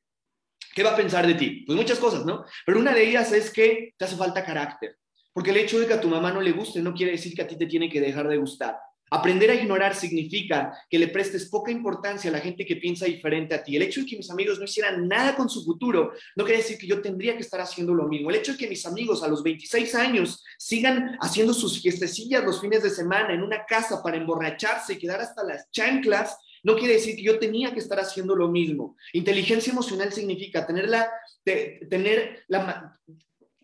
¿Qué 0.72 0.84
va 0.84 0.92
a 0.92 0.96
pensar 0.96 1.26
de 1.26 1.34
ti? 1.34 1.64
Pues 1.66 1.76
muchas 1.76 1.98
cosas, 1.98 2.24
¿no? 2.24 2.44
Pero 2.64 2.78
una 2.78 2.94
de 2.94 3.06
ellas 3.06 3.32
es 3.32 3.50
que 3.50 3.94
te 3.98 4.04
hace 4.04 4.16
falta 4.16 4.44
carácter. 4.44 4.96
Porque 5.32 5.50
el 5.50 5.56
hecho 5.56 5.80
de 5.80 5.88
que 5.88 5.94
a 5.94 6.00
tu 6.00 6.08
mamá 6.08 6.32
no 6.32 6.40
le 6.40 6.52
guste 6.52 6.80
no 6.80 6.94
quiere 6.94 7.12
decir 7.12 7.34
que 7.34 7.42
a 7.42 7.48
ti 7.48 7.56
te 7.56 7.66
tiene 7.66 7.90
que 7.90 8.00
dejar 8.00 8.28
de 8.28 8.36
gustar. 8.36 8.76
Aprender 9.10 9.50
a 9.50 9.54
ignorar 9.54 9.96
significa 9.96 10.72
que 10.88 11.00
le 11.00 11.08
prestes 11.08 11.50
poca 11.50 11.72
importancia 11.72 12.30
a 12.30 12.32
la 12.32 12.40
gente 12.40 12.64
que 12.64 12.76
piensa 12.76 13.06
diferente 13.06 13.56
a 13.56 13.62
ti. 13.64 13.74
El 13.74 13.82
hecho 13.82 14.00
de 14.00 14.06
que 14.06 14.16
mis 14.16 14.30
amigos 14.30 14.60
no 14.60 14.64
hicieran 14.64 15.08
nada 15.08 15.34
con 15.34 15.50
su 15.50 15.64
futuro 15.64 16.12
no 16.36 16.44
quiere 16.44 16.62
decir 16.62 16.78
que 16.78 16.86
yo 16.86 17.02
tendría 17.02 17.34
que 17.34 17.42
estar 17.42 17.60
haciendo 17.60 17.92
lo 17.92 18.06
mismo. 18.06 18.30
El 18.30 18.36
hecho 18.36 18.52
de 18.52 18.58
que 18.58 18.68
mis 18.68 18.86
amigos 18.86 19.22
a 19.24 19.28
los 19.28 19.42
26 19.42 19.94
años 19.96 20.44
sigan 20.56 21.18
haciendo 21.20 21.52
sus 21.52 21.82
fiestecillas 21.82 22.44
los 22.44 22.60
fines 22.60 22.84
de 22.84 22.90
semana 22.90 23.34
en 23.34 23.42
una 23.42 23.66
casa 23.66 24.00
para 24.00 24.16
emborracharse 24.16 24.92
y 24.92 24.98
quedar 24.98 25.20
hasta 25.20 25.42
las 25.42 25.68
chanclas 25.72 26.38
no 26.62 26.76
quiere 26.76 26.94
decir 26.94 27.16
que 27.16 27.22
yo 27.22 27.38
tenía 27.38 27.72
que 27.72 27.80
estar 27.80 27.98
haciendo 27.98 28.36
lo 28.36 28.48
mismo. 28.48 28.96
Inteligencia 29.12 29.72
emocional 29.72 30.12
significa 30.12 30.66
tener 30.66 30.88
la, 30.88 31.10
tener 31.44 32.44
la, 32.48 32.98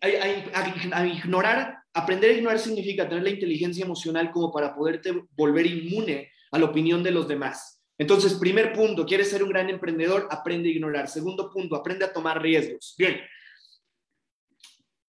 a, 0.00 1.06
ignorar, 1.06 1.78
aprender 1.92 2.30
a 2.30 2.34
ignorar 2.34 2.58
significa 2.58 3.08
tener 3.08 3.24
la 3.24 3.30
inteligencia 3.30 3.84
emocional 3.84 4.30
como 4.30 4.52
para 4.52 4.74
poderte 4.74 5.12
volver 5.36 5.66
inmune 5.66 6.30
a 6.50 6.58
la 6.58 6.66
opinión 6.66 7.02
de 7.02 7.10
los 7.10 7.28
demás. 7.28 7.82
Entonces, 7.96 8.34
primer 8.34 8.72
punto, 8.72 9.04
quieres 9.04 9.28
ser 9.28 9.42
un 9.42 9.50
gran 9.50 9.68
emprendedor, 9.68 10.28
aprende 10.30 10.68
a 10.68 10.72
ignorar. 10.72 11.08
Segundo 11.08 11.50
punto, 11.50 11.74
aprende 11.74 12.04
a 12.04 12.12
tomar 12.12 12.40
riesgos. 12.40 12.94
Bien, 12.96 13.20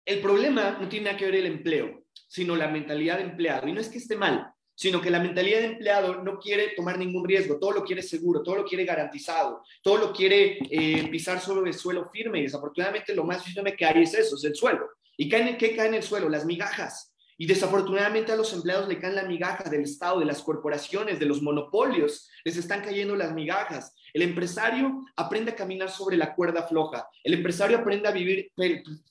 el 0.05 0.19
problema 0.21 0.77
no 0.81 0.89
tiene 0.89 1.05
nada 1.05 1.17
que 1.17 1.25
ver 1.25 1.35
el 1.35 1.45
empleo, 1.45 2.03
sino 2.27 2.55
la 2.55 2.67
mentalidad 2.67 3.17
de 3.17 3.25
empleado. 3.25 3.67
Y 3.67 3.73
no 3.73 3.79
es 3.79 3.89
que 3.89 3.99
esté 3.99 4.15
mal, 4.15 4.51
sino 4.79 5.01
que 5.01 5.09
la 5.09 5.19
mentalidad 5.19 5.59
de 5.59 5.65
empleado 5.65 6.23
no 6.23 6.39
quiere 6.39 6.69
tomar 6.69 6.97
ningún 6.97 7.27
riesgo, 7.27 7.59
todo 7.59 7.73
lo 7.73 7.83
quiere 7.83 8.01
seguro, 8.01 8.41
todo 8.41 8.55
lo 8.55 8.63
quiere 8.63 8.85
garantizado, 8.85 9.61
todo 9.83 9.97
lo 9.97 10.13
quiere 10.13 10.57
eh, 10.71 11.05
pisar 11.11 11.41
sobre 11.41 11.71
el 11.71 11.75
suelo 11.75 12.09
firme 12.09 12.39
y 12.39 12.43
desafortunadamente 12.43 13.13
lo 13.13 13.25
más 13.25 13.43
firme 13.43 13.75
que 13.75 13.85
hay 13.85 14.03
es 14.03 14.13
eso, 14.13 14.37
es 14.37 14.43
el 14.45 14.55
suelo. 14.55 14.87
¿Y 15.17 15.27
qué 15.27 15.75
cae 15.75 15.89
en 15.89 15.95
el 15.95 16.03
suelo? 16.03 16.29
Las 16.29 16.45
migajas. 16.45 17.13
Y 17.37 17.45
desafortunadamente 17.45 18.31
a 18.31 18.37
los 18.37 18.53
empleados 18.53 18.87
le 18.87 18.99
caen 18.99 19.15
la 19.15 19.23
migaja 19.23 19.69
del 19.69 19.81
Estado, 19.81 20.21
de 20.21 20.25
las 20.25 20.41
corporaciones, 20.41 21.19
de 21.19 21.25
los 21.25 21.41
monopolios, 21.41 22.29
les 22.45 22.55
están 22.55 22.81
cayendo 22.81 23.17
las 23.17 23.33
migajas. 23.33 23.93
El 24.13 24.21
empresario 24.21 25.03
aprende 25.17 25.51
a 25.51 25.55
caminar 25.55 25.89
sobre 25.89 26.15
la 26.15 26.33
cuerda 26.35 26.63
floja. 26.63 27.09
El 27.21 27.33
empresario 27.33 27.79
aprende 27.79 28.07
a 28.07 28.11
vivir 28.11 28.49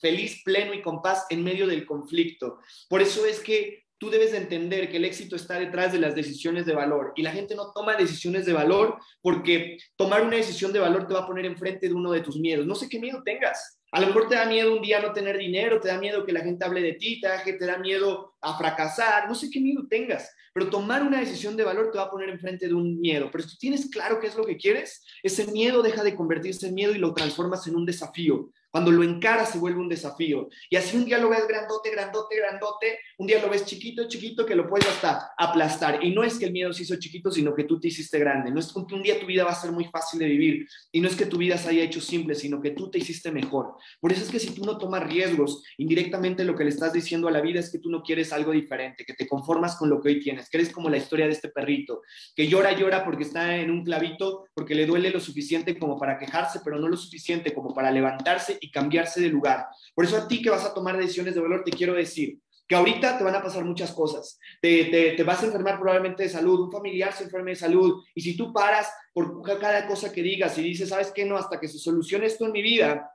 feliz, 0.01 0.41
pleno 0.43 0.73
y 0.73 0.81
con 0.81 1.03
paz 1.03 1.27
en 1.29 1.43
medio 1.43 1.67
del 1.67 1.85
conflicto. 1.85 2.57
Por 2.87 3.03
eso 3.03 3.23
es 3.27 3.39
que 3.39 3.88
tú 3.99 4.09
debes 4.09 4.31
de 4.31 4.37
entender 4.37 4.89
que 4.89 4.97
el 4.97 5.05
éxito 5.05 5.35
está 5.35 5.59
detrás 5.59 5.91
de 5.91 5.99
las 5.99 6.15
decisiones 6.15 6.65
de 6.65 6.73
valor 6.73 7.13
y 7.15 7.21
la 7.21 7.31
gente 7.31 7.53
no 7.53 7.71
toma 7.73 7.95
decisiones 7.95 8.45
de 8.45 8.53
valor 8.53 8.97
porque 9.21 9.77
tomar 9.95 10.23
una 10.23 10.37
decisión 10.37 10.73
de 10.73 10.79
valor 10.79 11.05
te 11.05 11.13
va 11.13 11.21
a 11.21 11.27
poner 11.27 11.45
enfrente 11.45 11.87
de 11.87 11.93
uno 11.93 12.11
de 12.11 12.21
tus 12.21 12.39
miedos. 12.39 12.65
No 12.65 12.75
sé 12.75 12.87
qué 12.89 12.99
miedo 12.99 13.21
tengas. 13.23 13.79
A 13.91 13.99
lo 13.99 14.07
mejor 14.07 14.29
te 14.29 14.35
da 14.35 14.45
miedo 14.45 14.73
un 14.73 14.81
día 14.81 15.01
no 15.01 15.13
tener 15.13 15.37
dinero, 15.37 15.81
te 15.81 15.87
da 15.87 15.97
miedo 15.97 16.25
que 16.25 16.31
la 16.31 16.41
gente 16.41 16.63
hable 16.63 16.81
de 16.81 16.93
ti, 16.93 17.19
te 17.19 17.27
da, 17.27 17.43
te 17.43 17.65
da 17.65 17.77
miedo 17.77 18.35
a 18.39 18.57
fracasar, 18.57 19.27
no 19.27 19.33
sé 19.33 19.49
qué 19.49 19.59
miedo 19.59 19.87
tengas, 19.89 20.31
pero 20.53 20.69
tomar 20.69 21.01
una 21.01 21.19
decisión 21.19 21.57
de 21.57 21.63
valor 21.63 21.89
te 21.91 21.97
va 21.97 22.05
a 22.05 22.11
poner 22.11 22.29
enfrente 22.29 22.67
de 22.67 22.73
un 22.75 22.99
miedo. 22.99 23.29
Pero 23.31 23.43
si 23.43 23.57
tienes 23.57 23.89
claro 23.89 24.19
qué 24.19 24.27
es 24.27 24.35
lo 24.35 24.45
que 24.45 24.57
quieres, 24.57 25.03
ese 25.23 25.51
miedo 25.51 25.81
deja 25.81 26.03
de 26.03 26.15
convertirse 26.15 26.67
en 26.67 26.75
miedo 26.75 26.93
y 26.93 26.99
lo 26.99 27.13
transformas 27.13 27.65
en 27.67 27.75
un 27.75 27.85
desafío. 27.85 28.51
Cuando 28.71 28.91
lo 28.91 29.03
encaras 29.03 29.51
se 29.51 29.57
vuelve 29.57 29.79
un 29.79 29.89
desafío. 29.89 30.49
Y 30.69 30.75
así 30.75 30.95
un 30.95 31.05
día 31.05 31.17
lo 31.17 31.29
ves 31.29 31.47
grandote, 31.47 31.89
grandote, 31.91 32.37
grandote, 32.37 32.99
un 33.17 33.27
día 33.27 33.41
lo 33.41 33.49
ves 33.49 33.65
chiquito, 33.65 34.07
chiquito, 34.07 34.45
que 34.45 34.55
lo 34.55 34.67
puedes 34.67 34.87
hasta 34.87 35.31
aplastar. 35.37 36.03
Y 36.03 36.11
no 36.11 36.23
es 36.23 36.37
que 36.37 36.45
el 36.45 36.51
miedo 36.51 36.71
se 36.71 36.83
hizo 36.83 36.95
chiquito, 36.97 37.31
sino 37.31 37.55
que 37.55 37.63
tú 37.63 37.79
te 37.79 37.87
hiciste 37.87 38.19
grande. 38.19 38.51
No 38.51 38.59
es 38.59 38.71
que 38.71 38.95
un 38.95 39.03
día 39.03 39.19
tu 39.19 39.25
vida 39.25 39.43
va 39.43 39.51
a 39.51 39.55
ser 39.55 39.71
muy 39.71 39.85
fácil 39.85 40.19
de 40.19 40.27
vivir. 40.27 40.67
Y 40.91 41.01
no 41.01 41.07
es 41.07 41.15
que 41.15 41.25
tu 41.25 41.37
vida 41.37 41.57
se 41.57 41.69
haya 41.69 41.83
hecho 41.83 41.99
simple, 41.99 42.35
sino 42.35 42.61
que 42.61 42.71
tú 42.71 42.91
te 42.91 42.99
hiciste 42.99 43.31
mejor. 43.31 43.75
Por 43.99 44.11
eso 44.11 44.23
es 44.23 44.29
que 44.29 44.39
si 44.39 44.51
tú 44.51 44.63
no 44.63 44.77
tomas 44.77 45.03
riesgos, 45.03 45.63
indirectamente 45.77 46.43
lo 46.43 46.55
que 46.55 46.63
le 46.63 46.69
estás 46.69 46.93
diciendo 46.93 47.27
a 47.27 47.31
la 47.31 47.41
vida 47.41 47.59
es 47.59 47.71
que 47.71 47.79
tú 47.79 47.89
no 47.89 48.03
quieres 48.03 48.31
algo 48.31 48.51
diferente, 48.51 49.03
que 49.03 49.13
te 49.13 49.27
conformas 49.27 49.75
con 49.77 49.89
lo 49.89 49.99
que 50.01 50.09
hoy 50.09 50.19
tienes, 50.19 50.49
que 50.49 50.57
eres 50.57 50.71
como 50.71 50.89
la 50.89 50.97
historia 50.97 51.25
de 51.25 51.33
este 51.33 51.49
perrito, 51.49 52.01
que 52.35 52.47
llora, 52.47 52.73
llora 52.73 53.03
porque 53.03 53.23
está 53.23 53.57
en 53.57 53.71
un 53.71 53.83
clavito, 53.83 54.45
porque 54.53 54.75
le 54.75 54.85
duele 54.85 55.09
lo 55.09 55.19
suficiente 55.19 55.77
como 55.77 55.97
para 55.97 56.17
quejarse, 56.17 56.61
pero 56.63 56.79
no 56.79 56.87
lo 56.87 56.97
suficiente 56.97 57.53
como 57.53 57.73
para 57.73 57.91
levantarse 57.91 58.58
y 58.61 58.71
cambiarse 58.71 59.21
de 59.21 59.29
lugar. 59.29 59.67
Por 59.93 60.05
eso 60.05 60.17
a 60.17 60.27
ti 60.27 60.41
que 60.41 60.49
vas 60.49 60.65
a 60.65 60.73
tomar 60.73 60.97
decisiones 60.97 61.35
de 61.35 61.41
valor, 61.41 61.63
te 61.63 61.71
quiero 61.71 61.93
decir 61.93 62.39
que 62.69 62.75
ahorita 62.75 63.17
te 63.17 63.23
van 63.23 63.33
a 63.33 63.41
pasar 63.41 63.65
muchas 63.65 63.91
cosas. 63.91 64.39
Te, 64.61 64.85
te, 65.17 65.23
vas 65.23 65.41
a 65.41 65.47
enfermar 65.47 65.79
probablemente 65.79 66.23
de 66.23 66.29
salud, 66.29 66.59
un 66.59 66.71
familiar 66.71 67.11
se 67.11 67.23
enferme 67.23 67.51
de 67.51 67.55
salud, 67.55 68.03
y 68.13 68.21
si 68.21 68.37
tú 68.37 68.53
paras 68.53 68.87
por 69.11 69.41
cada 69.59 69.87
cosa 69.87 70.13
que 70.13 70.21
digas 70.21 70.55
y 70.59 70.61
dices, 70.61 70.89
¿sabes 70.89 71.11
qué? 71.11 71.25
No, 71.25 71.35
hasta 71.35 71.59
que 71.59 71.67
se 71.67 71.79
solucione 71.79 72.27
esto 72.27 72.45
en 72.45 72.51
mi 72.51 72.61
vida, 72.61 73.11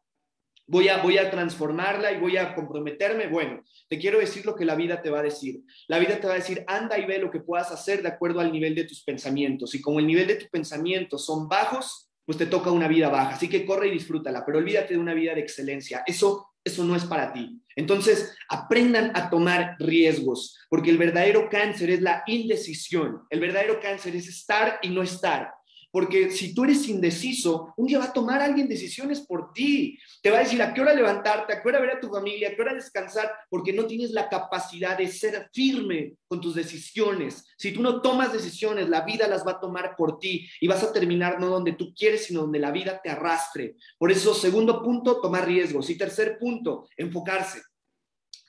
voy 0.66 0.88
a, 0.88 1.03
voy 1.03 1.18
a 1.18 1.30
transformarla 1.30 2.11
y 2.11 2.18
voy 2.18 2.36
a 2.36 2.53
comprometerme. 2.55 3.28
Bueno, 3.28 3.62
te 3.88 3.97
quiero 3.99 4.18
decir 4.18 4.45
lo 4.45 4.57
que 4.57 4.64
la 4.64 4.74
vida 4.74 5.03
te 5.03 5.11
va 5.11 5.20
a 5.20 5.22
decir. 5.22 5.62
La 5.86 6.01
vida 6.01 6.18
te 6.18 6.26
va 6.26 6.32
a 6.32 6.38
decir, 6.38 6.64
anda 6.66 6.99
y 6.99 7.07
ve 7.07 7.18
lo 7.18 7.30
que 7.30 7.40
puedas 7.40 7.70
hacer 7.70 8.03
de 8.03 8.09
acuerdo 8.09 8.40
al 8.40 8.51
nivel 8.51 8.74
de 8.74 8.84
tus 8.84 9.05
pensamientos. 9.05 9.74
Y 9.76 9.80
como 9.80 10.01
el 10.01 10.07
nivel 10.07 10.26
de 10.26 10.36
tus 10.36 10.49
pensamientos 10.49 11.24
son 11.24 11.49
bajos, 11.49 12.11
pues 12.24 12.38
te 12.38 12.46
toca 12.46 12.70
una 12.70 12.88
vida 12.88 13.08
baja. 13.08 13.34
Así 13.34 13.48
que 13.48 13.66
corre 13.66 13.88
y 13.88 13.92
disfrútala, 13.92 14.44
pero 14.44 14.58
olvídate 14.58 14.94
de 14.94 15.00
una 15.00 15.14
vida 15.14 15.34
de 15.34 15.40
excelencia. 15.40 16.02
Eso, 16.06 16.54
eso 16.62 16.84
no 16.84 16.96
es 16.96 17.04
para 17.04 17.32
ti. 17.32 17.60
Entonces, 17.76 18.34
aprendan 18.48 19.12
a 19.14 19.28
tomar 19.28 19.76
riesgos, 19.78 20.58
porque 20.68 20.90
el 20.90 20.98
verdadero 20.98 21.48
cáncer 21.48 21.90
es 21.90 22.00
la 22.00 22.22
indecisión. 22.26 23.22
El 23.30 23.40
verdadero 23.40 23.80
cáncer 23.80 24.16
es 24.16 24.28
estar 24.28 24.78
y 24.82 24.90
no 24.90 25.02
estar. 25.02 25.52
Porque 25.95 26.32
si 26.32 26.53
tú 26.53 26.64
eres 26.64 26.88
indeciso, 26.88 27.72
un 27.76 27.86
día 27.86 28.01
va 28.01 28.07
a 28.07 28.12
tomar 28.12 28.42
alguien 28.42 28.68
decisiones 28.68 29.20
por 29.20 29.53
ti. 29.53 29.97
Te 30.20 30.28
va 30.28 30.38
a 30.38 30.40
decir 30.40 30.61
a 30.61 30.74
qué 30.74 30.80
hora 30.80 30.92
levantarte, 30.92 31.53
a 31.53 31.62
qué 31.62 31.68
hora 31.68 31.78
ver 31.78 31.90
a 31.90 32.01
tu 32.01 32.09
familia, 32.09 32.49
a 32.49 32.57
qué 32.57 32.62
hora 32.62 32.74
descansar, 32.74 33.30
porque 33.49 33.72
no 33.72 33.86
tienes 33.86 34.11
la 34.11 34.28
capacidad 34.28 34.99
de 34.99 35.07
ser 35.07 35.49
firme 35.53 36.14
con 36.26 36.40
tus 36.40 36.57
decisiones. 36.57 37.45
Si 37.57 37.70
tú 37.70 37.80
no 37.80 38.03
tomas 38.03 38.32
decisiones, 38.32 38.88
la 38.88 39.03
vida 39.03 39.28
las 39.28 39.47
va 39.47 39.53
a 39.53 39.61
tomar 39.61 39.95
por 39.97 40.18
ti 40.18 40.51
y 40.61 40.66
vas 40.66 40.82
a 40.82 40.92
terminar 40.92 41.38
no 41.38 41.47
donde 41.47 41.74
tú 41.74 41.95
quieres, 41.95 42.26
sino 42.26 42.40
donde 42.40 42.59
la 42.59 42.72
vida 42.72 43.01
te 43.01 43.11
arrastre. 43.11 43.76
Por 43.97 44.11
eso, 44.11 44.34
segundo 44.34 44.82
punto, 44.82 45.20
tomar 45.20 45.47
riesgos. 45.47 45.88
Y 45.90 45.97
tercer 45.97 46.38
punto, 46.40 46.88
enfocarse. 46.97 47.62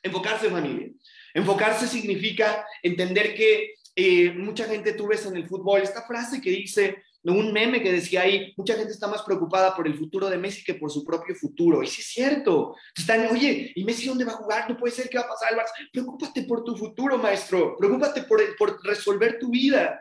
Enfocarse, 0.02 0.50
familia. 0.50 0.89
Enfocarse 1.32 1.86
significa 1.86 2.66
entender 2.82 3.36
que 3.36 3.76
eh, 3.96 4.34
mucha 4.34 4.66
gente 4.66 4.93
tú 4.93 5.06
ves 5.06 5.28
en 5.28 5.36
el 5.36 5.48
fútbol 5.48 5.82
esta 5.84 6.08
frase 6.08 6.41
que 6.41 6.50
dice, 6.50 7.04
un 7.34 7.51
meme 7.51 7.82
que 7.82 7.91
decía 7.91 8.21
ahí, 8.21 8.53
mucha 8.55 8.76
gente 8.76 8.91
está 8.91 9.07
más 9.07 9.23
preocupada 9.23 9.76
por 9.76 9.88
el 9.88 9.97
futuro 9.97 10.30
de 10.30 10.38
Messi 10.38 10.63
que 10.63 10.76
por 10.76 10.91
su 10.91 11.03
propio 11.03 11.36
futuro. 11.36 11.82
Y 11.82 11.88
sí 11.88 12.01
es 12.01 12.07
cierto. 12.07 12.76
Están, 12.95 13.28
oye, 13.28 13.71
¿y 13.76 13.84
Messi 13.84 14.07
dónde 14.07 14.26
va 14.26 14.34
a 14.34 14.38
jugar? 14.38 14.69
No 14.69 14.78
puede 14.78 14.93
ser 14.93 15.09
que 15.09 15.17
va 15.17 15.23
a 15.23 15.30
pasar 15.30 15.53
al. 15.53 15.59
Preocúpate 15.91 16.43
por 16.43 16.63
tu 16.63 16.76
futuro, 16.78 17.17
maestro. 17.17 17.76
Preocúpate 17.78 18.23
por, 18.23 18.41
por 18.57 18.80
resolver 18.84 19.39
tu 19.39 19.49
vida. 19.49 19.99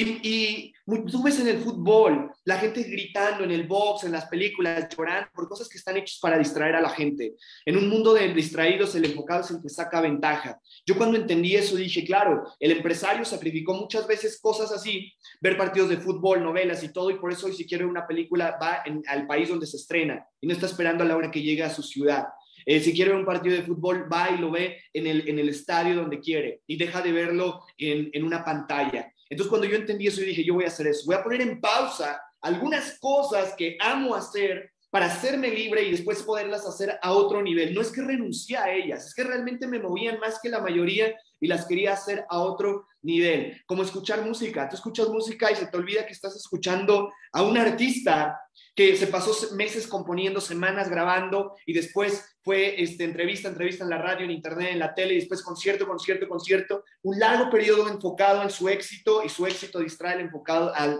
Y, 0.00 0.72
tú 1.10 1.22
ves 1.24 1.40
en 1.40 1.48
el 1.48 1.58
fútbol 1.58 2.30
la 2.44 2.58
gente 2.58 2.84
gritando 2.84 3.42
en 3.42 3.50
el 3.50 3.66
box, 3.66 4.04
en 4.04 4.12
las 4.12 4.26
películas, 4.26 4.88
llorando 4.96 5.28
por 5.34 5.48
cosas 5.48 5.68
que 5.68 5.76
están 5.76 5.96
hechas 5.96 6.20
para 6.22 6.38
distraer 6.38 6.76
a 6.76 6.80
la 6.80 6.90
gente. 6.90 7.34
En 7.66 7.76
un 7.76 7.88
mundo 7.88 8.14
de 8.14 8.32
distraídos, 8.32 8.94
el 8.94 9.06
enfocado 9.06 9.40
es 9.40 9.50
el 9.50 9.60
que 9.60 9.68
saca 9.68 10.00
ventaja. 10.00 10.60
Yo 10.86 10.96
cuando 10.96 11.18
entendí 11.18 11.56
eso 11.56 11.74
dije, 11.74 12.04
claro, 12.04 12.44
el 12.60 12.70
empresario 12.70 13.24
sacrificó 13.24 13.74
muchas 13.74 14.06
veces 14.06 14.40
cosas 14.40 14.70
así, 14.70 15.12
ver 15.40 15.56
partidos 15.56 15.88
de 15.88 15.96
fútbol, 15.96 16.44
novelas 16.44 16.84
y 16.84 16.92
todo, 16.92 17.10
y 17.10 17.18
por 17.18 17.32
eso 17.32 17.46
hoy 17.46 17.54
si 17.54 17.66
quiere 17.66 17.84
una 17.84 18.06
película 18.06 18.56
va 18.62 18.84
al 19.08 19.26
país 19.26 19.48
donde 19.48 19.66
se 19.66 19.78
estrena 19.78 20.24
y 20.40 20.46
no 20.46 20.52
está 20.52 20.66
esperando 20.66 21.02
a 21.02 21.08
la 21.08 21.16
hora 21.16 21.30
que 21.30 21.42
llegue 21.42 21.64
a 21.64 21.70
su 21.70 21.82
ciudad. 21.82 22.24
Eh, 22.64 22.80
si 22.80 22.92
quiere 22.92 23.10
ver 23.10 23.20
un 23.20 23.26
partido 23.26 23.56
de 23.56 23.62
fútbol, 23.62 24.08
va 24.12 24.30
y 24.30 24.38
lo 24.38 24.50
ve 24.50 24.78
en 24.92 25.06
el, 25.06 25.28
en 25.28 25.38
el 25.38 25.48
estadio 25.48 25.96
donde 25.96 26.20
quiere 26.20 26.60
y 26.66 26.76
deja 26.76 27.00
de 27.02 27.12
verlo 27.12 27.62
en, 27.76 28.10
en 28.12 28.24
una 28.24 28.44
pantalla. 28.44 29.12
Entonces 29.30 29.50
cuando 29.50 29.66
yo 29.66 29.76
entendí 29.76 30.06
eso, 30.06 30.20
yo 30.20 30.26
dije, 30.26 30.44
yo 30.44 30.54
voy 30.54 30.64
a 30.64 30.68
hacer 30.68 30.86
eso, 30.86 31.04
voy 31.06 31.16
a 31.16 31.22
poner 31.22 31.40
en 31.42 31.60
pausa 31.60 32.20
algunas 32.40 32.98
cosas 32.98 33.54
que 33.56 33.76
amo 33.80 34.14
hacer 34.14 34.72
para 34.90 35.06
hacerme 35.06 35.48
libre 35.48 35.82
y 35.82 35.90
después 35.90 36.22
poderlas 36.22 36.66
hacer 36.66 36.98
a 37.02 37.12
otro 37.12 37.42
nivel. 37.42 37.74
No 37.74 37.80
es 37.80 37.90
que 37.90 38.02
renuncié 38.02 38.56
a 38.56 38.72
ellas, 38.72 39.06
es 39.06 39.14
que 39.14 39.24
realmente 39.24 39.66
me 39.66 39.78
movían 39.78 40.18
más 40.18 40.40
que 40.40 40.48
la 40.48 40.60
mayoría 40.60 41.14
y 41.40 41.46
las 41.46 41.66
quería 41.66 41.92
hacer 41.92 42.24
a 42.28 42.40
otro 42.40 42.86
nivel, 43.02 43.62
como 43.66 43.82
escuchar 43.82 44.24
música. 44.24 44.68
Tú 44.68 44.76
escuchas 44.76 45.08
música 45.08 45.50
y 45.52 45.56
se 45.56 45.66
te 45.66 45.76
olvida 45.76 46.06
que 46.06 46.12
estás 46.12 46.34
escuchando 46.36 47.12
a 47.32 47.42
un 47.42 47.56
artista 47.56 48.40
que 48.74 48.96
se 48.96 49.06
pasó 49.06 49.54
meses 49.54 49.86
componiendo, 49.86 50.40
semanas 50.40 50.88
grabando 50.88 51.54
y 51.66 51.72
después 51.72 52.36
fue 52.42 52.80
este, 52.82 53.04
entrevista, 53.04 53.48
entrevista 53.48 53.84
en 53.84 53.90
la 53.90 53.98
radio, 53.98 54.24
en 54.24 54.30
internet, 54.30 54.70
en 54.72 54.78
la 54.78 54.94
tele 54.94 55.14
y 55.14 55.18
después 55.18 55.42
concierto, 55.42 55.86
concierto, 55.86 56.28
concierto. 56.28 56.84
Un 57.02 57.18
largo 57.18 57.50
periodo 57.50 57.88
enfocado 57.88 58.42
en 58.42 58.50
su 58.50 58.68
éxito 58.68 59.22
y 59.22 59.28
su 59.28 59.46
éxito 59.46 59.80
distrae 59.80 60.14
al 60.14 60.20
enfocado 60.20 60.72
al, 60.74 60.98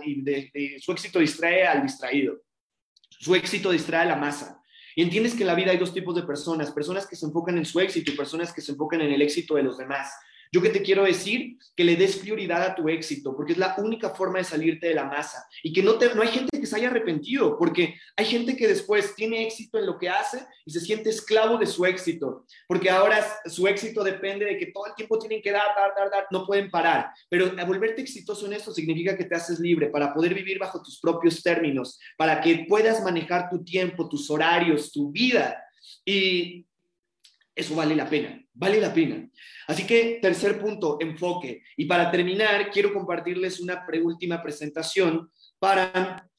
su 0.79 0.91
éxito 0.91 1.19
distrae 1.19 1.65
al 1.65 1.81
distraído. 1.81 2.39
Su 3.19 3.35
éxito 3.35 3.71
distrae 3.71 4.03
a 4.03 4.05
la 4.05 4.15
masa. 4.15 4.63
Y 4.95 5.03
entiendes 5.03 5.35
que 5.35 5.43
en 5.43 5.47
la 5.47 5.55
vida 5.55 5.71
hay 5.71 5.77
dos 5.77 5.93
tipos 5.93 6.15
de 6.15 6.23
personas, 6.23 6.71
personas 6.71 7.05
que 7.05 7.17
se 7.17 7.25
enfocan 7.25 7.57
en 7.57 7.65
su 7.65 7.81
éxito 7.81 8.11
y 8.11 8.15
personas 8.15 8.53
que 8.53 8.61
se 8.61 8.71
enfocan 8.71 9.01
en 9.01 9.11
el 9.11 9.21
éxito 9.21 9.55
de 9.55 9.63
los 9.63 9.77
demás. 9.77 10.09
Yo 10.51 10.61
que 10.61 10.69
te 10.69 10.81
quiero 10.81 11.03
decir 11.03 11.57
que 11.75 11.83
le 11.83 11.95
des 11.95 12.17
prioridad 12.17 12.63
a 12.63 12.75
tu 12.75 12.89
éxito, 12.89 13.35
porque 13.35 13.53
es 13.53 13.57
la 13.57 13.75
única 13.77 14.09
forma 14.09 14.39
de 14.39 14.43
salirte 14.43 14.87
de 14.87 14.95
la 14.95 15.05
masa. 15.05 15.45
Y 15.63 15.71
que 15.71 15.83
no, 15.83 15.95
te, 15.95 16.13
no 16.15 16.21
hay 16.21 16.29
gente 16.29 16.59
que 16.59 16.65
se 16.65 16.75
haya 16.75 16.89
arrepentido, 16.89 17.57
porque 17.57 17.95
hay 18.15 18.25
gente 18.25 18.57
que 18.57 18.67
después 18.67 19.13
tiene 19.15 19.45
éxito 19.45 19.77
en 19.77 19.85
lo 19.85 19.97
que 19.97 20.09
hace 20.09 20.45
y 20.65 20.71
se 20.71 20.79
siente 20.79 21.09
esclavo 21.09 21.57
de 21.57 21.67
su 21.67 21.85
éxito, 21.85 22.45
porque 22.67 22.89
ahora 22.89 23.25
su 23.45 23.67
éxito 23.67 24.03
depende 24.03 24.45
de 24.45 24.57
que 24.57 24.67
todo 24.67 24.87
el 24.87 24.95
tiempo 24.95 25.19
tienen 25.19 25.41
que 25.41 25.51
dar, 25.51 25.67
dar, 25.75 25.91
dar, 25.95 26.09
dar, 26.09 26.25
no 26.31 26.45
pueden 26.45 26.69
parar. 26.71 27.11
Pero 27.29 27.51
volverte 27.65 28.01
exitoso 28.01 28.47
en 28.47 28.53
esto 28.53 28.73
significa 28.73 29.15
que 29.15 29.25
te 29.25 29.35
haces 29.35 29.59
libre 29.59 29.87
para 29.87 30.13
poder 30.13 30.33
vivir 30.33 30.57
bajo 30.57 30.81
tus 30.81 30.99
propios 30.99 31.43
términos, 31.43 31.99
para 32.17 32.41
que 32.41 32.65
puedas 32.67 33.03
manejar 33.03 33.49
tu 33.49 33.63
tiempo, 33.63 34.09
tus 34.09 34.29
horarios, 34.29 34.91
tu 34.91 35.11
vida. 35.11 35.63
Y 36.05 36.65
eso 37.59 37.75
vale 37.75 37.95
la 37.95 38.09
pena, 38.09 38.41
vale 38.53 38.79
la 38.79 38.93
pena. 38.93 39.29
Así 39.67 39.85
que 39.85 40.19
tercer 40.21 40.59
punto, 40.59 40.97
enfoque. 41.01 41.63
Y 41.75 41.85
para 41.85 42.09
terminar, 42.09 42.71
quiero 42.71 42.93
compartirles 42.93 43.59
una 43.59 43.85
última 44.01 44.41
presentación 44.41 45.29
para 45.59 46.29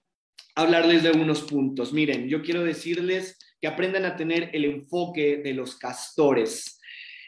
hablarles 0.54 1.02
de 1.02 1.10
unos 1.10 1.42
puntos. 1.42 1.92
Miren, 1.92 2.26
yo 2.26 2.42
quiero 2.42 2.64
decirles 2.64 3.38
que 3.60 3.68
aprendan 3.68 4.06
a 4.06 4.16
tener 4.16 4.50
el 4.54 4.64
enfoque 4.64 5.36
de 5.44 5.52
los 5.52 5.76
castores. 5.76 6.80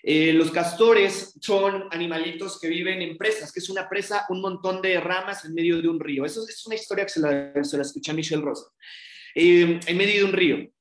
Eh, 0.03 0.33
los 0.33 0.51
castores 0.51 1.39
son 1.41 1.85
animalitos 1.91 2.59
que 2.59 2.69
viven 2.69 3.03
en 3.03 3.17
presas, 3.17 3.53
que 3.53 3.61
es 3.61 3.69
una 3.69 3.89
presa, 3.89 4.27
un 4.31 4.41
montón 4.41 4.81
de 4.81 4.99
ramas 5.01 5.45
en 5.45 5.55
medio 5.55 5.81
de 5.81 5.89
un 5.89 6.01
río. 6.01 6.25
Eso 6.25 6.43
es 6.49 6.67
una 6.67 6.75
historia 6.75 7.05
que 7.05 7.13
se 7.13 7.21
la, 7.21 7.53
se 7.63 7.77
la 7.77 8.15
Michelle 8.15 8.43
Rosa. 8.43 8.65
Eh, 9.35 9.79
en 9.87 9.97
medio 9.97 10.21
de 10.21 10.25
un 10.25 10.33
río. 10.33 10.73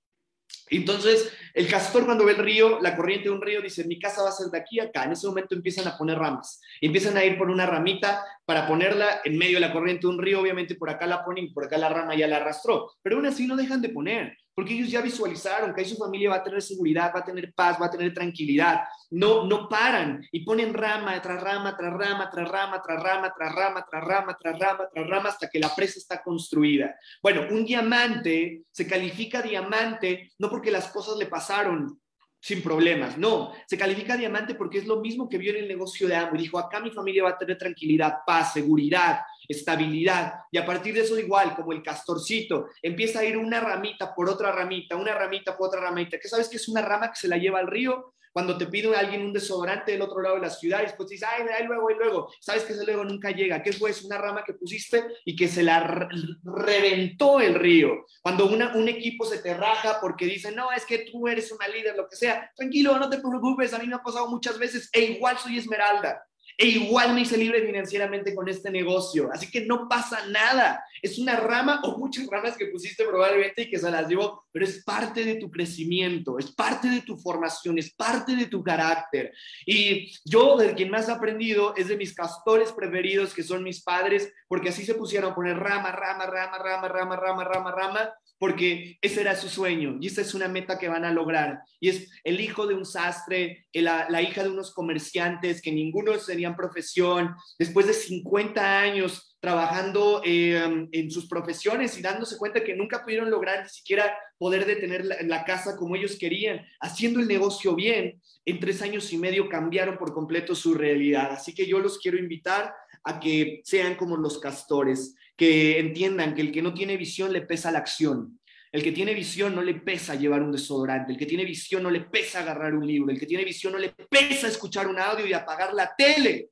Entonces, 0.72 1.32
el 1.54 1.68
castor 1.68 2.06
cuando 2.06 2.26
ve 2.26 2.34
el 2.34 2.38
río, 2.38 2.80
la 2.82 2.95
corriente 2.95 3.30
de 3.30 3.36
un 3.36 3.41
río, 3.41 3.62
dice, 3.62 3.84
mi 3.86 3.99
casa 3.99 4.24
va 4.24 4.30
a 4.30 4.34
ser 4.34 4.47
de 4.47 4.58
aquí 4.58 4.80
a 4.80 4.86
acá. 4.86 5.04
En 5.04 5.12
ese 5.12 5.28
momento 5.28 5.56
empiezan 5.56 5.88
a 5.88 5.97
poner 5.97 6.18
ramas. 6.18 6.62
Empiezan 6.80 7.18
a 7.18 7.26
ir 7.26 7.38
por 7.38 7.49
una 7.49 7.66
ramita 7.66 8.24
para 8.45 8.68
ponerla 8.68 9.22
en 9.24 9.38
medio 9.38 9.56
de 9.56 9.62
la 9.62 9.74
corriente 9.74 10.08
de 10.08 10.14
un 10.14 10.22
río. 10.22 10.41
Obviamente 10.41 10.76
por 10.76 10.89
acá 10.89 11.06
la 11.06 11.24
ponen 11.24 11.54
por 11.54 11.66
acá 11.66 11.78
la 11.78 11.89
rama 11.89 12.16
ya 12.16 12.28
la 12.28 12.38
arrastró. 12.38 12.91
Pero 13.02 13.18
aún 13.18 13.26
así 13.26 13.47
no 13.47 13.56
dejan 13.56 13.82
de 13.82 13.89
poner 13.89 14.38
porque 14.54 14.74
ellos 14.74 14.89
ya 14.89 15.02
visualizaron 15.02 15.74
que 15.74 15.82
ahí 15.82 15.88
su 15.88 15.97
familia 15.97 16.32
va 16.32 16.38
a 16.38 16.43
tener 16.43 16.62
seguridad, 16.62 17.12
va 17.16 17.20
a 17.20 17.26
tener 17.26 17.54
paz, 17.54 17.78
va 17.82 17.86
a 17.86 17.91
tener 17.91 18.14
tranquilidad. 18.14 18.82
No, 19.10 19.45
no 19.45 19.70
paran 19.70 20.26
y 20.32 20.43
ponen 20.43 20.74
rama 20.74 21.22
tras 21.22 21.41
rama, 21.41 21.76
tras 21.78 21.93
rama, 21.93 22.30
tras 22.30 22.49
rama, 22.49 22.82
tras 22.82 23.04
rama, 23.04 23.34
tras 23.34 23.56
rama, 23.56 23.86
tras 23.89 24.04
rama, 24.04 24.38
tras 24.39 24.60
rama, 24.60 24.89
tras 24.93 25.08
rama, 25.08 25.30
hasta 25.30 25.49
que 25.49 25.60
la 25.60 25.74
presa 25.74 25.99
está 25.99 26.22
construida. 26.22 26.95
Bueno, 27.22 27.43
un 27.49 27.66
diamante 27.66 28.64
se 28.72 28.88
califica 28.88 29.41
diamante 29.41 30.32
no 30.38 30.49
porque 30.49 30.72
las 30.72 30.88
cosas 30.88 31.18
le 31.18 31.28
pasaron 31.28 32.02
sin 32.41 32.62
problemas. 32.64 33.18
No, 33.18 33.54
se 33.68 33.78
califica 33.78 34.18
diamante 34.18 34.56
porque 34.56 34.80
es 34.80 34.88
lo 34.88 34.99
mismo 34.99 35.30
que 35.30 35.38
vio 35.38 35.52
en 35.52 35.64
el 35.64 35.68
negocio 35.68 36.08
de 36.08 36.16
Amo. 36.16 36.38
Dijo, 36.38 36.58
acá 36.58 36.80
mi 36.80 36.89
familia 36.89 37.24
va 37.24 37.30
a 37.30 37.38
tener 37.38 37.58
tranquilidad, 37.58 38.18
paz, 38.26 38.54
seguridad, 38.54 39.22
estabilidad. 39.52 40.34
Y 40.52 40.58
a 40.58 40.66
partir 40.66 40.93
de 40.93 41.02
eso, 41.02 41.18
igual, 41.18 41.56
como 41.56 41.72
el 41.72 41.84
castorcito, 41.84 42.70
empieza 42.82 43.20
a 43.20 43.26
ir 43.26 43.38
una 43.38 43.60
ramita 43.60 44.14
por 44.14 44.30
otra 44.30 44.52
ramita, 44.52 44.95
una 44.95 45.14
ramita 45.14 45.58
por 45.58 45.68
otra 45.68 45.82
ramita. 45.82 46.20
¿Qué 46.20 46.28
sabes 46.28 46.49
que 46.49 46.58
es 46.58 46.68
una 46.68 46.82
rama 46.82 47.10
que 47.10 47.20
se 47.20 47.28
la 47.28 47.38
lleva 47.38 47.60
al 47.60 47.68
río? 47.68 48.14
Cuando 48.34 48.58
te 48.58 48.68
pide 48.68 48.95
alguien 48.95 49.26
un 49.26 49.34
desodorante 49.34 49.91
del 49.91 50.02
otro 50.02 50.22
lado 50.22 50.36
de 50.36 50.41
la 50.41 50.49
ciudad 50.49 50.80
y 50.80 50.84
después 50.84 51.10
dices, 51.10 51.28
ay, 51.30 51.45
ay, 51.54 51.66
luego, 51.66 51.91
y 51.91 51.95
luego, 51.95 52.32
sabes 52.39 52.64
que 52.64 52.74
ese 52.74 52.86
luego 52.86 53.04
nunca 53.04 53.32
llega. 53.32 53.62
¿Qué 53.62 53.74
fue? 53.74 53.91
Es 53.91 54.04
una 54.04 54.18
rama 54.18 54.43
que 54.45 54.54
pusiste 54.54 55.04
y 55.26 55.36
que 55.36 55.49
se 55.49 55.64
la 55.64 56.08
reventó 56.43 57.41
el 57.41 57.56
río. 57.56 58.06
Cuando 58.22 58.47
una, 58.47 58.74
un 58.76 58.88
equipo 58.88 59.26
se 59.26 59.39
te 59.39 59.54
raja 59.54 59.99
porque 59.99 60.26
dice, 60.26 60.52
no, 60.52 60.72
es 60.72 60.86
que 60.86 60.99
tú 60.99 61.28
eres 61.28 61.52
una 61.52 61.68
líder, 61.68 61.97
lo 61.97 62.08
que 62.08 62.16
sea, 62.16 62.49
tranquilo, 62.56 62.97
no 62.97 63.10
te 63.10 63.20
preocupes, 63.20 63.74
a 63.74 63.80
mí 63.80 63.88
me 63.88 63.95
ha 63.95 64.04
pasado 64.04 64.30
muchas 64.30 64.58
veces 64.58 64.89
e 64.93 65.02
igual 65.02 65.38
soy 65.38 65.58
Esmeralda. 65.58 66.24
E 66.62 66.68
igual 66.68 67.16
me 67.16 67.22
hice 67.22 67.38
libre 67.38 67.66
financieramente 67.66 68.36
con 68.36 68.47
este 68.47 68.70
negocio. 68.70 69.32
Así 69.34 69.49
que 69.49 69.66
no 69.66 69.89
pasa 69.89 70.28
nada. 70.28 70.86
Es 71.01 71.18
una 71.18 71.36
rama 71.38 71.82
o 71.84 71.97
muchas 71.97 72.28
ramas 72.28 72.55
que 72.55 72.68
pusiste 72.68 73.03
probablemente 73.03 73.64
y 73.64 73.70
que 73.72 73.80
se 73.80 73.89
las 73.89 74.07
llevó, 74.07 74.45
pero 74.51 74.66
es 74.66 74.84
parte 74.84 75.26
de 75.26 75.38
tu 75.38 75.49
crecimiento, 75.49 76.38
es 76.38 76.51
parte 76.51 76.88
de 76.88 77.01
tu 77.01 77.18
formación, 77.18 77.80
es 77.80 77.91
parte 77.95 78.36
de 78.36 78.45
tu 78.45 78.64
carácter. 78.64 79.34
Y 79.66 80.14
yo, 80.24 80.55
de 80.55 80.76
quien 80.76 80.91
más 80.91 81.09
he 81.09 81.12
aprendido, 81.12 81.74
es 81.76 81.88
de 81.88 81.97
mis 81.97 82.14
castores 82.14 82.72
preferidos, 82.72 83.34
que 83.34 83.41
son 83.41 83.64
mis 83.64 83.82
padres, 83.82 84.32
porque 84.47 84.70
así 84.70 84.86
se 84.86 84.93
pusieron 84.93 85.32
a 85.32 85.36
poner 85.36 85.57
rama, 85.57 85.91
rama, 85.91 86.28
rama, 86.28 86.59
rama, 86.59 86.88
rama, 86.88 87.16
rama, 87.16 87.43
rama, 87.43 87.72
rama, 87.72 88.14
porque 88.42 88.98
ese 89.04 89.22
era 89.22 89.36
su 89.36 89.50
sueño 89.50 90.00
y 90.02 90.08
esa 90.08 90.22
es 90.22 90.34
una 90.34 90.48
meta 90.48 90.80
que 90.80 90.89
van 90.89 91.06
a 91.06 91.12
lograr. 91.12 91.60
Y 91.80 91.89
es 91.89 92.10
el 92.24 92.42
hijo 92.42 92.66
de 92.66 92.74
un 92.74 92.88
sastre, 92.88 93.68
la, 93.72 94.20
hija 94.24 94.42
de 94.42 94.50
unos 94.50 94.74
comerciantes 94.74 95.62
que 95.62 95.72
ninguno 95.72 96.18
serían 96.18 96.56
profesión, 96.56 97.36
después 97.60 97.86
de 97.86 97.94
50 97.94 98.80
años 98.80 99.38
trabajando 99.39 100.24
eh, 100.26 100.88
en 100.92 101.12
sus 101.12 101.28
profesiones 101.28 101.96
y 102.00 102.02
dándose 102.02 102.38
cuenta 102.38 102.64
que 102.64 102.76
nunca 102.76 103.04
pudieron 103.04 103.30
lograr 103.30 103.62
ni 103.62 103.70
siquiera 103.70 104.18
poder 104.39 104.66
detener 104.66 105.06
la, 105.06 105.18
la, 105.22 105.46
casa 105.46 105.78
como 105.78 105.96
ellos 105.96 106.18
querían, 106.18 106.66
haciendo 106.80 107.20
el 107.20 107.28
negocio 107.28 107.76
bien, 107.76 108.20
en 108.46 108.60
tres 108.60 108.82
años 108.82 109.14
y 109.14 109.20
medio 109.20 109.50
cambiaron 109.50 110.00
por 110.00 110.16
completo 110.16 110.56
su 110.56 110.74
realidad. 110.74 111.32
Así 111.32 111.54
que 111.54 111.68
yo 111.68 111.78
los 111.78 112.00
quiero 112.00 112.18
invitar 112.18 112.74
a 113.04 113.20
que 113.20 113.62
sean 113.64 113.96
como 113.96 114.18
los 114.18 114.39
castores, 114.39 115.16
que 115.42 115.80
entiendan 115.80 116.36
que 116.36 116.42
el 116.42 116.52
que 116.52 116.62
no 116.62 116.72
tiene 116.72 116.98
visión 116.98 117.34
le 117.34 117.42
pesa 117.42 117.72
la 117.72 117.80
acción. 117.80 118.39
El 118.72 118.84
que 118.84 118.92
tiene 118.92 119.16
visión 119.16 119.56
no 119.56 119.64
le 119.64 119.74
pesa 119.74 120.14
llevar 120.14 120.44
un 120.44 120.52
desodorante, 120.52 121.14
el 121.14 121.18
que 121.18 121.26
tiene 121.26 121.46
visión 121.46 121.82
no 121.82 121.89
le 121.89 122.02
pesa 122.02 122.42
agarrar 122.42 122.76
un 122.76 122.86
libro, 122.86 123.12
el 123.12 123.20
que 123.20 123.26
tiene 123.26 123.44
visión 123.44 123.74
no 123.74 123.80
le 123.80 123.89
pesa 123.89 124.48
escuchar 124.48 124.88
un 124.88 125.00
audio 125.00 125.26
y 125.26 125.34
apagar 125.34 125.74
la 125.74 125.96
tele. 125.98 126.50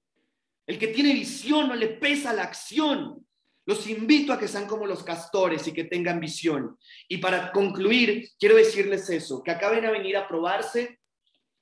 El 0.66 0.80
que 0.80 0.88
tiene 0.88 1.14
visión 1.14 1.68
no 1.68 1.76
le 1.76 1.90
pesa 1.90 2.34
la 2.34 2.42
acción. 2.42 3.24
Los 3.68 3.88
invito 3.88 4.34
a 4.34 4.40
que 4.40 4.48
sean 4.48 4.66
como 4.66 4.88
los 4.88 5.04
castores 5.04 5.68
y 5.68 5.72
que 5.72 5.84
tengan 5.84 6.20
visión. 6.20 6.76
Y 7.08 7.20
para 7.20 7.52
concluir, 7.52 8.28
quiero 8.40 8.56
decirles 8.56 9.08
eso, 9.12 9.44
que 9.44 9.52
acaben 9.52 9.86
a 9.86 9.92
venir 9.92 10.18
a 10.18 10.28
probarse 10.28 10.99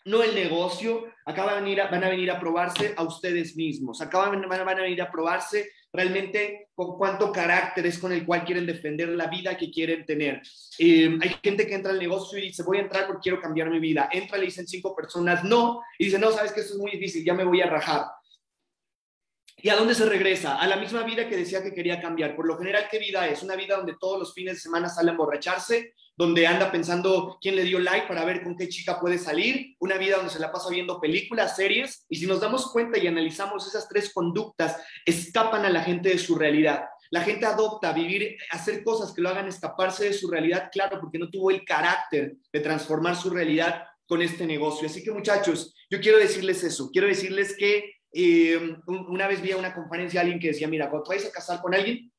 no 0.08 0.24
el 0.24 0.34
negocio, 0.34 1.06
acá 1.26 1.44
van 1.44 1.58
a 1.58 1.60
venir 1.60 1.82
a, 1.82 1.88
van 1.88 2.04
a, 2.04 2.10
venir 2.10 2.32
a 2.32 2.40
probarse 2.40 2.94
a 2.96 3.04
ustedes 3.04 3.56
mismos, 3.56 4.02
acá 4.02 4.30
van, 4.30 4.44
a 4.46 4.74
venir 4.74 5.02
a 5.02 5.12
probarse 5.12 5.70
realmente 5.92 6.70
con 6.74 6.98
cuánto 6.98 7.32
carácter 7.32 7.86
es 7.86 8.00
con 8.00 8.14
el 8.14 8.26
cual 8.26 8.46
quieren 8.46 8.66
defender 8.66 9.10
la 9.10 9.28
vida 9.28 9.58
que 9.58 9.70
quieren 9.70 10.06
tener. 10.06 10.42
Eh, 10.80 11.18
hay 11.22 11.36
gente 11.44 11.68
que 11.68 11.76
entra 11.76 11.92
al 11.92 12.00
negocio 12.00 12.40
y 12.40 12.44
dice, 12.44 12.64
voy 12.64 12.78
a 12.78 12.82
entrar 12.82 13.06
porque 13.06 13.24
quiero 13.24 13.42
cambiar 13.42 13.70
mi 13.70 13.80
vida. 13.80 14.08
Entra, 14.12 14.38
le 14.38 14.46
dicen 14.46 14.68
cinco 14.68 14.96
personas, 14.96 15.44
no, 15.44 15.82
y 16.00 16.06
dice, 16.06 16.18
no, 16.18 16.32
sabes 16.32 16.54
que 16.54 16.62
esto 16.62 16.74
es 16.74 16.80
muy 16.80 16.92
difícil, 16.92 17.26
ya 17.26 17.34
me 17.34 17.44
voy 17.44 17.62
a 17.62 17.70
rajar. 17.70 18.06
¿Y 19.60 19.70
a 19.70 19.76
dónde 19.76 19.96
se 19.96 20.06
regresa? 20.06 20.58
A 20.58 20.68
la 20.68 20.76
misma 20.76 21.02
vida 21.02 21.28
que 21.28 21.36
decía 21.36 21.64
que 21.64 21.74
quería 21.74 22.00
cambiar. 22.00 22.36
Por 22.36 22.46
lo 22.46 22.60
general, 22.60 22.88
¿qué 22.92 23.00
vida 23.00 23.28
es? 23.28 23.42
Una 23.42 23.56
vida 23.56 23.76
donde 23.76 23.96
todos 24.00 24.20
los 24.20 24.34
fines 24.36 24.54
de 24.54 24.60
semana 24.60 24.88
sale 24.88 25.10
a 25.10 25.14
emborracharse, 25.14 25.96
donde 26.16 26.46
anda 26.46 26.72
pensando 26.72 27.40
quién 27.42 27.56
le 27.56 27.64
dio 27.64 27.80
like 27.80 28.08
para 28.08 28.24
ver 28.24 28.44
con 28.44 28.56
qué 28.56 28.70
chica 28.70 29.00
puede 29.00 29.18
salir, 29.18 29.76
una 29.80 29.98
vida 29.98 30.18
donde 30.18 30.32
se 30.32 30.40
la 30.40 30.52
pasa 30.52 30.70
viendo 30.70 31.02
películas, 31.02 31.56
series, 31.56 32.06
y 32.08 32.18
si 32.18 32.28
nos 32.28 32.40
damos 32.40 32.72
cuenta 32.72 33.00
y 33.00 33.08
analizamos 33.08 33.66
esas 33.66 33.90
tres 33.90 34.14
conductas, 34.14 34.78
escapan 35.08 35.66
a 35.66 35.72
la 35.72 35.82
gente 35.82 36.10
de 36.10 36.20
su 36.20 36.36
realidad. 36.36 36.86
La 37.10 37.22
gente 37.22 37.48
adopta 37.48 37.94
vivir, 37.94 38.38
hacer 38.52 38.84
cosas 38.84 39.12
que 39.12 39.22
lo 39.24 39.30
hagan 39.30 39.48
escaparse 39.48 40.06
de 40.06 40.14
su 40.14 40.30
realidad, 40.30 40.70
claro, 40.72 41.00
porque 41.00 41.18
no 41.18 41.32
tuvo 41.32 41.50
el 41.50 41.66
carácter 41.66 42.36
de 42.54 42.60
transformar 42.60 43.16
su 43.16 43.32
realidad 43.32 43.86
con 44.08 44.22
este 44.22 44.46
negocio. 44.46 44.88
Así 44.88 45.04
que 45.04 45.12
muchachos, 45.12 45.74
yo 45.90 46.00
quiero 46.00 46.20
decirles 46.20 46.64
eso, 46.64 46.92
quiero 46.92 47.08
decirles 47.08 47.56
que 47.58 47.97
eh, 48.12 48.78
una 48.88 49.28
vez 49.28 49.42
vi 49.42 49.52
a 49.52 49.58
una 49.58 49.74
conferencia 49.74 50.20
a 50.20 50.24
alguien 50.24 50.40
que 50.40 50.48
decía, 50.48 50.68
mira, 50.68 50.90
cuando 50.90 51.10
vayas 51.10 51.26
a 51.26 51.32
casar 51.32 51.62
con 51.62 51.74
alguien, 51.74 52.12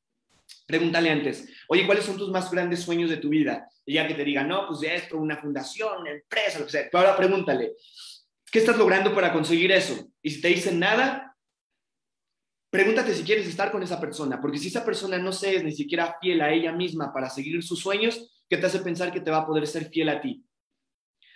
pregúntale 0.66 1.10
antes, 1.10 1.48
oye, 1.68 1.86
¿cuáles 1.86 2.04
son 2.04 2.16
tus 2.16 2.30
más 2.30 2.50
grandes 2.50 2.80
sueños 2.80 3.10
de 3.10 3.16
tu 3.16 3.28
vida? 3.28 3.68
Y 3.84 3.94
ya 3.94 4.06
que 4.06 4.14
te 4.14 4.24
diga, 4.24 4.44
no, 4.44 4.66
pues 4.66 4.82
esto, 4.82 5.18
una 5.18 5.36
fundación, 5.36 6.02
una 6.02 6.12
empresa, 6.12 6.58
lo 6.58 6.66
que 6.66 6.72
sea. 6.72 6.88
Pero 6.90 6.98
ahora 6.98 7.16
pregúntale, 7.16 7.72
¿qué 8.50 8.58
estás 8.58 8.76
logrando 8.76 9.14
para 9.14 9.32
conseguir 9.32 9.72
eso? 9.72 10.10
Y 10.22 10.30
si 10.30 10.40
te 10.40 10.48
dicen 10.48 10.78
nada, 10.78 11.36
pregúntate 12.70 13.14
si 13.14 13.22
quieres 13.22 13.46
estar 13.46 13.70
con 13.72 13.82
esa 13.82 14.00
persona, 14.00 14.40
porque 14.40 14.58
si 14.58 14.68
esa 14.68 14.84
persona 14.84 15.18
no 15.18 15.32
se 15.32 15.56
es 15.56 15.64
ni 15.64 15.72
siquiera 15.72 16.16
fiel 16.20 16.42
a 16.42 16.52
ella 16.52 16.72
misma 16.72 17.12
para 17.12 17.30
seguir 17.30 17.62
sus 17.62 17.80
sueños, 17.80 18.44
¿qué 18.48 18.56
te 18.56 18.66
hace 18.66 18.80
pensar 18.80 19.12
que 19.12 19.20
te 19.20 19.30
va 19.30 19.38
a 19.38 19.46
poder 19.46 19.66
ser 19.66 19.88
fiel 19.88 20.08
a 20.10 20.20
ti? 20.20 20.44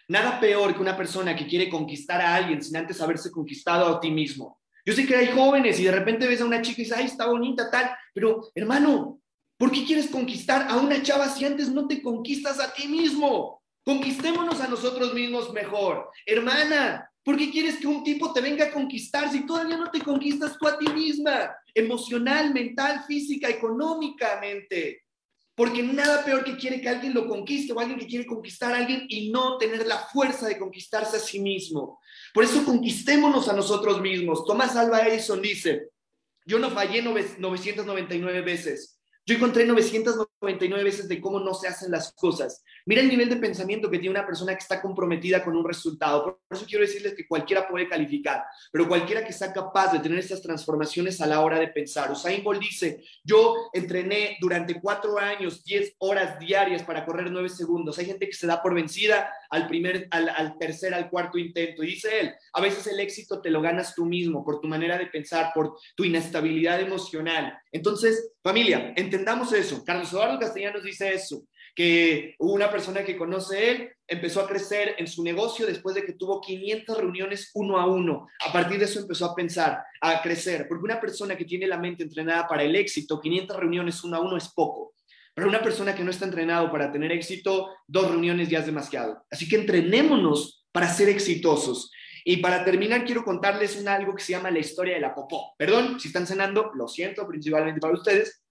Nada 0.09 0.41
peor 0.41 0.75
que 0.75 0.83
una 0.83 0.97
persona 0.97 1.37
que 1.37 1.47
quiere 1.47 1.69
conquistar 1.69 2.21
a 2.21 2.35
alguien 2.35 2.63
sin 2.63 2.77
antes 2.77 3.01
haberse 3.01 3.31
conquistado 3.31 3.87
a 3.87 4.01
ti 4.01 4.11
mismo. 4.11 4.61
Yo 4.85 4.95
sé 4.95 5.07
que 5.07 5.15
hay 5.15 5.29
jóvenes 5.29 5.79
y 5.79 5.85
de 5.85 5.93
repente 5.93 6.27
ves 6.27 6.41
a 6.41 6.45
una 6.45 6.61
chica 6.61 6.81
y 6.81 6.85
dices, 6.85 6.99
ay, 6.99 7.05
está 7.07 7.27
bonita, 7.27 7.71
tal, 7.71 7.91
pero 8.13 8.51
hermano, 8.55 9.21
¿por 9.57 9.71
qué 9.71 9.85
quieres 9.85 10.09
conquistar 10.09 10.67
a 10.69 10.77
una 10.77 11.03
chava 11.03 11.29
si 11.29 11.45
antes 11.45 11.69
no 11.69 11.87
te 11.87 12.03
conquistas 12.03 12.59
a 12.59 12.73
ti 12.73 12.89
mismo? 12.89 13.63
Conquistémonos 13.85 14.61
a 14.61 14.69
nosotros 14.69 15.15
mismos 15.15 15.53
mejor. 15.53 16.11
Hermana, 16.27 17.09
¿por 17.23 17.37
qué 17.37 17.51
quieres 17.51 17.77
que 17.77 17.87
un 17.87 18.03
tipo 18.03 18.33
te 18.33 18.41
venga 18.41 18.67
a 18.67 18.73
conquistar 18.73 19.31
si 19.31 19.47
todavía 19.47 19.77
no 19.77 19.91
te 19.91 20.01
conquistas 20.01 20.57
tú 20.59 20.67
a 20.67 20.79
ti 20.79 20.87
misma? 20.93 21.55
Emocional, 21.75 22.53
mental, 22.53 23.05
física, 23.07 23.49
económicamente. 23.49 25.03
Porque 25.55 25.83
nada 25.83 26.25
peor 26.25 26.45
que 26.45 26.57
quiere 26.57 26.81
que 26.81 26.89
alguien 26.89 27.13
lo 27.13 27.29
conquiste 27.29 27.73
o 27.73 27.81
alguien 27.81 27.99
que 27.99 28.07
quiere 28.07 28.27
conquistar 28.27 28.73
a 28.73 28.79
alguien 28.79 29.05
y 29.09 29.31
no 29.31 29.59
tener 29.59 29.87
la 29.87 29.99
fuerza 29.99 30.49
de 30.49 30.59
conquistarse 30.59 31.17
a 31.17 31.21
sí 31.21 31.41
mismo. 31.41 32.01
Por 32.33 32.45
eso 32.45 32.65
conquistémonos 32.65 33.49
a 33.49 33.53
nosotros 33.53 34.01
mismos. 34.01 34.47
Tomás 34.47 34.77
Alba 34.77 35.01
Edison 35.01 35.43
dice, 35.43 35.91
yo 36.47 36.59
no 36.59 36.71
fallé 36.71 37.03
999 37.03 38.41
veces, 38.41 38.99
yo 39.25 39.37
encontré 39.37 39.65
999 39.65 40.83
veces 40.83 41.09
de 41.09 41.21
cómo 41.21 41.39
no 41.39 41.55
se 41.55 41.69
hacen 41.69 41.93
las 41.93 42.13
cosas. 42.13 42.65
Mira 42.87 43.01
el 43.01 43.09
nivel 43.09 43.29
de 43.29 43.37
pensamiento 43.37 43.89
que 43.89 43.99
tiene 43.99 44.19
una 44.19 44.27
persona 44.27 44.53
que 44.55 44.61
está 44.61 44.83
comprometida 44.83 45.45
con 45.45 45.57
un 45.57 45.65
resultado. 45.65 46.25
Por 46.25 46.57
eso 46.57 46.67
quiero 46.67 46.85
decirles 46.85 47.15
que 47.15 47.29
cualquiera 47.29 47.69
puede 47.69 47.89
calificar, 47.89 48.43
pero 48.73 48.89
cualquiera 48.89 49.25
que 49.25 49.33
sea 49.33 49.53
capaz 49.53 49.93
de 49.93 50.01
tener 50.01 50.19
estas 50.19 50.43
transformaciones 50.43 51.21
a 51.21 51.27
la 51.27 51.41
hora 51.41 51.61
de 51.61 51.69
pensar. 51.69 52.11
Usain 52.11 52.43
Bolt 52.43 52.61
dice, 52.61 53.03
yo 53.23 53.55
entrené 53.73 54.37
durante 54.41 54.81
cuatro 54.81 55.19
años, 55.19 55.63
10 55.63 55.95
horas 55.99 56.39
diarias 56.41 56.83
para 56.83 57.05
correr 57.05 57.31
nueve 57.31 57.49
segundos. 57.49 57.99
Hay 57.99 58.07
gente 58.07 58.27
que 58.27 58.35
se 58.35 58.49
da 58.49 58.61
por 58.61 58.75
vencida 58.75 59.33
al 59.51 59.69
primer, 59.69 60.09
al, 60.11 60.29
al 60.31 60.59
tercer, 60.59 60.95
al 60.95 61.09
cuarto 61.09 61.39
intento. 61.39 61.85
Y 61.85 61.89
dice 61.89 62.21
él, 62.21 62.33
a 62.55 62.61
veces 62.61 62.87
el 62.89 62.99
éxito 62.99 63.41
te 63.41 63.51
lo 63.51 63.61
ganas 63.61 63.95
tú 63.95 64.05
mismo 64.05 64.45
por 64.45 64.61
tu 64.61 64.67
manera 64.67 64.99
de 64.99 65.07
pensar, 65.07 65.53
por 65.55 65.77
tu 65.95 66.05
inestabilidad 66.05 66.81
emocional. 66.81 67.57
Entonces, 67.71 68.33
familia, 68.43 68.93
entendamos 69.13 69.53
eso. 69.53 69.85
Carlos 69.85 70.11
Eduardo 70.13 70.39
Castellanos 70.39 70.83
dice 70.83 71.13
eso 71.13 71.45
que 71.75 72.35
una 72.39 72.71
persona 72.71 73.03
que 73.03 73.17
conoce 73.17 73.71
él 73.71 73.91
empezó 74.07 74.41
a 74.41 74.49
crecer 74.49 74.95
en 74.99 75.07
su 75.07 75.23
negocio 75.23 75.67
después 75.67 75.95
de 75.95 76.05
que 76.05 76.13
tuvo 76.13 76.41
500 76.41 76.99
reuniones 76.99 77.51
uno 77.55 77.79
a 77.79 77.87
uno. 77.87 78.29
A 78.47 78.53
partir 78.53 78.79
de 78.79 78.85
eso 78.85 79.01
empezó 79.01 79.27
a 79.27 79.35
pensar, 79.35 79.83
a 80.01 80.21
crecer, 80.23 80.67
porque 80.69 80.85
una 80.85 81.01
persona 81.01 81.37
que 81.37 81.45
tiene 81.45 81.67
la 81.67 81.79
mente 81.79 82.03
entrenada 82.03 82.47
para 82.47 82.63
el 82.63 82.77
éxito, 82.77 83.21
500 83.21 83.57
reuniones 83.57 84.03
uno 84.05 84.17
a 84.17 84.21
uno 84.21 84.37
es 84.37 84.49
poco. 84.49 84.95
Pero 85.35 85.49
una 85.49 85.63
persona 85.63 85.95
que 85.95 86.05
no 86.05 86.11
está 86.11 86.27
entrenado 86.27 86.71
para 86.71 86.93
tener 86.93 87.11
éxito, 87.11 87.71
dos 87.87 88.11
reuniones 88.11 88.51
ya 88.51 88.59
es 88.59 88.67
demasiado. 88.67 89.25
Así 89.31 89.49
que 89.49 89.57
entrenémonos 89.57 90.67
para 90.73 90.89
ser 90.89 91.09
exitosos. 91.09 91.91
Y 92.25 92.37
para 92.37 92.65
terminar, 92.65 93.05
quiero 93.05 93.25
contarles 93.25 93.77
un, 93.77 93.89
algo 93.89 94.15
que 94.15 94.23
se 94.23 94.33
llama 94.33 94.51
la 94.51 94.61
historia 94.61 94.95
de 94.95 95.01
la 95.01 95.15
popó. 95.15 95.55
Perdón, 95.57 95.99
si 95.99 96.09
están 96.09 96.27
cenando, 96.27 96.71
lo 96.75 96.87
siento, 96.87 97.27
principalmente 97.27 97.81
para 97.81 97.95
ustedes, 97.95 98.42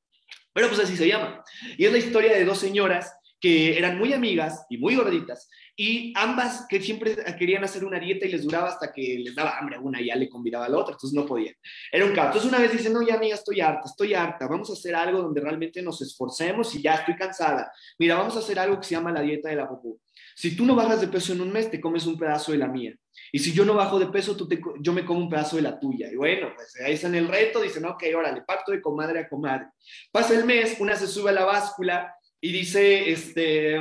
pero 0.53 0.67
pues 0.67 0.79
así 0.79 0.95
se 0.95 1.07
llama. 1.07 1.43
Y 1.77 1.85
es 1.85 1.91
la 1.91 1.97
historia 1.97 2.33
de 2.33 2.45
dos 2.45 2.59
señoras 2.59 3.13
que 3.39 3.77
eran 3.77 3.97
muy 3.97 4.13
amigas 4.13 4.65
y 4.69 4.77
muy 4.77 4.95
gorditas, 4.95 5.49
y 5.75 6.13
ambas 6.15 6.67
que 6.69 6.79
siempre 6.79 7.15
querían 7.39 7.63
hacer 7.63 7.83
una 7.83 7.99
dieta 7.99 8.27
y 8.27 8.31
les 8.31 8.43
duraba 8.43 8.67
hasta 8.69 8.93
que 8.93 9.17
les 9.17 9.33
daba 9.33 9.57
hambre 9.57 9.77
a 9.77 9.79
una 9.79 9.99
y 9.99 10.05
ya 10.05 10.15
le 10.15 10.29
convidaba 10.29 10.65
a 10.65 10.69
la 10.69 10.77
otra, 10.77 10.93
entonces 10.93 11.17
no 11.17 11.25
podían. 11.25 11.55
Era 11.91 12.05
un 12.05 12.13
caos. 12.13 12.27
Entonces 12.27 12.49
una 12.49 12.59
vez 12.59 12.71
dicen, 12.71 12.93
no, 12.93 13.01
ya 13.01 13.15
amiga, 13.15 13.33
estoy 13.33 13.61
harta, 13.61 13.81
estoy 13.85 14.13
harta, 14.13 14.47
vamos 14.47 14.69
a 14.69 14.73
hacer 14.73 14.93
algo 14.93 15.23
donde 15.23 15.41
realmente 15.41 15.81
nos 15.81 15.99
esforcemos 16.03 16.75
y 16.75 16.83
ya 16.83 16.95
estoy 16.95 17.15
cansada. 17.15 17.71
Mira, 17.97 18.15
vamos 18.15 18.35
a 18.35 18.39
hacer 18.39 18.59
algo 18.59 18.79
que 18.79 18.85
se 18.85 18.93
llama 18.93 19.11
la 19.11 19.21
dieta 19.21 19.49
de 19.49 19.55
la 19.55 19.67
popó. 19.67 19.97
Si 20.41 20.55
tú 20.55 20.65
no 20.65 20.73
bajas 20.73 20.99
de 20.99 21.07
peso 21.07 21.33
en 21.33 21.41
un 21.41 21.51
mes, 21.51 21.69
te 21.69 21.79
comes 21.79 22.07
un 22.07 22.17
pedazo 22.17 22.51
de 22.51 22.57
la 22.57 22.67
mía. 22.67 22.95
Y 23.31 23.37
si 23.37 23.53
yo 23.53 23.63
no 23.63 23.75
bajo 23.75 23.99
de 23.99 24.07
peso, 24.07 24.35
tú 24.35 24.47
te, 24.47 24.59
yo 24.79 24.91
me 24.91 25.05
como 25.05 25.19
un 25.19 25.29
pedazo 25.29 25.57
de 25.57 25.61
la 25.61 25.79
tuya. 25.79 26.11
Y 26.11 26.15
bueno, 26.15 26.51
pues 26.55 26.73
ahí 26.83 26.93
está 26.93 27.09
en 27.09 27.13
el 27.13 27.27
reto, 27.27 27.61
dicen, 27.61 27.85
ok, 27.85 28.05
órale, 28.17 28.41
parto 28.41 28.71
de 28.71 28.81
comadre 28.81 29.19
a 29.19 29.29
comadre. 29.29 29.67
Pasa 30.11 30.33
el 30.33 30.45
mes, 30.45 30.77
una 30.79 30.95
se 30.95 31.05
sube 31.05 31.29
a 31.29 31.33
la 31.33 31.45
báscula 31.45 32.15
y 32.39 32.51
dice, 32.51 33.11
este, 33.11 33.75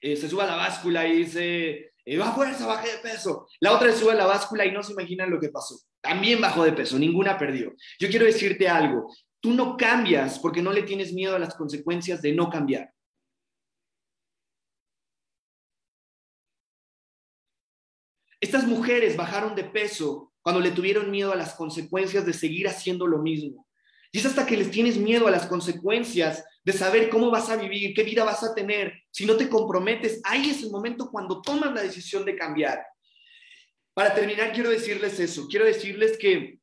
eh, 0.00 0.16
se 0.16 0.28
sube 0.28 0.42
a 0.42 0.46
la 0.46 0.56
báscula 0.56 1.06
y 1.06 1.18
dice, 1.18 1.92
eh, 2.04 2.18
va 2.18 2.32
fuerza, 2.32 2.66
bajé 2.66 2.90
de 2.90 2.98
peso. 2.98 3.46
La 3.60 3.72
otra 3.72 3.92
se 3.92 3.98
sube 3.98 4.10
a 4.10 4.16
la 4.16 4.26
báscula 4.26 4.66
y 4.66 4.72
no 4.72 4.82
se 4.82 4.90
imaginan 4.90 5.30
lo 5.30 5.38
que 5.38 5.50
pasó. 5.50 5.78
También 6.00 6.40
bajó 6.40 6.64
de 6.64 6.72
peso, 6.72 6.98
ninguna 6.98 7.38
perdió. 7.38 7.72
Yo 8.00 8.08
quiero 8.08 8.26
decirte 8.26 8.68
algo, 8.68 9.14
tú 9.38 9.52
no 9.52 9.76
cambias 9.76 10.40
porque 10.40 10.62
no 10.62 10.72
le 10.72 10.82
tienes 10.82 11.12
miedo 11.12 11.36
a 11.36 11.38
las 11.38 11.54
consecuencias 11.54 12.20
de 12.22 12.32
no 12.32 12.50
cambiar. 12.50 12.90
Estas 18.40 18.66
mujeres 18.66 19.16
bajaron 19.16 19.54
de 19.54 19.64
peso 19.64 20.32
cuando 20.42 20.60
le 20.60 20.70
tuvieron 20.70 21.10
miedo 21.10 21.32
a 21.32 21.36
las 21.36 21.54
consecuencias 21.54 22.24
de 22.24 22.32
seguir 22.32 22.68
haciendo 22.68 23.06
lo 23.06 23.18
mismo. 23.18 23.66
Y 24.12 24.18
es 24.18 24.26
hasta 24.26 24.46
que 24.46 24.56
les 24.56 24.70
tienes 24.70 24.96
miedo 24.96 25.28
a 25.28 25.30
las 25.30 25.46
consecuencias 25.46 26.44
de 26.64 26.72
saber 26.72 27.10
cómo 27.10 27.30
vas 27.30 27.48
a 27.48 27.56
vivir, 27.56 27.94
qué 27.94 28.02
vida 28.02 28.24
vas 28.24 28.42
a 28.42 28.54
tener, 28.54 28.92
si 29.10 29.24
no 29.24 29.36
te 29.36 29.48
comprometes, 29.48 30.20
ahí 30.24 30.50
es 30.50 30.62
el 30.62 30.70
momento 30.70 31.10
cuando 31.10 31.40
tomas 31.42 31.72
la 31.74 31.82
decisión 31.82 32.24
de 32.24 32.36
cambiar. 32.36 32.84
Para 33.94 34.14
terminar, 34.14 34.52
quiero 34.52 34.70
decirles 34.70 35.20
eso, 35.20 35.46
quiero 35.48 35.64
decirles 35.64 36.16
que 36.18 36.58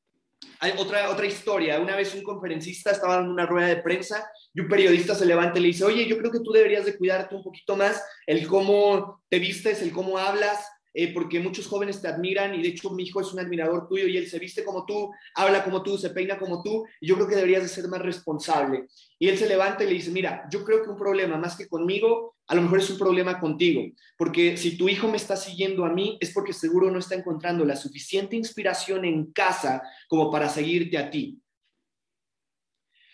hay 0.59 0.73
otra, 0.77 1.09
otra 1.09 1.25
historia. 1.25 1.79
Una 1.79 1.95
vez 1.95 2.13
un 2.13 2.23
conferencista 2.23 2.91
estaba 2.91 3.17
en 3.19 3.29
una 3.29 3.45
rueda 3.45 3.67
de 3.67 3.81
prensa 3.81 4.29
y 4.53 4.61
un 4.61 4.67
periodista 4.67 5.15
se 5.15 5.25
levanta 5.25 5.59
y 5.59 5.61
le 5.61 5.67
dice, 5.67 5.85
oye, 5.85 6.05
yo 6.05 6.17
creo 6.17 6.31
que 6.31 6.39
tú 6.39 6.51
deberías 6.51 6.85
de 6.85 6.97
cuidarte 6.97 7.35
un 7.35 7.43
poquito 7.43 7.75
más 7.75 8.03
el 8.25 8.47
cómo 8.47 9.21
te 9.29 9.39
vistes, 9.39 9.81
el 9.81 9.91
cómo 9.91 10.17
hablas, 10.17 10.67
eh, 10.93 11.13
porque 11.13 11.39
muchos 11.39 11.67
jóvenes 11.67 12.01
te 12.01 12.07
admiran 12.07 12.55
y 12.55 12.61
de 12.61 12.69
hecho 12.69 12.89
mi 12.91 13.03
hijo 13.03 13.21
es 13.21 13.31
un 13.33 13.39
admirador 13.39 13.87
tuyo 13.87 14.07
y 14.07 14.17
él 14.17 14.27
se 14.27 14.39
viste 14.39 14.63
como 14.63 14.85
tú, 14.85 15.11
habla 15.35 15.63
como 15.63 15.83
tú, 15.83 15.97
se 15.97 16.09
peina 16.09 16.37
como 16.37 16.63
tú 16.63 16.85
y 16.99 17.07
yo 17.07 17.15
creo 17.15 17.27
que 17.27 17.35
deberías 17.35 17.63
de 17.63 17.69
ser 17.69 17.87
más 17.87 18.01
responsable. 18.01 18.87
Y 19.19 19.27
él 19.27 19.37
se 19.37 19.47
levanta 19.47 19.83
y 19.83 19.87
le 19.87 19.93
dice, 19.93 20.11
mira, 20.11 20.47
yo 20.51 20.63
creo 20.63 20.83
que 20.83 20.89
un 20.89 20.97
problema 20.97 21.37
más 21.37 21.55
que 21.55 21.67
conmigo, 21.67 22.35
a 22.47 22.55
lo 22.55 22.61
mejor 22.61 22.79
es 22.79 22.89
un 22.89 22.97
problema 22.97 23.39
contigo, 23.39 23.83
porque 24.17 24.57
si 24.57 24.77
tu 24.77 24.89
hijo 24.89 25.07
me 25.07 25.17
está 25.17 25.35
siguiendo 25.35 25.85
a 25.85 25.93
mí 25.93 26.17
es 26.21 26.31
porque 26.33 26.53
seguro 26.53 26.89
no 26.89 26.99
está 26.99 27.15
encontrando 27.15 27.65
la 27.65 27.75
suficiente 27.75 28.35
inspiración 28.35 29.05
en 29.05 29.31
casa 29.31 29.81
como 30.07 30.31
para 30.31 30.49
seguirte 30.49 30.97
a 30.97 31.09
ti. 31.09 31.39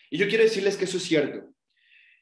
Y 0.09 0.17
yo 0.17 0.27
quiero 0.27 0.43
decirles 0.43 0.77
que 0.77 0.85
eso 0.85 0.97
es 0.97 1.03
cierto. 1.03 1.53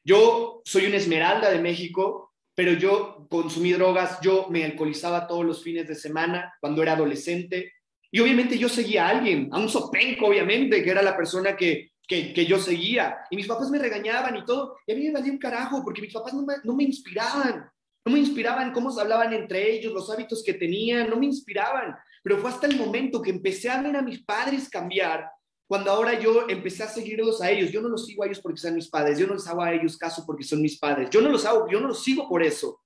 Yo 0.04 0.62
soy 0.64 0.86
una 0.86 0.96
esmeralda 0.96 1.50
de 1.50 1.60
México, 1.60 2.31
pero 2.54 2.72
yo 2.72 3.26
consumí 3.30 3.72
drogas, 3.72 4.20
yo 4.20 4.48
me 4.50 4.64
alcoholizaba 4.64 5.26
todos 5.26 5.44
los 5.44 5.62
fines 5.62 5.88
de 5.88 5.94
semana 5.94 6.52
cuando 6.60 6.82
era 6.82 6.92
adolescente. 6.92 7.72
Y 8.10 8.20
obviamente 8.20 8.58
yo 8.58 8.68
seguía 8.68 9.06
a 9.06 9.10
alguien, 9.10 9.48
a 9.52 9.58
un 9.58 9.68
sopenco, 9.68 10.26
obviamente, 10.26 10.82
que 10.82 10.90
era 10.90 11.02
la 11.02 11.16
persona 11.16 11.56
que, 11.56 11.92
que, 12.06 12.44
yo 12.44 12.58
seguía. 12.58 13.16
Y 13.30 13.36
mis 13.36 13.46
papás 13.46 13.70
me 13.70 13.78
regañaban 13.78 14.36
y 14.36 14.44
todo. 14.44 14.76
Y 14.86 14.92
a 14.92 14.96
mí 14.96 15.04
me 15.06 15.12
valía 15.12 15.32
un 15.32 15.38
carajo, 15.38 15.82
porque 15.82 16.02
mis 16.02 16.12
papás 16.12 16.34
no 16.34 16.44
me, 16.44 16.54
no 16.62 16.74
me 16.74 16.84
inspiraban. 16.84 17.70
No 18.04 18.12
me 18.12 18.18
inspiraban 18.18 18.72
cómo 18.72 18.90
se 18.90 19.00
hablaban 19.00 19.32
entre 19.32 19.72
ellos, 19.72 19.92
los 19.92 20.10
hábitos 20.10 20.42
que 20.44 20.54
tenían, 20.54 21.08
no 21.08 21.16
me 21.16 21.26
inspiraban. 21.26 21.96
Pero 22.22 22.38
fue 22.38 22.50
hasta 22.50 22.66
el 22.66 22.76
momento 22.76 23.22
que 23.22 23.30
empecé 23.30 23.70
a 23.70 23.80
ver 23.80 23.96
a 23.96 24.02
mis 24.02 24.22
padres 24.24 24.68
cambiar 24.68 25.30
cuando 25.72 25.90
ahora 25.90 26.20
yo 26.20 26.50
empecé 26.50 26.82
a 26.82 26.86
seguirlos 26.86 27.40
a 27.40 27.50
ellos, 27.50 27.72
yo 27.72 27.80
no 27.80 27.88
los 27.88 28.04
sigo 28.04 28.22
a 28.22 28.26
ellos 28.26 28.40
porque 28.40 28.60
sean 28.60 28.74
mis 28.74 28.88
padres, 28.88 29.18
yo 29.18 29.26
no 29.26 29.32
les 29.32 29.46
hago 29.46 29.62
a 29.62 29.72
ellos 29.72 29.96
caso 29.96 30.22
porque 30.26 30.44
son 30.44 30.60
mis 30.60 30.78
padres, 30.78 31.08
yo 31.08 31.22
no 31.22 31.30
los 31.30 31.46
hago, 31.46 31.66
yo 31.66 31.80
no 31.80 31.88
los 31.88 32.04
sigo 32.04 32.28
por 32.28 32.42
eso, 32.42 32.82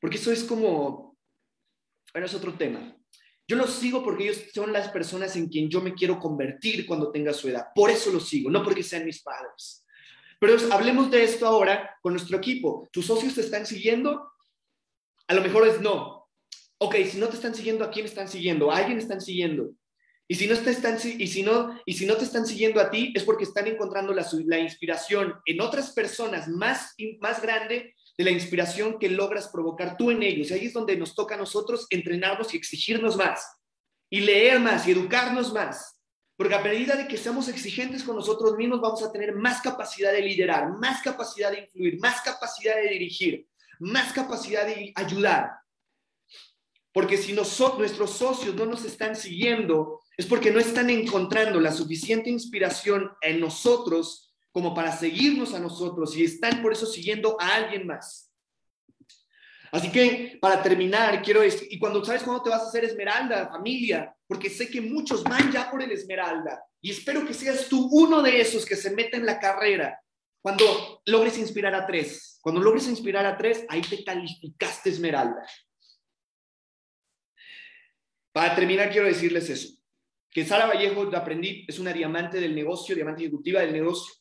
porque 0.00 0.16
eso 0.16 0.32
es 0.32 0.44
como, 0.44 1.18
bueno, 2.10 2.24
es 2.24 2.32
otro 2.32 2.54
tema. 2.54 2.96
Yo 3.46 3.58
los 3.58 3.68
sigo 3.68 4.02
porque 4.02 4.24
ellos 4.24 4.44
son 4.54 4.72
las 4.72 4.88
personas 4.88 5.36
en 5.36 5.46
quien 5.46 5.68
yo 5.68 5.82
me 5.82 5.92
quiero 5.92 6.18
convertir 6.18 6.86
cuando 6.86 7.12
tenga 7.12 7.34
su 7.34 7.50
edad, 7.50 7.66
por 7.74 7.90
eso 7.90 8.10
los 8.10 8.26
sigo, 8.26 8.50
no 8.50 8.64
porque 8.64 8.82
sean 8.82 9.04
mis 9.04 9.20
padres. 9.20 9.84
Pero 10.40 10.56
hablemos 10.72 11.10
de 11.10 11.22
esto 11.22 11.46
ahora 11.46 11.98
con 12.00 12.14
nuestro 12.14 12.38
equipo. 12.38 12.88
¿Tus 12.92 13.04
socios 13.04 13.34
te 13.34 13.42
están 13.42 13.66
siguiendo? 13.66 14.32
A 15.28 15.34
lo 15.34 15.42
mejor 15.42 15.68
es 15.68 15.82
no. 15.82 16.30
Ok, 16.78 16.94
si 17.04 17.18
no 17.18 17.28
te 17.28 17.36
están 17.36 17.54
siguiendo, 17.54 17.84
¿a 17.84 17.90
quién 17.90 18.06
están 18.06 18.26
siguiendo? 18.26 18.70
¿A 18.70 18.78
alguien 18.78 18.96
están 18.96 19.20
siguiendo? 19.20 19.74
Y 20.26 20.36
si 20.36 20.46
no 20.46 20.56
te 20.58 20.70
están, 20.70 20.98
y 21.04 21.26
si 21.26 21.42
no, 21.42 21.78
y 21.84 21.92
si 21.92 22.06
no 22.06 22.16
te 22.16 22.24
están 22.24 22.46
siguiendo 22.46 22.80
a 22.80 22.90
ti, 22.90 23.12
es 23.14 23.24
porque 23.24 23.44
están 23.44 23.66
encontrando 23.66 24.14
la, 24.14 24.26
la 24.46 24.58
inspiración 24.58 25.34
en 25.44 25.60
otras 25.60 25.92
personas 25.92 26.48
más, 26.48 26.94
más 27.20 27.42
grande 27.42 27.94
de 28.16 28.24
la 28.24 28.30
inspiración 28.30 28.98
que 28.98 29.10
logras 29.10 29.48
provocar 29.48 29.96
tú 29.96 30.10
en 30.10 30.22
ellos. 30.22 30.50
Y 30.50 30.54
ahí 30.54 30.66
es 30.66 30.72
donde 30.72 30.96
nos 30.96 31.14
toca 31.14 31.34
a 31.34 31.38
nosotros 31.38 31.86
entrenarnos 31.90 32.54
y 32.54 32.56
exigirnos 32.56 33.16
más, 33.16 33.46
y 34.08 34.20
leer 34.20 34.60
más 34.60 34.88
y 34.88 34.92
educarnos 34.92 35.52
más. 35.52 36.00
Porque 36.36 36.54
a 36.54 36.62
medida 36.62 36.96
de 36.96 37.06
que 37.06 37.18
seamos 37.18 37.48
exigentes 37.48 38.02
con 38.02 38.16
nosotros 38.16 38.56
mismos, 38.56 38.80
vamos 38.80 39.02
a 39.02 39.12
tener 39.12 39.34
más 39.34 39.60
capacidad 39.60 40.12
de 40.12 40.22
liderar, 40.22 40.70
más 40.78 41.02
capacidad 41.02 41.50
de 41.50 41.60
influir, 41.60 42.00
más 42.00 42.22
capacidad 42.22 42.76
de 42.76 42.88
dirigir, 42.88 43.46
más 43.78 44.12
capacidad 44.12 44.66
de 44.66 44.92
ayudar. 44.96 45.50
Porque 46.92 47.18
si 47.18 47.32
nosotros, 47.32 47.78
nuestros 47.78 48.10
socios 48.12 48.54
no 48.54 48.66
nos 48.66 48.84
están 48.84 49.14
siguiendo, 49.14 50.00
es 50.16 50.26
porque 50.26 50.50
no 50.50 50.60
están 50.60 50.90
encontrando 50.90 51.60
la 51.60 51.72
suficiente 51.72 52.30
inspiración 52.30 53.10
en 53.20 53.40
nosotros 53.40 54.34
como 54.52 54.72
para 54.74 54.96
seguirnos 54.96 55.54
a 55.54 55.58
nosotros 55.58 56.16
y 56.16 56.24
están 56.24 56.62
por 56.62 56.72
eso 56.72 56.86
siguiendo 56.86 57.36
a 57.40 57.54
alguien 57.54 57.86
más. 57.86 58.30
Así 59.72 59.90
que 59.90 60.38
para 60.40 60.62
terminar, 60.62 61.20
quiero 61.20 61.40
decir, 61.40 61.66
y 61.68 61.80
cuando 61.80 62.04
sabes 62.04 62.22
cuándo 62.22 62.44
te 62.44 62.50
vas 62.50 62.62
a 62.62 62.68
hacer 62.68 62.84
esmeralda, 62.84 63.48
familia, 63.48 64.14
porque 64.28 64.48
sé 64.48 64.70
que 64.70 64.80
muchos 64.80 65.24
van 65.24 65.50
ya 65.50 65.68
por 65.68 65.82
el 65.82 65.90
esmeralda 65.90 66.62
y 66.80 66.92
espero 66.92 67.26
que 67.26 67.34
seas 67.34 67.68
tú 67.68 67.88
uno 67.90 68.22
de 68.22 68.40
esos 68.40 68.64
que 68.64 68.76
se 68.76 68.94
mete 68.94 69.16
en 69.16 69.26
la 69.26 69.40
carrera. 69.40 70.00
Cuando 70.40 71.02
logres 71.06 71.38
inspirar 71.38 71.74
a 71.74 71.86
tres, 71.86 72.38
cuando 72.40 72.60
logres 72.60 72.86
inspirar 72.86 73.26
a 73.26 73.36
tres, 73.36 73.64
ahí 73.68 73.80
te 73.80 74.04
calificaste 74.04 74.90
esmeralda. 74.90 75.44
Para 78.32 78.54
terminar, 78.54 78.92
quiero 78.92 79.06
decirles 79.08 79.50
eso 79.50 79.83
que 80.34 80.44
Sara 80.44 80.66
Vallejo, 80.66 81.04
la 81.04 81.18
aprendí, 81.18 81.64
es 81.68 81.78
una 81.78 81.92
diamante 81.92 82.40
del 82.40 82.56
negocio, 82.56 82.96
diamante 82.96 83.22
ejecutiva 83.22 83.60
del 83.60 83.72
negocio. 83.72 84.12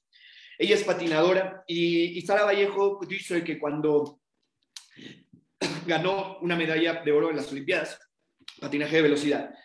Ella 0.59 0.75
es 0.75 0.83
patinadora 0.83 1.63
y, 1.67 2.21
Sara 2.21 2.43
Vallejo 2.43 2.99
dice 3.07 3.43
que 3.43 3.57
cuando 3.57 4.21
ganó 5.87 6.37
una 6.41 6.55
medalla 6.55 7.01
de 7.03 7.11
oro 7.11 7.31
en 7.31 7.37
las 7.37 7.51
Olimpiadas, 7.51 7.99
patinaje 8.61 8.97
de 8.97 9.01
velocidad, 9.01 9.55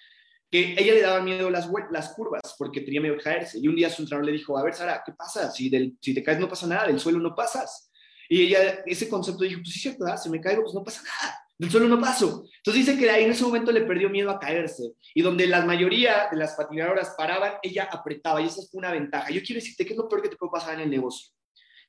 que 0.50 0.72
ella 0.72 0.94
le 0.94 1.02
daba 1.02 1.20
miedo 1.20 1.50
las, 1.50 1.68
curvas 2.16 2.54
porque 2.56 2.80
tenía 2.80 3.02
miedo 3.02 3.16
de 3.16 3.22
caerse. 3.22 3.58
Y 3.58 3.68
un 3.68 3.76
día 3.76 3.90
su 3.90 4.00
entrenador 4.00 4.24
le 4.24 4.38
dijo, 4.38 4.56
a 4.56 4.64
ver, 4.64 4.72
Sara, 4.72 5.02
¿qué 5.04 5.12
pasa? 5.12 5.50
Si 5.50 5.70
te 5.70 6.22
caes 6.22 6.40
no 6.40 6.48
pasa 6.48 6.66
nada, 6.66 6.86
del 6.86 6.98
suelo 6.98 7.18
no 7.18 7.34
pasas. 7.34 7.92
Y 8.26 8.46
ella, 8.46 8.82
ese 8.86 9.06
concepto 9.06 9.44
dijo, 9.44 9.60
pues 9.60 9.74
sí, 9.74 9.80
cierto, 9.80 10.06
si 10.16 10.30
me 10.30 10.40
caigo, 10.40 10.62
pues 10.62 10.74
no 10.74 10.82
pasa 10.82 11.02
nada 11.02 11.47
del 11.58 11.70
suelo 11.70 11.88
no 11.88 12.00
paso. 12.00 12.44
Entonces 12.56 12.86
dice 12.86 12.98
que 12.98 13.10
ahí 13.10 13.24
en 13.24 13.32
ese 13.32 13.44
momento 13.44 13.72
le 13.72 13.82
perdió 13.82 14.08
miedo 14.08 14.30
a 14.30 14.38
caerse 14.38 14.92
y 15.14 15.22
donde 15.22 15.46
la 15.46 15.64
mayoría 15.64 16.28
de 16.30 16.36
las 16.36 16.54
patinadoras 16.54 17.14
paraban, 17.18 17.54
ella 17.62 17.88
apretaba 17.90 18.40
y 18.40 18.46
esa 18.46 18.62
fue 18.70 18.78
una 18.78 18.92
ventaja. 18.92 19.30
Yo 19.30 19.42
quiero 19.42 19.60
decirte 19.60 19.84
qué 19.84 19.92
es 19.92 19.98
lo 19.98 20.08
peor 20.08 20.22
que 20.22 20.28
te 20.28 20.36
puede 20.36 20.52
pasar 20.52 20.74
en 20.74 20.80
el 20.80 20.90
negocio. 20.90 21.30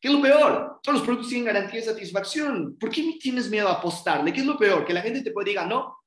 ¿Qué 0.01 0.07
es 0.07 0.13
lo 0.13 0.21
peor? 0.21 0.79
Todos 0.81 0.99
los 0.99 1.05
productos 1.05 1.29
tienen 1.29 1.45
garantía 1.45 1.81
de 1.81 1.85
satisfacción. 1.85 2.77
¿Por 2.79 2.89
qué 2.89 3.17
tienes 3.19 3.49
miedo 3.49 3.67
a 3.67 3.73
apostarle? 3.73 4.31
¿Qué 4.33 4.39
es 4.39 4.45
lo 4.45 4.57
peor? 4.57 4.85
Que 4.85 4.93
la 4.93 5.01
gente 5.01 5.21
te 5.21 5.31
puede 5.31 5.49
diga 5.49 5.65
no. 5.65 5.97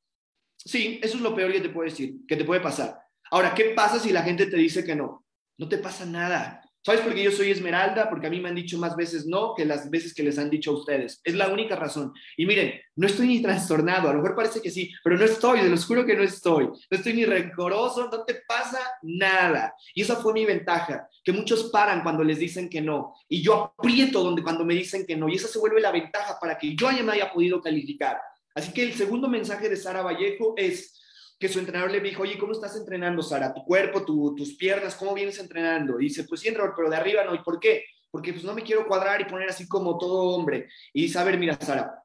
Sí, 0.56 0.98
eso 1.02 1.16
es 1.16 1.22
lo 1.22 1.34
peor 1.34 1.52
que 1.52 1.60
te 1.60 1.68
puedo 1.68 1.88
decir, 1.88 2.14
que 2.26 2.36
te 2.36 2.44
puede 2.44 2.60
pasar. 2.60 2.98
Ahora, 3.30 3.54
¿qué 3.54 3.70
pasa 3.76 3.98
si 3.98 4.12
la 4.12 4.22
gente 4.22 4.46
te 4.46 4.56
dice 4.56 4.84
que 4.84 4.94
no? 4.94 5.24
No 5.58 5.68
te 5.68 5.78
pasa 5.78 6.06
nada. 6.06 6.62
¿Sabes 6.84 7.02
por 7.02 7.14
qué 7.14 7.22
yo 7.22 7.30
soy 7.30 7.52
Esmeralda? 7.52 8.10
Porque 8.10 8.26
a 8.26 8.30
mí 8.30 8.40
me 8.40 8.48
han 8.48 8.56
dicho 8.56 8.76
más 8.76 8.96
veces 8.96 9.24
no 9.24 9.54
que 9.54 9.64
las 9.64 9.88
veces 9.88 10.12
que 10.12 10.24
les 10.24 10.36
han 10.36 10.50
dicho 10.50 10.72
a 10.72 10.74
ustedes. 10.74 11.20
Es 11.22 11.34
la 11.34 11.48
única 11.48 11.76
razón. 11.76 12.12
Y 12.36 12.44
miren, 12.44 12.74
no 12.96 13.06
estoy 13.06 13.28
ni 13.28 13.40
trastornado, 13.40 14.08
a 14.08 14.12
lo 14.12 14.20
mejor 14.20 14.34
parece 14.34 14.60
que 14.60 14.70
sí, 14.70 14.92
pero 15.04 15.16
no 15.16 15.24
estoy, 15.24 15.60
se 15.60 15.68
los 15.68 15.86
juro 15.86 16.04
que 16.04 16.16
no 16.16 16.24
estoy. 16.24 16.64
No 16.64 16.76
estoy 16.90 17.14
ni 17.14 17.24
rencoroso, 17.24 18.08
no 18.10 18.24
te 18.24 18.42
pasa 18.48 18.80
nada. 19.02 19.74
Y 19.94 20.02
esa 20.02 20.16
fue 20.16 20.32
mi 20.32 20.44
ventaja, 20.44 21.08
que 21.22 21.32
muchos 21.32 21.70
paran 21.70 22.02
cuando 22.02 22.24
les 22.24 22.40
dicen 22.40 22.68
que 22.68 22.80
no. 22.80 23.14
Y 23.28 23.42
yo 23.42 23.74
aprieto 23.78 24.22
donde, 24.22 24.42
cuando 24.42 24.64
me 24.64 24.74
dicen 24.74 25.06
que 25.06 25.16
no. 25.16 25.28
Y 25.28 25.36
esa 25.36 25.46
se 25.46 25.60
vuelve 25.60 25.80
la 25.80 25.92
ventaja 25.92 26.36
para 26.40 26.58
que 26.58 26.74
yo 26.74 26.90
ya 26.90 27.04
me 27.04 27.12
haya 27.12 27.32
podido 27.32 27.60
calificar. 27.60 28.18
Así 28.54 28.72
que 28.72 28.82
el 28.82 28.94
segundo 28.94 29.28
mensaje 29.28 29.68
de 29.68 29.76
Sara 29.76 30.02
Vallejo 30.02 30.54
es, 30.56 31.00
que 31.42 31.48
su 31.48 31.58
entrenador 31.58 31.90
le 31.90 32.00
dijo, 32.00 32.22
oye, 32.22 32.38
¿cómo 32.38 32.52
estás 32.52 32.76
entrenando, 32.76 33.20
Sara? 33.20 33.52
¿Tu 33.52 33.64
cuerpo, 33.64 34.04
tus 34.04 34.54
piernas, 34.54 34.94
cómo 34.94 35.12
vienes 35.12 35.38
entrenando? 35.38 36.00
Y 36.00 36.04
dice, 36.04 36.24
pues 36.24 36.40
sí, 36.40 36.48
entrenador, 36.48 36.74
pero 36.76 36.88
de 36.88 36.96
arriba 36.96 37.24
no. 37.24 37.34
¿Y 37.34 37.40
por 37.40 37.58
qué? 37.58 37.84
porque 38.12 38.34
pues 38.34 38.44
no 38.44 38.54
me 38.54 38.62
quiero 38.62 38.86
cuadrar 38.86 39.20
y 39.22 39.24
poner 39.24 39.48
así 39.48 39.66
como 39.66 39.98
todo 39.98 40.36
hombre. 40.36 40.68
Y 40.92 41.08
saber, 41.08 41.38
mira, 41.38 41.58
Sara, 41.58 42.04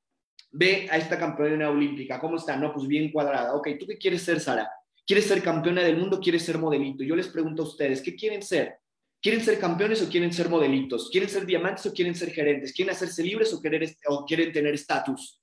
ve 0.52 0.88
a 0.90 0.98
esta 0.98 1.20
campeona 1.20 1.70
olímpica, 1.70 2.20
¿cómo 2.20 2.38
está? 2.38 2.56
No, 2.56 2.74
pues 2.74 2.88
bien 2.88 3.12
cuadrada. 3.12 3.54
Ok, 3.54 3.68
¿tú 3.78 3.86
qué 3.86 3.98
quieres 3.98 4.24
ser, 4.24 4.40
Sara? 4.40 4.72
¿Quieres 5.06 5.26
ser 5.26 5.44
campeona 5.44 5.84
del 5.84 5.98
mundo? 5.98 6.20
¿Quieres 6.22 6.44
ser 6.44 6.58
modelito? 6.58 7.04
Yo 7.04 7.16
les 7.16 7.28
pregunto 7.28 7.64
a 7.64 7.66
ustedes, 7.66 8.02
¿qué 8.02 8.16
quieren 8.16 8.42
ser? 8.42 8.78
¿Quieren 9.22 9.44
ser 9.44 9.60
campeones 9.60 10.02
o 10.02 10.10
quieren 10.10 10.32
ser 10.32 10.48
modelitos? 10.48 11.10
¿Quieren 11.12 11.30
ser 11.30 11.46
diamantes 11.46 11.86
o 11.88 11.94
quieren 11.94 12.16
ser 12.16 12.32
gerentes? 12.32 12.72
¿Quieren 12.72 12.96
hacerse 12.96 13.22
libres 13.22 13.54
o, 13.54 13.62
querer, 13.62 13.94
o 14.08 14.26
quieren 14.26 14.54
tener 14.54 14.74
estatus? 14.74 15.42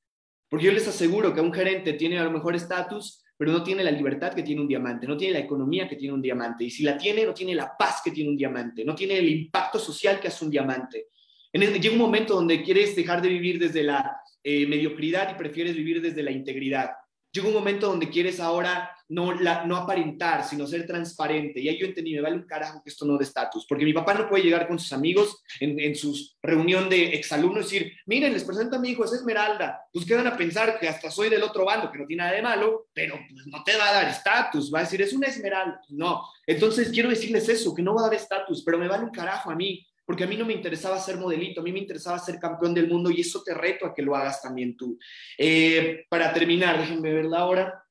Porque 0.48 0.64
yo 0.66 0.72
les 0.72 0.88
aseguro 0.88 1.34
que 1.34 1.42
un 1.42 1.52
gerente 1.52 1.92
tiene 1.92 2.18
a 2.18 2.24
lo 2.24 2.30
mejor 2.30 2.54
estatus, 2.54 3.22
pero 3.36 3.52
no 3.52 3.62
tiene 3.62 3.82
la 3.82 3.90
libertad 3.90 4.32
que 4.32 4.42
tiene 4.42 4.60
un 4.60 4.68
diamante, 4.68 5.06
no 5.06 5.16
tiene 5.16 5.34
la 5.34 5.44
economía 5.44 5.88
que 5.88 5.96
tiene 5.96 6.14
un 6.14 6.22
diamante. 6.22 6.64
Y 6.64 6.70
si 6.70 6.82
la 6.82 6.96
tiene, 6.96 7.24
no 7.26 7.34
tiene 7.34 7.54
la 7.54 7.76
paz 7.76 8.00
que 8.04 8.10
tiene 8.10 8.30
un 8.30 8.36
diamante, 8.36 8.84
no 8.84 8.94
tiene 8.94 9.18
el 9.18 9.28
impacto 9.28 9.78
social 9.78 10.20
que 10.20 10.28
hace 10.28 10.44
un 10.44 10.50
diamante. 10.50 11.08
En 11.52 11.62
llega 11.62 11.92
un 11.92 12.00
momento 12.00 12.34
donde 12.34 12.62
quieres 12.62 12.96
dejar 12.96 13.22
de 13.22 13.28
vivir 13.28 13.58
desde 13.58 13.82
la 13.82 14.20
eh, 14.42 14.66
mediocridad 14.66 15.30
y 15.32 15.38
prefieres 15.38 15.74
vivir 15.74 16.02
desde 16.02 16.22
la 16.22 16.30
integridad. 16.30 16.90
Llega 17.32 17.48
un 17.48 17.54
momento 17.54 17.88
donde 17.88 18.10
quieres 18.10 18.40
ahora 18.40 18.90
no, 19.08 19.34
no 19.34 19.76
aparentar, 19.76 20.44
sino 20.44 20.66
ser 20.66 20.86
transparente. 20.86 21.60
Y 21.60 21.68
ahí 21.68 21.78
yo 21.78 21.86
entendí, 21.86 22.14
me 22.14 22.20
vale 22.20 22.36
un 22.36 22.46
carajo 22.46 22.82
que 22.82 22.90
esto 22.90 23.04
no 23.04 23.16
de 23.16 23.24
estatus, 23.24 23.66
porque 23.68 23.84
mi 23.84 23.92
papá 23.92 24.14
no 24.14 24.28
puede 24.28 24.44
llegar 24.44 24.66
con 24.66 24.78
sus 24.78 24.92
amigos 24.92 25.42
en, 25.60 25.78
en 25.78 25.94
su 25.94 26.14
reunión 26.42 26.88
de 26.88 27.14
exalumnos 27.14 27.72
y 27.72 27.78
decir, 27.78 27.92
miren, 28.06 28.32
les 28.32 28.44
presento 28.44 28.76
a 28.76 28.78
mi 28.78 28.90
hijo, 28.90 29.04
es 29.04 29.12
Esmeralda. 29.12 29.82
Pues 29.92 30.04
quedan 30.04 30.26
a 30.26 30.36
pensar 30.36 30.78
que 30.78 30.88
hasta 30.88 31.10
soy 31.10 31.28
del 31.28 31.42
otro 31.42 31.64
bando, 31.64 31.90
que 31.90 31.98
no 31.98 32.06
tiene 32.06 32.22
nada 32.22 32.34
de 32.34 32.42
malo, 32.42 32.88
pero 32.92 33.18
pues, 33.28 33.46
no 33.46 33.62
te 33.62 33.76
va 33.76 33.90
a 33.90 33.94
dar 33.94 34.08
estatus, 34.08 34.72
va 34.72 34.80
a 34.80 34.82
decir, 34.82 35.02
es 35.02 35.12
una 35.12 35.28
Esmeralda. 35.28 35.80
No. 35.88 36.22
Entonces 36.46 36.90
quiero 36.90 37.10
decirles 37.10 37.48
eso, 37.48 37.74
que 37.74 37.82
no 37.82 37.94
va 37.94 38.02
a 38.02 38.04
dar 38.04 38.14
estatus, 38.14 38.62
pero 38.64 38.78
me 38.78 38.88
vale 38.88 39.04
un 39.04 39.10
carajo 39.10 39.50
a 39.50 39.54
mí 39.54 39.86
porque 40.06 40.24
a 40.24 40.26
mí 40.26 40.36
no 40.36 40.44
me 40.44 40.52
interesaba 40.52 40.98
ser 40.98 41.16
modelito, 41.16 41.60
a 41.60 41.64
mí 41.64 41.72
me 41.72 41.78
interesaba 41.78 42.18
ser 42.18 42.38
campeón 42.38 42.74
del 42.74 42.88
mundo 42.88 43.10
y 43.10 43.20
eso 43.20 43.42
te 43.42 43.54
reto 43.54 43.86
a 43.86 43.94
que 43.94 44.02
lo 44.02 44.14
hagas 44.14 44.42
también 44.42 44.76
tú. 44.76 44.98
Eh, 45.38 46.04
para 46.08 46.32
terminar, 46.32 46.78
déjenme 46.78 47.12
ver 47.12 47.24
la 47.24 47.46
hora. 47.46 47.83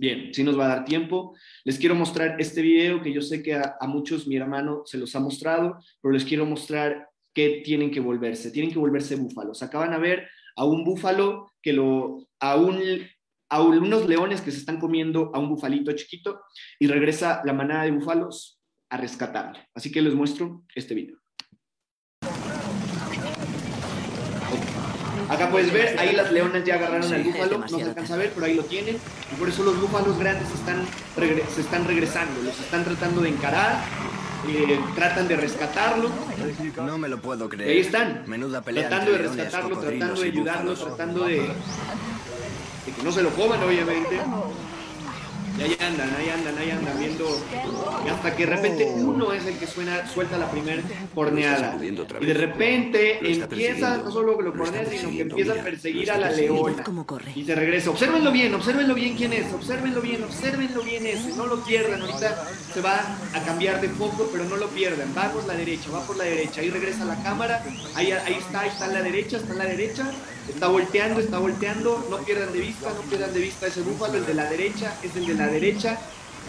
Bien, 0.00 0.32
si 0.32 0.42
nos 0.42 0.58
va 0.58 0.64
a 0.64 0.68
dar 0.76 0.84
tiempo. 0.86 1.36
Les 1.62 1.78
quiero 1.78 1.94
mostrar 1.94 2.40
este 2.40 2.62
video 2.62 3.02
que 3.02 3.12
yo 3.12 3.20
sé 3.20 3.42
que 3.42 3.54
a, 3.54 3.76
muchos 3.86 4.26
mi 4.26 4.34
hermano 4.34 4.80
se 4.86 4.96
los 4.96 5.14
ha 5.14 5.20
mostrado, 5.20 5.78
pero 6.00 6.14
les 6.14 6.24
quiero 6.24 6.46
mostrar 6.46 7.10
que 7.34 7.60
tienen 7.62 7.90
que 7.90 8.00
volverse. 8.00 8.50
Tienen 8.50 8.72
que 8.72 8.78
volverse 8.78 9.16
búfalos. 9.16 9.62
Acaban 9.62 9.92
a 9.92 9.98
ver 9.98 10.26
a 10.56 10.64
un 10.64 10.84
búfalo 10.84 11.52
que 11.60 11.74
lo, 11.74 12.26
a 12.40 12.56
un 12.56 12.80
a 13.50 13.62
unos 13.62 14.08
leones 14.08 14.40
que 14.40 14.52
se 14.52 14.58
están 14.58 14.80
comiendo 14.80 15.32
a 15.34 15.38
un 15.38 15.50
bufalito 15.50 15.92
chiquito 15.92 16.40
y 16.78 16.86
regresa 16.86 17.42
la 17.44 17.52
manada 17.52 17.82
de 17.82 17.90
búfalos 17.90 18.58
a 18.88 18.96
rescatarlo. 18.96 19.58
Así 19.74 19.92
que 19.92 20.00
les 20.00 20.14
muestro 20.14 20.64
este 20.74 20.94
video. 20.94 21.19
Acá 25.30 25.48
puedes 25.48 25.72
ver, 25.72 25.96
ahí 25.98 26.12
las 26.12 26.32
leonas 26.32 26.64
ya 26.64 26.74
agarraron 26.74 27.12
al 27.12 27.22
búfalo, 27.22 27.58
no 27.58 27.68
se 27.68 27.82
alcanza 27.84 28.14
a 28.14 28.16
ver, 28.16 28.32
pero 28.34 28.46
ahí 28.46 28.54
lo 28.54 28.64
tienen. 28.64 28.96
Y 28.96 29.34
por 29.38 29.48
eso 29.48 29.62
los 29.62 29.80
búfalos 29.80 30.18
grandes 30.18 30.50
están 30.50 30.84
se 31.54 31.60
están 31.60 31.86
regresando, 31.86 32.42
los 32.42 32.58
están 32.58 32.82
tratando 32.84 33.20
de 33.22 33.28
encarar, 33.28 33.80
eh, 34.48 34.80
tratan 34.96 35.28
de 35.28 35.36
rescatarlo. 35.36 36.10
No 36.84 36.98
me 36.98 37.08
lo 37.08 37.20
puedo 37.20 37.48
creer. 37.48 37.70
ahí 37.70 37.78
están, 37.78 38.24
Menuda 38.26 38.62
pelea 38.62 38.88
tratando 38.88 39.12
de 39.12 39.18
rescatarlo, 39.18 39.78
tratando 39.78 40.20
de 40.20 40.26
ayudarlo, 40.28 40.74
tratando 40.74 41.24
de, 41.24 41.36
de 41.36 42.92
que 42.96 43.02
no 43.04 43.12
se 43.12 43.22
lo 43.22 43.30
coman, 43.30 43.62
obviamente. 43.62 44.20
Y 45.60 45.62
ahí 45.62 45.76
andan, 45.78 46.08
ahí 46.16 46.30
andan, 46.30 46.56
ahí 46.56 46.70
andan 46.70 46.98
viendo. 46.98 47.26
hasta 48.10 48.34
que 48.34 48.46
de 48.46 48.56
repente 48.56 48.94
uno 48.96 49.30
es 49.34 49.44
el 49.44 49.58
que 49.58 49.66
suena, 49.66 50.08
suelta 50.08 50.38
la 50.38 50.50
primera 50.50 50.82
corneada. 51.14 51.78
Y 51.82 52.24
de 52.24 52.32
repente 52.32 53.18
empieza, 53.30 53.98
no 53.98 54.10
solo 54.10 54.40
lo 54.40 54.54
cornea, 54.54 54.86
sino 54.86 55.10
que 55.10 55.20
empieza 55.20 55.52
a 55.52 55.56
perseguir 55.56 56.10
a 56.10 56.16
la 56.16 56.30
leona. 56.30 56.82
Y 57.34 57.44
se 57.44 57.54
regresa. 57.54 57.90
Obsérvenlo 57.90 58.32
bien, 58.32 58.54
obsérvenlo 58.54 58.94
bien 58.94 59.14
quién 59.16 59.34
es, 59.34 59.52
obsérvenlo 59.52 60.00
bien, 60.00 60.24
obsérvenlo 60.24 60.82
bien 60.82 61.06
ese. 61.06 61.36
No 61.36 61.46
lo 61.46 61.62
pierdan, 61.62 62.00
ahorita 62.00 62.48
se 62.72 62.80
va 62.80 63.18
a 63.34 63.44
cambiar 63.44 63.82
de 63.82 63.90
foco, 63.90 64.30
pero 64.32 64.44
no 64.44 64.56
lo 64.56 64.68
pierdan. 64.68 65.14
Va 65.16 65.30
por 65.30 65.46
la 65.46 65.52
derecha, 65.52 65.90
va 65.90 66.00
por 66.06 66.16
la 66.16 66.24
derecha. 66.24 66.62
Ahí 66.62 66.70
regresa 66.70 67.04
la 67.04 67.22
cámara. 67.22 67.62
Ahí, 67.94 68.12
ahí 68.12 68.34
está, 68.38 68.60
ahí 68.60 68.70
está 68.70 68.86
en 68.86 68.94
la 68.94 69.02
derecha, 69.02 69.36
está 69.36 69.52
en 69.52 69.58
la 69.58 69.66
derecha. 69.66 70.10
Está 70.48 70.68
volteando, 70.68 71.20
está 71.20 71.38
volteando. 71.38 72.06
No 72.10 72.16
pierdan 72.18 72.52
de 72.52 72.60
vista, 72.60 72.92
no 72.94 73.02
pierdan 73.02 73.32
de 73.34 73.40
vista 73.40 73.66
ese 73.66 73.82
búfalo. 73.82 74.18
El 74.18 74.26
de 74.26 74.34
la 74.34 74.48
derecha 74.48 74.94
es 75.02 75.14
el 75.14 75.26
de 75.26 75.34
la 75.34 75.49
derecha. 75.50 75.98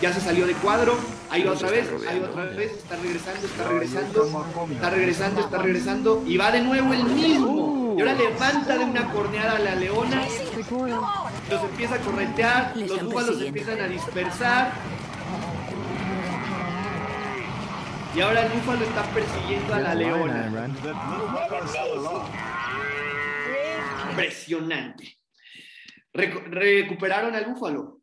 Ya 0.01 0.11
se 0.13 0.21
salió 0.21 0.47
de 0.47 0.53
cuadro. 0.53 0.97
Ahí 1.29 1.43
va 1.43 1.51
otra 1.51 1.69
vez, 1.69 1.87
ahí 2.09 2.19
va 2.19 2.29
otra 2.29 2.45
vez. 2.45 2.71
Está 2.71 2.95
regresando, 2.97 3.45
está 3.45 3.67
regresando. 3.67 4.43
Está 4.71 4.89
regresando, 4.89 5.41
está 5.41 5.57
regresando. 5.59 6.23
Y 6.25 6.37
va 6.37 6.51
de 6.51 6.61
nuevo 6.61 6.93
el 6.93 7.03
mismo. 7.03 7.95
Y 7.97 8.01
ahora 8.01 8.15
levanta 8.15 8.77
de 8.77 8.85
una 8.85 9.11
corneada 9.11 9.57
a 9.57 9.59
la 9.59 9.75
leona. 9.75 10.23
Los 11.49 11.63
empieza 11.63 11.95
a 11.95 11.99
corretear. 11.99 12.77
Los 12.77 13.03
búfalos 13.03 13.37
se 13.37 13.47
empiezan 13.47 13.79
a 13.79 13.87
dispersar. 13.87 14.73
Y 18.15 18.21
ahora 18.21 18.45
el 18.45 18.51
búfalo 18.51 18.83
está 18.83 19.03
persiguiendo 19.03 19.73
a 19.73 19.79
la 19.79 19.95
leona 19.95 20.69
impresionante. 24.11 25.17
recuperaron 26.13 27.35
al 27.35 27.45
búfalo. 27.45 28.00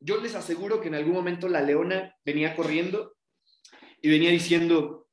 Yo 0.00 0.18
les 0.18 0.34
aseguro 0.34 0.80
que 0.80 0.88
en 0.88 0.94
algún 0.94 1.14
momento 1.14 1.48
la 1.48 1.60
leona 1.60 2.14
venía 2.24 2.54
corriendo 2.54 3.16
y 4.00 4.08
venía 4.08 4.30
diciendo, 4.30 5.08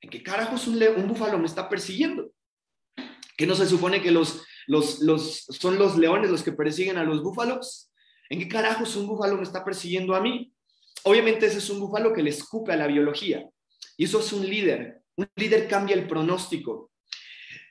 ¿en 0.00 0.10
qué 0.10 0.22
carajos 0.22 0.66
un, 0.66 0.82
un 0.82 1.08
búfalo 1.08 1.38
me 1.38 1.46
está 1.46 1.68
persiguiendo? 1.68 2.30
¿Que 3.36 3.46
no 3.46 3.54
se 3.54 3.66
supone 3.66 4.02
que 4.02 4.10
los, 4.10 4.44
los, 4.66 5.00
los, 5.00 5.44
son 5.44 5.78
los 5.78 5.96
leones 5.96 6.30
los 6.30 6.42
que 6.42 6.52
persiguen 6.52 6.98
a 6.98 7.04
los 7.04 7.22
búfalos? 7.22 7.90
¿En 8.28 8.40
qué 8.40 8.48
carajos 8.48 8.96
un 8.96 9.06
búfalo 9.06 9.36
me 9.36 9.42
está 9.42 9.64
persiguiendo 9.64 10.14
a 10.14 10.20
mí? 10.20 10.52
Obviamente 11.04 11.46
ese 11.46 11.58
es 11.58 11.70
un 11.70 11.80
búfalo 11.80 12.12
que 12.12 12.22
le 12.22 12.30
escupe 12.30 12.72
a 12.72 12.76
la 12.76 12.86
biología. 12.86 13.48
Y 13.96 14.04
eso 14.04 14.20
es 14.20 14.32
un 14.32 14.48
líder. 14.48 15.02
Un 15.16 15.28
líder 15.36 15.68
cambia 15.68 15.94
el 15.94 16.08
pronóstico. 16.08 16.90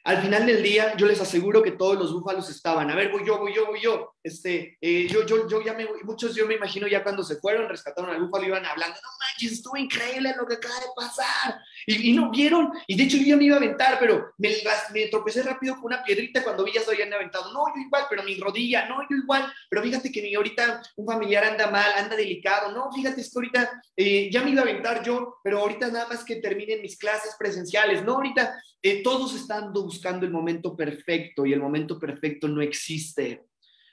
Al 0.05 0.21
final 0.21 0.45
del 0.45 0.61
día, 0.61 0.95
yo 0.97 1.05
les 1.07 1.19
aseguro 1.19 1.61
que 1.63 1.71
todos 1.71 1.97
los 1.97 2.13
búfalos 2.13 2.49
estaban, 2.49 2.91
a 2.91 2.95
ver, 2.95 3.11
voy 3.11 3.25
yo, 3.25 3.39
voy 3.39 3.53
yo, 3.55 3.65
voy 3.67 3.81
yo, 3.81 4.12
este, 4.23 4.77
eh, 4.79 5.07
yo, 5.09 5.25
yo, 5.25 5.47
yo 5.49 5.61
ya 5.61 5.73
me 5.73 5.85
muchos 6.03 6.33
yo 6.33 6.47
me 6.47 6.55
imagino 6.55 6.87
ya 6.87 7.03
cuando 7.03 7.23
se 7.23 7.35
fueron, 7.35 7.67
rescataron 7.67 8.09
al 8.11 8.21
búfalo, 8.21 8.47
iban 8.47 8.65
hablando, 8.65 8.95
no 8.95 9.09
manches, 9.19 9.51
estuvo 9.51 9.75
increíble 9.75 10.33
lo 10.37 10.47
que 10.47 10.55
acaba 10.55 10.75
de 10.75 10.85
pasar, 10.95 11.59
y, 11.85 12.13
no 12.13 12.31
vieron, 12.31 12.71
y 12.87 12.95
de 12.95 13.03
hecho 13.03 13.17
yo 13.17 13.35
me 13.35 13.45
iba 13.45 13.55
a 13.55 13.59
aventar, 13.59 13.99
pero 13.99 14.33
me, 14.37 14.49
me 14.93 15.07
tropecé 15.07 15.43
rápido 15.43 15.75
con 15.75 15.85
una 15.85 16.03
piedrita 16.03 16.43
cuando 16.43 16.63
vi 16.63 16.71
ya 16.73 16.81
se 16.81 16.91
habían 16.91 17.13
aventado, 17.13 17.51
no, 17.51 17.65
yo 17.75 17.81
igual, 17.81 18.05
pero 18.09 18.23
mi 18.23 18.35
rodilla, 18.39 18.87
no, 18.87 19.01
yo 19.09 19.17
igual, 19.17 19.51
pero 19.69 19.83
fíjate 19.83 20.11
que 20.11 20.21
mi 20.21 20.33
ahorita 20.33 20.81
un 20.95 21.05
familiar 21.05 21.43
anda 21.43 21.69
mal, 21.69 21.91
anda 21.97 22.15
delicado, 22.15 22.71
no, 22.71 22.91
fíjate, 22.93 23.21
es 23.21 23.29
que 23.29 23.37
ahorita 23.37 23.81
eh, 23.97 24.29
ya 24.31 24.41
me 24.41 24.51
iba 24.51 24.61
a 24.61 24.63
aventar 24.63 25.03
yo, 25.03 25.35
pero 25.43 25.59
ahorita 25.59 25.89
nada 25.89 26.07
más 26.07 26.23
que 26.23 26.37
terminen 26.37 26.81
mis 26.81 26.97
clases 26.97 27.35
presenciales, 27.37 28.03
no, 28.03 28.13
ahorita 28.13 28.57
eh, 28.81 29.03
todos 29.03 29.35
están 29.35 29.71
buscando 29.73 30.25
el 30.25 30.31
momento 30.31 30.75
perfecto 30.75 31.45
y 31.45 31.53
el 31.53 31.59
momento 31.59 31.99
perfecto 31.99 32.47
no 32.47 32.61
existe. 32.61 33.45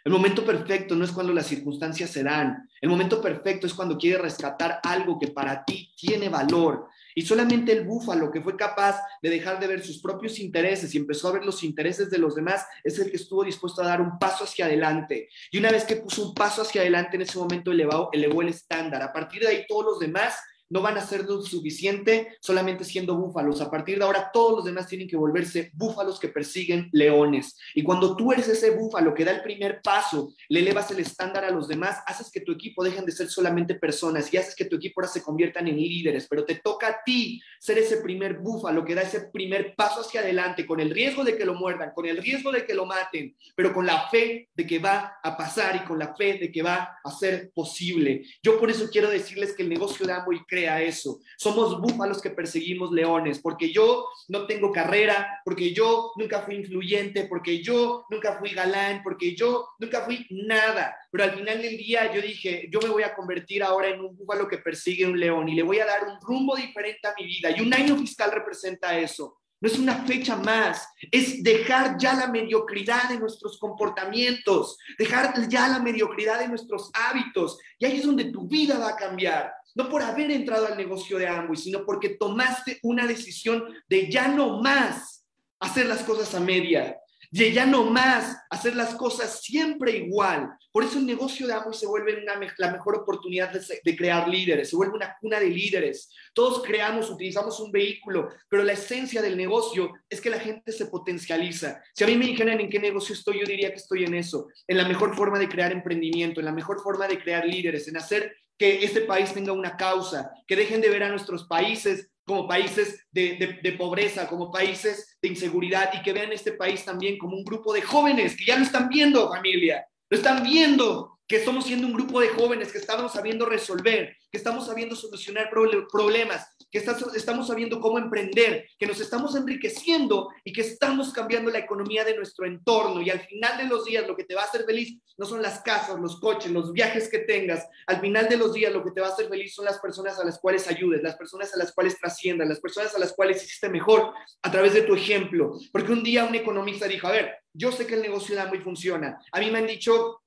El 0.04 0.12
momento 0.12 0.44
perfecto 0.44 0.96
no 0.96 1.04
es 1.04 1.12
cuando 1.12 1.32
las 1.32 1.46
circunstancias 1.46 2.10
se 2.10 2.22
dan. 2.22 2.68
El 2.80 2.88
momento 2.88 3.20
perfecto 3.20 3.66
es 3.66 3.74
cuando 3.74 3.98
quieres 3.98 4.20
rescatar 4.20 4.80
algo 4.82 5.18
que 5.18 5.28
para 5.28 5.64
ti 5.64 5.92
tiene 5.96 6.28
valor. 6.28 6.88
Y 7.14 7.22
solamente 7.22 7.72
el 7.72 7.84
búfalo 7.84 8.30
que 8.30 8.40
fue 8.40 8.56
capaz 8.56 9.00
de 9.20 9.30
dejar 9.30 9.60
de 9.60 9.66
ver 9.66 9.84
sus 9.84 10.00
propios 10.00 10.38
intereses 10.38 10.94
y 10.94 10.98
empezó 10.98 11.28
a 11.28 11.32
ver 11.32 11.44
los 11.44 11.62
intereses 11.62 12.10
de 12.10 12.18
los 12.18 12.34
demás 12.34 12.64
es 12.84 12.98
el 12.98 13.10
que 13.10 13.16
estuvo 13.16 13.44
dispuesto 13.44 13.82
a 13.82 13.86
dar 13.86 14.00
un 14.00 14.18
paso 14.18 14.44
hacia 14.44 14.66
adelante. 14.66 15.28
Y 15.50 15.58
una 15.58 15.70
vez 15.70 15.84
que 15.84 15.96
puso 15.96 16.28
un 16.28 16.34
paso 16.34 16.62
hacia 16.62 16.80
adelante, 16.80 17.16
en 17.16 17.22
ese 17.22 17.38
momento 17.38 17.72
elevó, 17.72 18.08
elevó 18.12 18.42
el 18.42 18.48
estándar. 18.48 19.02
A 19.02 19.12
partir 19.12 19.42
de 19.42 19.48
ahí 19.48 19.64
todos 19.68 19.84
los 19.84 19.98
demás 19.98 20.34
no 20.70 20.80
van 20.80 20.96
a 20.96 21.06
ser 21.06 21.24
lo 21.24 21.42
suficiente 21.42 22.36
solamente 22.40 22.84
siendo 22.84 23.16
búfalos. 23.16 23.60
A 23.60 23.70
partir 23.70 23.98
de 23.98 24.04
ahora, 24.04 24.30
todos 24.32 24.56
los 24.56 24.64
demás 24.64 24.86
tienen 24.86 25.08
que 25.08 25.16
volverse 25.16 25.70
búfalos 25.74 26.18
que 26.18 26.28
persiguen 26.28 26.88
leones. 26.92 27.58
Y 27.74 27.82
cuando 27.82 28.16
tú 28.16 28.32
eres 28.32 28.48
ese 28.48 28.70
búfalo 28.70 29.12
que 29.12 29.24
da 29.24 29.32
el 29.32 29.42
primer 29.42 29.82
paso, 29.82 30.32
le 30.48 30.60
elevas 30.60 30.90
el 30.92 31.00
estándar 31.00 31.44
a 31.44 31.50
los 31.50 31.66
demás, 31.66 31.98
haces 32.06 32.30
que 32.30 32.40
tu 32.40 32.52
equipo 32.52 32.84
dejen 32.84 33.04
de 33.04 33.12
ser 33.12 33.28
solamente 33.28 33.74
personas 33.74 34.32
y 34.32 34.36
haces 34.36 34.54
que 34.54 34.64
tu 34.64 34.76
equipo 34.76 35.00
ahora 35.00 35.12
se 35.12 35.22
conviertan 35.22 35.66
en 35.66 35.76
líderes. 35.76 36.28
Pero 36.28 36.44
te 36.44 36.54
toca 36.56 36.88
a 36.88 36.96
ti 37.04 37.42
ser 37.58 37.78
ese 37.78 37.98
primer 37.98 38.38
búfalo 38.38 38.84
que 38.84 38.94
da 38.94 39.02
ese 39.02 39.22
primer 39.32 39.74
paso 39.74 40.00
hacia 40.02 40.20
adelante, 40.20 40.64
con 40.66 40.78
el 40.78 40.90
riesgo 40.90 41.24
de 41.24 41.36
que 41.36 41.44
lo 41.44 41.54
muerdan, 41.54 41.90
con 41.94 42.06
el 42.06 42.16
riesgo 42.16 42.52
de 42.52 42.64
que 42.64 42.74
lo 42.74 42.86
maten, 42.86 43.34
pero 43.56 43.74
con 43.74 43.86
la 43.86 44.08
fe 44.08 44.48
de 44.54 44.66
que 44.66 44.78
va 44.78 45.18
a 45.22 45.36
pasar 45.36 45.76
y 45.76 45.80
con 45.80 45.98
la 45.98 46.14
fe 46.14 46.38
de 46.38 46.52
que 46.52 46.62
va 46.62 46.98
a 47.02 47.10
ser 47.10 47.50
posible. 47.52 48.22
Yo 48.40 48.58
por 48.60 48.70
eso 48.70 48.88
quiero 48.90 49.10
decirles 49.10 49.52
que 49.52 49.64
el 49.64 49.68
negocio 49.68 50.06
de 50.06 50.12
Amway 50.12 50.40
crece 50.46 50.59
crea 50.60 50.82
eso. 50.82 51.20
Somos 51.38 51.80
búfalos 51.80 52.20
que 52.20 52.30
perseguimos 52.30 52.92
leones, 52.92 53.38
porque 53.38 53.72
yo 53.72 54.06
no 54.28 54.46
tengo 54.46 54.70
carrera, 54.72 55.40
porque 55.44 55.72
yo 55.72 56.12
nunca 56.16 56.42
fui 56.42 56.56
influyente, 56.56 57.24
porque 57.24 57.62
yo 57.62 58.04
nunca 58.10 58.38
fui 58.38 58.50
galán, 58.50 59.02
porque 59.02 59.34
yo 59.34 59.68
nunca 59.78 60.02
fui 60.02 60.26
nada. 60.30 60.94
Pero 61.10 61.24
al 61.24 61.32
final 61.32 61.62
del 61.62 61.76
día 61.76 62.12
yo 62.12 62.20
dije, 62.20 62.68
yo 62.70 62.80
me 62.80 62.90
voy 62.90 63.02
a 63.02 63.14
convertir 63.14 63.62
ahora 63.62 63.88
en 63.88 64.00
un 64.00 64.16
búfalo 64.16 64.46
que 64.46 64.58
persigue 64.58 65.06
un 65.06 65.18
león 65.18 65.48
y 65.48 65.54
le 65.54 65.62
voy 65.62 65.78
a 65.78 65.86
dar 65.86 66.04
un 66.04 66.20
rumbo 66.20 66.54
diferente 66.56 67.08
a 67.08 67.14
mi 67.18 67.26
vida. 67.26 67.50
Y 67.50 67.60
un 67.60 67.72
año 67.72 67.96
fiscal 67.96 68.30
representa 68.30 68.98
eso. 68.98 69.38
No 69.62 69.68
es 69.68 69.78
una 69.78 70.06
fecha 70.06 70.36
más, 70.36 70.88
es 71.12 71.42
dejar 71.42 71.98
ya 71.98 72.14
la 72.14 72.28
mediocridad 72.28 73.10
de 73.10 73.18
nuestros 73.18 73.58
comportamientos, 73.58 74.78
dejar 74.98 75.34
ya 75.50 75.68
la 75.68 75.80
mediocridad 75.80 76.38
de 76.38 76.48
nuestros 76.48 76.90
hábitos. 76.94 77.58
Y 77.78 77.84
ahí 77.84 77.98
es 77.98 78.06
donde 78.06 78.32
tu 78.32 78.48
vida 78.48 78.78
va 78.78 78.90
a 78.90 78.96
cambiar. 78.96 79.52
No 79.74 79.88
por 79.88 80.02
haber 80.02 80.30
entrado 80.30 80.66
al 80.66 80.76
negocio 80.76 81.18
de 81.18 81.28
Amway, 81.28 81.56
sino 81.56 81.84
porque 81.84 82.10
tomaste 82.10 82.78
una 82.82 83.06
decisión 83.06 83.64
de 83.88 84.10
ya 84.10 84.28
no 84.28 84.60
más 84.60 85.24
hacer 85.60 85.86
las 85.86 86.02
cosas 86.02 86.34
a 86.34 86.40
media, 86.40 86.96
de 87.30 87.52
ya 87.52 87.64
no 87.64 87.84
más 87.84 88.36
hacer 88.50 88.74
las 88.74 88.94
cosas 88.94 89.40
siempre 89.42 89.92
igual. 89.98 90.50
Por 90.72 90.84
eso 90.84 90.98
el 90.98 91.06
negocio 91.06 91.46
de 91.46 91.52
Amway 91.52 91.74
se 91.74 91.86
vuelve 91.86 92.24
la 92.58 92.72
mejor 92.72 92.96
oportunidad 92.96 93.52
de, 93.52 93.96
crear 93.96 94.28
líderes, 94.28 94.70
se 94.70 94.76
vuelve 94.76 94.96
una 94.96 95.16
cuna 95.20 95.38
de 95.38 95.48
líderes. 95.48 96.12
Todos 96.34 96.62
creamos, 96.62 97.10
utilizamos 97.10 97.60
un 97.60 97.70
vehículo, 97.70 98.28
pero 98.48 98.64
la 98.64 98.72
esencia 98.72 99.22
del 99.22 99.36
negocio 99.36 99.92
es 100.08 100.20
que 100.20 100.30
la 100.30 100.40
gente 100.40 100.72
se 100.72 100.86
potencializa. 100.86 101.82
Si 101.94 102.02
a 102.02 102.06
mí 102.06 102.16
me 102.16 102.26
dijeran 102.26 102.60
en 102.60 102.68
qué 102.68 102.80
negocio 102.80 103.14
estoy, 103.14 103.40
yo 103.40 103.46
diría 103.46 103.70
que 103.70 103.76
estoy 103.76 104.04
en 104.04 104.14
eso, 104.14 104.48
en 104.66 104.76
la 104.76 104.88
mejor 104.88 105.14
forma 105.14 105.38
de 105.38 105.48
crear 105.48 105.70
emprendimiento, 105.70 106.40
en 106.40 106.46
la 106.46 106.52
mejor 106.52 106.80
forma 106.82 107.06
de 107.06 107.18
crear 107.20 107.46
líderes, 107.46 107.86
en 107.86 107.96
hacer 107.96 108.34
que 108.60 108.84
este 108.84 109.00
país 109.00 109.32
tenga 109.32 109.54
una 109.54 109.74
causa, 109.74 110.32
que 110.46 110.54
dejen 110.54 110.82
de 110.82 110.90
ver 110.90 111.02
a 111.02 111.08
nuestros 111.08 111.46
países 111.46 112.10
como 112.26 112.46
países 112.46 113.06
de, 113.10 113.74
pobreza, 113.78 114.28
como 114.28 114.52
países 114.52 115.16
de 115.22 115.28
inseguridad 115.30 115.90
y 115.94 116.02
que 116.02 116.12
vean 116.12 116.30
este 116.30 116.52
país 116.52 116.84
también 116.84 117.16
como 117.16 117.38
un 117.38 117.42
grupo 117.42 117.72
de 117.72 117.80
jóvenes 117.80 118.36
que 118.36 118.44
ya 118.44 118.58
lo 118.58 118.62
están 118.62 118.90
viendo, 118.90 119.30
familia, 119.30 119.86
lo 120.10 120.16
están 120.18 120.42
viendo, 120.42 121.18
que 121.26 121.36
estamos 121.36 121.64
siendo 121.64 121.86
un 121.86 121.94
grupo 121.94 122.20
de 122.20 122.28
jóvenes 122.28 122.70
que 122.70 122.76
estamos 122.76 123.14
sabiendo 123.14 123.46
resolver, 123.46 124.14
que 124.30 124.36
estamos 124.36 124.66
sabiendo 124.66 124.94
solucionar 124.94 125.48
problemas, 125.90 126.46
que 126.70 126.78
estamos 126.78 127.46
sabiendo 127.46 127.80
cómo 127.80 127.98
emprender, 127.98 128.68
que 128.78 128.86
nos 128.86 129.00
estamos 129.00 129.34
enriqueciendo 129.34 130.28
y 130.44 130.52
que 130.52 130.60
estamos 130.60 131.12
cambiando 131.12 131.50
la 131.50 131.58
economía 131.58 132.04
de 132.04 132.16
nuestro 132.16 132.46
entorno. 132.46 133.02
Y 133.02 133.10
al 133.10 133.20
final 133.20 133.58
de 133.58 133.64
los 133.64 133.84
días 133.84 134.06
lo 134.06 134.16
que 134.16 134.24
te 134.24 134.34
va 134.34 134.42
a 134.42 134.44
hacer 134.44 134.64
feliz 134.64 134.98
no 135.18 135.26
son 135.26 135.42
las 135.42 135.60
casas, 135.60 135.98
los 135.98 136.20
coches, 136.20 136.50
los 136.50 136.72
viajes 136.72 137.08
que 137.08 137.20
tengas. 137.20 137.66
Al 137.86 138.00
final 138.00 138.28
de 138.28 138.36
los 138.36 138.52
días 138.52 138.72
lo 138.72 138.84
que 138.84 138.92
te 138.92 139.00
va 139.00 139.08
a 139.08 139.12
hacer 139.12 139.28
feliz 139.28 139.54
son 139.54 139.64
las 139.64 139.80
personas 139.80 140.18
a 140.18 140.24
las 140.24 140.38
cuales 140.38 140.68
ayudes, 140.68 141.02
las 141.02 141.16
personas 141.16 141.52
a 141.54 141.58
las 141.58 141.72
cuales 141.72 141.98
trasciendas, 141.98 142.48
las 142.48 142.60
personas 142.60 142.94
a 142.94 142.98
las 142.98 143.12
cuales 143.12 143.42
hiciste 143.42 143.68
mejor 143.68 144.12
a 144.42 144.50
través 144.50 144.72
de 144.74 144.82
tu 144.82 144.94
ejemplo. 144.94 145.58
Porque 145.72 145.92
un 145.92 146.02
día 146.02 146.24
un 146.24 146.34
economista 146.34 146.86
dijo, 146.86 147.08
a 147.08 147.12
ver, 147.12 147.34
yo 147.52 147.72
sé 147.72 147.86
que 147.86 147.94
el 147.94 148.02
negocio 148.02 148.36
de 148.36 148.46
muy 148.46 148.58
funciona. 148.58 149.18
A 149.32 149.40
mí 149.40 149.50
me 149.50 149.58
han 149.58 149.66
dicho 149.66 150.22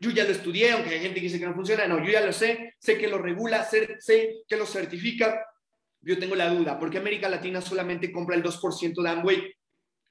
yo 0.00 0.10
ya 0.10 0.24
lo 0.24 0.30
estudié, 0.30 0.72
aunque 0.72 0.90
hay 0.90 1.00
gente 1.00 1.14
que 1.14 1.26
dice 1.26 1.38
que 1.38 1.46
no 1.46 1.54
funciona, 1.54 1.86
no, 1.86 2.04
yo 2.04 2.10
ya 2.10 2.20
lo 2.20 2.32
sé, 2.32 2.74
sé 2.78 2.98
que 2.98 3.08
lo 3.08 3.18
regula, 3.18 3.64
sé, 3.64 3.96
sé 4.00 4.42
que 4.46 4.56
lo 4.56 4.66
certifica, 4.66 5.46
yo 6.04 6.18
tengo 6.18 6.34
la 6.34 6.50
duda, 6.50 6.78
¿por 6.78 6.90
qué 6.90 6.98
América 6.98 7.28
Latina 7.28 7.60
solamente 7.60 8.12
compra 8.12 8.36
el 8.36 8.42
2% 8.42 9.02
de 9.02 9.08
Amway 9.08 9.54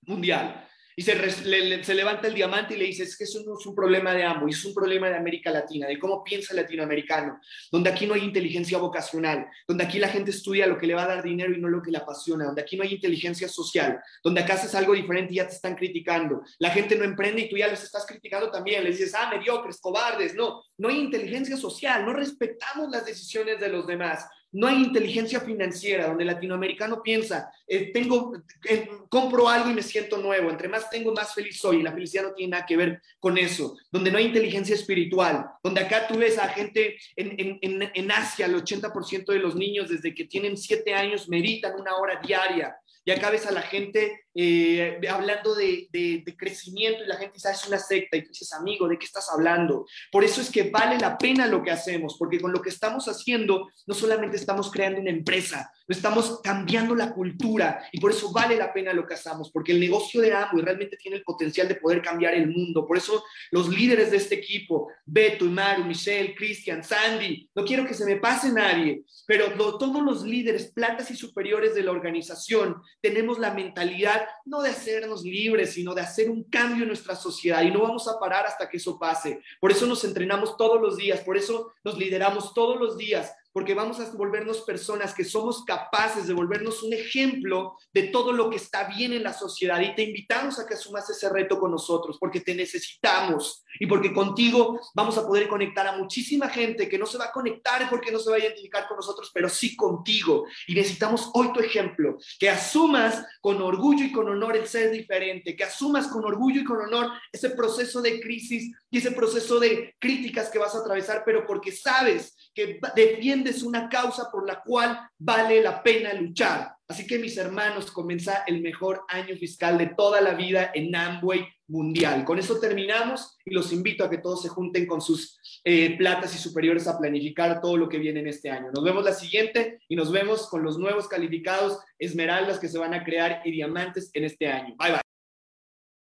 mundial? 0.02 0.68
Y 0.96 1.02
se, 1.02 1.84
se, 1.84 1.96
levanta 1.96 2.28
el 2.28 2.36
diamante 2.36 2.76
y 2.76 2.78
le 2.78 2.86
dice, 2.86 3.04
es 3.04 3.18
que 3.18 3.24
eso 3.24 3.42
no 3.46 3.58
es 3.58 3.66
un 3.66 3.74
problema 3.74 4.14
de 4.14 4.24
Amway, 4.24 4.54
es 4.54 4.64
un 4.64 4.74
problema 4.74 5.10
de 5.10 5.16
América 5.16 5.50
Latina, 5.50 5.88
de 5.88 5.98
cómo 5.98 6.24
piensa 6.24 6.54
el 6.54 6.62
latinoamericano, 6.62 7.40
donde 7.72 7.90
aquí 7.90 8.06
no 8.06 8.14
hay 8.14 8.24
inteligencia 8.24 8.78
vocacional, 8.78 9.48
donde 9.68 9.84
aquí 9.84 9.98
la 9.98 10.10
gente 10.10 10.32
estudia 10.32 10.68
lo 10.68 10.78
que 10.78 10.86
le 10.86 10.94
va 10.94 11.04
a 11.04 11.08
dar 11.08 11.24
dinero 11.24 11.52
y 11.52 11.60
no 11.60 11.68
lo 11.68 11.82
que 11.82 11.90
le 11.90 11.98
apasiona, 11.98 12.46
donde 12.46 12.62
aquí 12.62 12.78
no 12.78 12.84
hay 12.84 12.94
inteligencia 12.94 13.48
social, 13.48 14.00
donde 14.24 14.42
acá 14.42 14.54
haces 14.54 14.76
algo 14.76 14.94
diferente 14.94 15.34
y 15.34 15.38
ya 15.38 15.48
te 15.48 15.56
están 15.56 15.76
criticando. 15.76 16.44
La 16.60 16.70
gente 16.70 16.96
no 16.96 17.06
emprende 17.06 17.42
y 17.42 17.50
tú 17.50 17.58
ya 17.58 17.68
les 17.68 17.84
estás 17.84 18.06
criticando 18.06 18.52
también, 18.52 18.84
les 18.84 19.00
dices, 19.00 19.16
ah, 19.16 19.30
mediocres, 19.32 19.80
cobardes. 19.82 20.36
No, 20.36 20.64
no 20.78 20.90
hay 20.90 21.00
inteligencia 21.00 21.58
social, 21.58 22.06
no 22.06 22.14
respetamos 22.14 22.92
las 22.92 23.06
decisiones 23.06 23.60
de 23.60 23.70
los 23.70 23.88
demás. 23.88 24.28
No 24.54 24.68
hay 24.68 24.84
inteligencia 24.84 25.42
financiera 25.42 26.08
donde 26.08 26.24
el 26.24 26.28
latinoamericano 26.28 27.02
piensa, 27.04 27.52
eh, 27.68 27.92
tengo, 27.92 28.34
eh, 28.70 28.88
compro 29.10 29.50
algo 29.50 29.70
y 29.70 29.74
me 29.74 29.84
siento 29.84 30.18
nuevo, 30.18 30.50
entre 30.50 30.70
más 30.70 30.90
tengo, 30.90 31.14
más 31.14 31.34
feliz 31.34 31.58
soy. 31.58 31.84
La 31.84 31.92
felicidad 31.92 32.24
no 32.24 32.34
tiene 32.34 32.52
nada 32.52 32.66
que 32.66 32.78
ver 32.78 33.02
con 33.20 33.38
eso. 33.38 33.76
Donde 33.92 34.12
no 34.12 34.18
hay 34.18 34.26
inteligencia 34.26 34.76
espiritual, 34.76 35.46
donde 35.62 35.82
acá 35.82 36.08
tú 36.08 36.18
ves 36.18 36.38
a 36.38 36.48
gente 36.50 36.98
en, 37.16 37.60
en, 37.62 37.92
en 37.94 38.12
Asia, 38.12 38.46
el 38.46 38.56
80% 38.56 39.26
de 39.26 39.40
los 39.40 39.56
niños 39.56 39.90
desde 39.90 40.14
que 40.14 40.26
tienen 40.26 40.56
7 40.56 40.94
años 40.94 41.28
meditan 41.28 41.80
una 41.80 41.96
hora 41.96 42.22
diaria 42.24 42.78
y 43.06 43.12
acá 43.12 43.30
ves 43.30 43.46
a 43.46 43.52
la 43.52 43.62
gente 43.62 44.23
eh, 44.36 45.00
hablando 45.10 45.54
de, 45.56 45.90
crecimiento 46.38 47.04
y 47.04 47.08
la 47.08 47.18
gente 47.18 47.36
dice, 47.36 47.50
ah, 47.50 47.52
es 47.52 47.68
una 47.68 47.78
secta, 47.78 48.18
y 48.18 48.24
tú 48.24 48.30
dices, 48.30 48.52
amigo, 48.54 48.88
¿de 48.88 48.98
qué 48.98 49.06
estás 49.06 49.30
hablando? 49.32 49.86
Por 50.12 50.24
eso 50.24 50.42
es 50.42 50.50
que 50.50 50.70
vale 50.70 50.98
la 50.98 51.18
pena 51.18 51.48
lo 51.48 51.62
que 51.64 51.72
hacemos, 51.72 52.16
porque 52.18 52.40
con 52.40 52.52
lo 52.52 52.62
que 52.62 52.70
estamos 52.70 53.08
haciendo, 53.08 53.70
no 53.86 53.94
solamente 53.94 54.38
estamos 54.38 54.72
creando 54.72 55.00
una 55.00 55.12
empresa, 55.12 55.72
estamos 55.88 56.40
cambiando 56.42 56.96
la 56.96 57.14
cultura, 57.14 57.86
y 57.92 58.00
por 58.00 58.12
eso 58.12 58.32
vale 58.32 58.58
la 58.58 58.74
pena 58.74 58.94
lo 58.94 59.06
que 59.06 59.14
hacemos, 59.14 59.52
porque 59.52 59.72
el 59.74 59.80
negocio 59.80 60.22
de 60.22 60.34
Amway 60.34 60.64
realmente 60.64 60.98
tiene 60.98 61.18
el 61.18 61.24
potencial 61.24 61.68
de 61.68 61.76
poder 61.76 62.02
cambiar 62.02 62.34
el 62.34 62.48
mundo. 62.48 62.88
Por 62.88 62.98
eso 62.98 63.24
los 63.52 63.70
líderes 63.70 64.12
de 64.12 64.18
este 64.18 64.36
equipo, 64.36 64.90
Beto, 65.06 65.46
Maru, 65.46 65.86
Michelle, 65.86 66.36
Cristian, 66.36 66.84
Sandy, 66.84 67.50
no 67.56 67.64
quiero 67.64 67.86
que 67.86 67.94
se 67.94 68.06
me 68.06 68.18
pase 68.18 68.52
nadie, 68.52 69.04
pero 69.28 69.54
todos 69.78 70.02
los 70.04 70.24
líderes, 70.24 70.72
plantas 70.72 71.12
y 71.12 71.16
superiores 71.16 71.76
de 71.76 71.84
la 71.84 71.92
organización, 71.92 72.82
tenemos 73.02 73.40
la 73.40 73.54
mentalidad 73.54 74.23
no 74.46 74.62
de 74.62 74.70
hacernos 74.70 75.24
libres, 75.24 75.74
sino 75.74 75.94
de 75.94 76.02
hacer 76.02 76.30
un 76.30 76.44
cambio 76.44 76.84
en 76.84 76.90
nuestra 76.90 77.16
sociedad 77.16 77.62
y 77.62 77.72
no 77.72 77.82
vamos 77.82 78.08
a 78.08 78.20
parar 78.20 78.46
hasta 78.46 78.70
que 78.70 78.78
eso 78.78 78.98
pase. 78.98 79.42
Por 79.60 79.72
eso 79.72 79.86
nos 79.86 80.04
entrenamos 80.04 80.58
todos 80.58 80.82
los 80.82 80.98
días, 80.98 81.22
por 81.22 81.38
eso 81.38 81.74
nos 81.84 81.98
lideramos 81.98 82.54
todos 82.54 82.80
los 82.80 82.98
días, 82.98 83.34
porque 83.54 83.76
vamos 83.76 84.00
a 84.00 84.12
volvernos 84.12 84.62
personas 84.62 85.14
que 85.14 85.24
somos 85.24 85.64
capaces 85.64 86.28
de 86.28 86.34
volvernos 86.34 86.84
un 86.84 86.92
ejemplo 86.94 87.78
de 87.94 88.04
todo 88.04 88.34
lo 88.34 88.50
que 88.50 88.58
está 88.58 88.86
bien 88.86 89.14
en 89.14 89.24
la 89.24 89.34
sociedad. 89.34 89.80
Y 89.80 89.96
te 89.96 90.04
invitamos 90.04 90.60
a 90.60 90.66
que 90.66 90.74
asumas 90.74 91.10
ese 91.10 91.30
reto 91.30 91.60
con 91.60 91.72
nosotros, 91.72 92.18
porque 92.20 92.42
te 92.42 92.56
necesitamos 92.56 93.64
y 93.80 93.86
porque 93.86 94.14
contigo 94.14 94.80
vamos 94.94 95.18
a 95.18 95.26
poder 95.26 95.48
conectar 95.48 95.88
a 95.88 95.98
muchísima 95.98 96.50
gente 96.50 96.90
que 96.90 96.98
no 96.98 97.06
se 97.06 97.18
va 97.18 97.26
a 97.26 97.32
conectar 97.32 97.90
porque 97.90 98.12
no 98.12 98.20
se 98.20 98.30
va 98.30 98.38
a 98.38 98.40
identificar 98.40 98.88
con 98.88 98.98
nosotros, 98.98 99.32
pero 99.34 99.48
sí 99.48 99.76
contigo. 99.76 100.46
Y 100.68 100.74
necesitamos 100.74 101.30
hoy 101.34 101.54
tu 101.54 101.60
ejemplo, 101.60 102.18
que 102.40 102.50
asumas 102.50 103.24
con 103.40 103.62
orgullo 103.62 104.06
y 104.06 104.12
con 104.12 104.28
honor 104.28 104.58
el 104.58 104.68
ser 104.68 104.92
diferente, 104.92 105.56
que 105.56 105.64
asumas 105.64 106.08
con 106.08 106.26
orgullo 106.26 106.62
y 106.62 106.64
con 106.64 106.82
honor 106.82 107.12
ese 107.32 107.52
proceso 107.52 108.02
de 108.02 108.20
crisis 108.20 108.76
y 108.90 108.98
ese 108.98 109.12
proceso 109.12 109.60
de 109.60 109.96
críticas 110.00 110.50
que 110.50 110.60
vas 110.60 110.74
a 110.76 110.80
atravesar, 110.80 111.24
pero 111.26 111.46
porque 111.46 111.72
sabes 111.72 112.36
que 112.54 112.80
defiendes 112.96 113.64
una 113.64 113.90
causa 113.90 114.30
por 114.32 114.48
la 114.48 114.62
cual 114.62 115.00
vale 115.18 115.62
la 115.62 115.82
pena 115.82 116.14
luchar. 116.14 116.76
Así 116.88 117.08
que 117.08 117.18
mis 117.18 117.38
hermanos, 117.38 117.92
comienza 117.92 118.44
el 118.46 118.62
mejor 118.62 119.04
año 119.10 119.36
fiscal 119.36 119.78
de 119.78 119.88
toda 119.98 120.22
la 120.22 120.34
vida 120.34 120.72
en 120.74 120.96
Amway 120.96 121.48
Mundial. 121.68 122.24
Con 122.26 122.38
eso 122.38 122.60
terminamos 122.60 123.38
y 123.46 123.54
los 123.54 123.72
invito 123.72 124.04
a 124.04 124.10
que 124.10 124.18
todos 124.20 124.44
se 124.44 124.50
junten 124.50 124.86
con 124.86 125.02
sus 125.02 125.40
eh, 125.64 125.98
platas 125.98 126.36
y 126.36 126.38
superiores 126.38 126.88
a 126.88 127.00
planificar 127.00 127.62
todo 127.62 127.78
lo 127.78 127.90
que 127.90 127.98
viene 127.98 128.20
en 128.20 128.28
este 128.28 128.52
año. 128.52 128.70
Nos 128.72 128.84
vemos 128.84 129.04
la 129.06 129.14
siguiente 129.14 129.80
y 129.88 129.96
nos 129.96 130.12
vemos 130.12 130.48
con 130.50 130.62
los 130.62 130.78
nuevos 130.78 131.08
calificados 131.08 131.80
esmeraldas 131.98 132.60
que 132.60 132.68
se 132.68 132.78
van 132.78 132.94
a 132.94 133.04
crear 133.04 133.42
y 133.46 133.52
diamantes 133.52 134.12
en 134.14 134.26
este 134.26 134.48
año. 134.48 134.76
Bye 134.78 134.92
bye. 134.92 135.13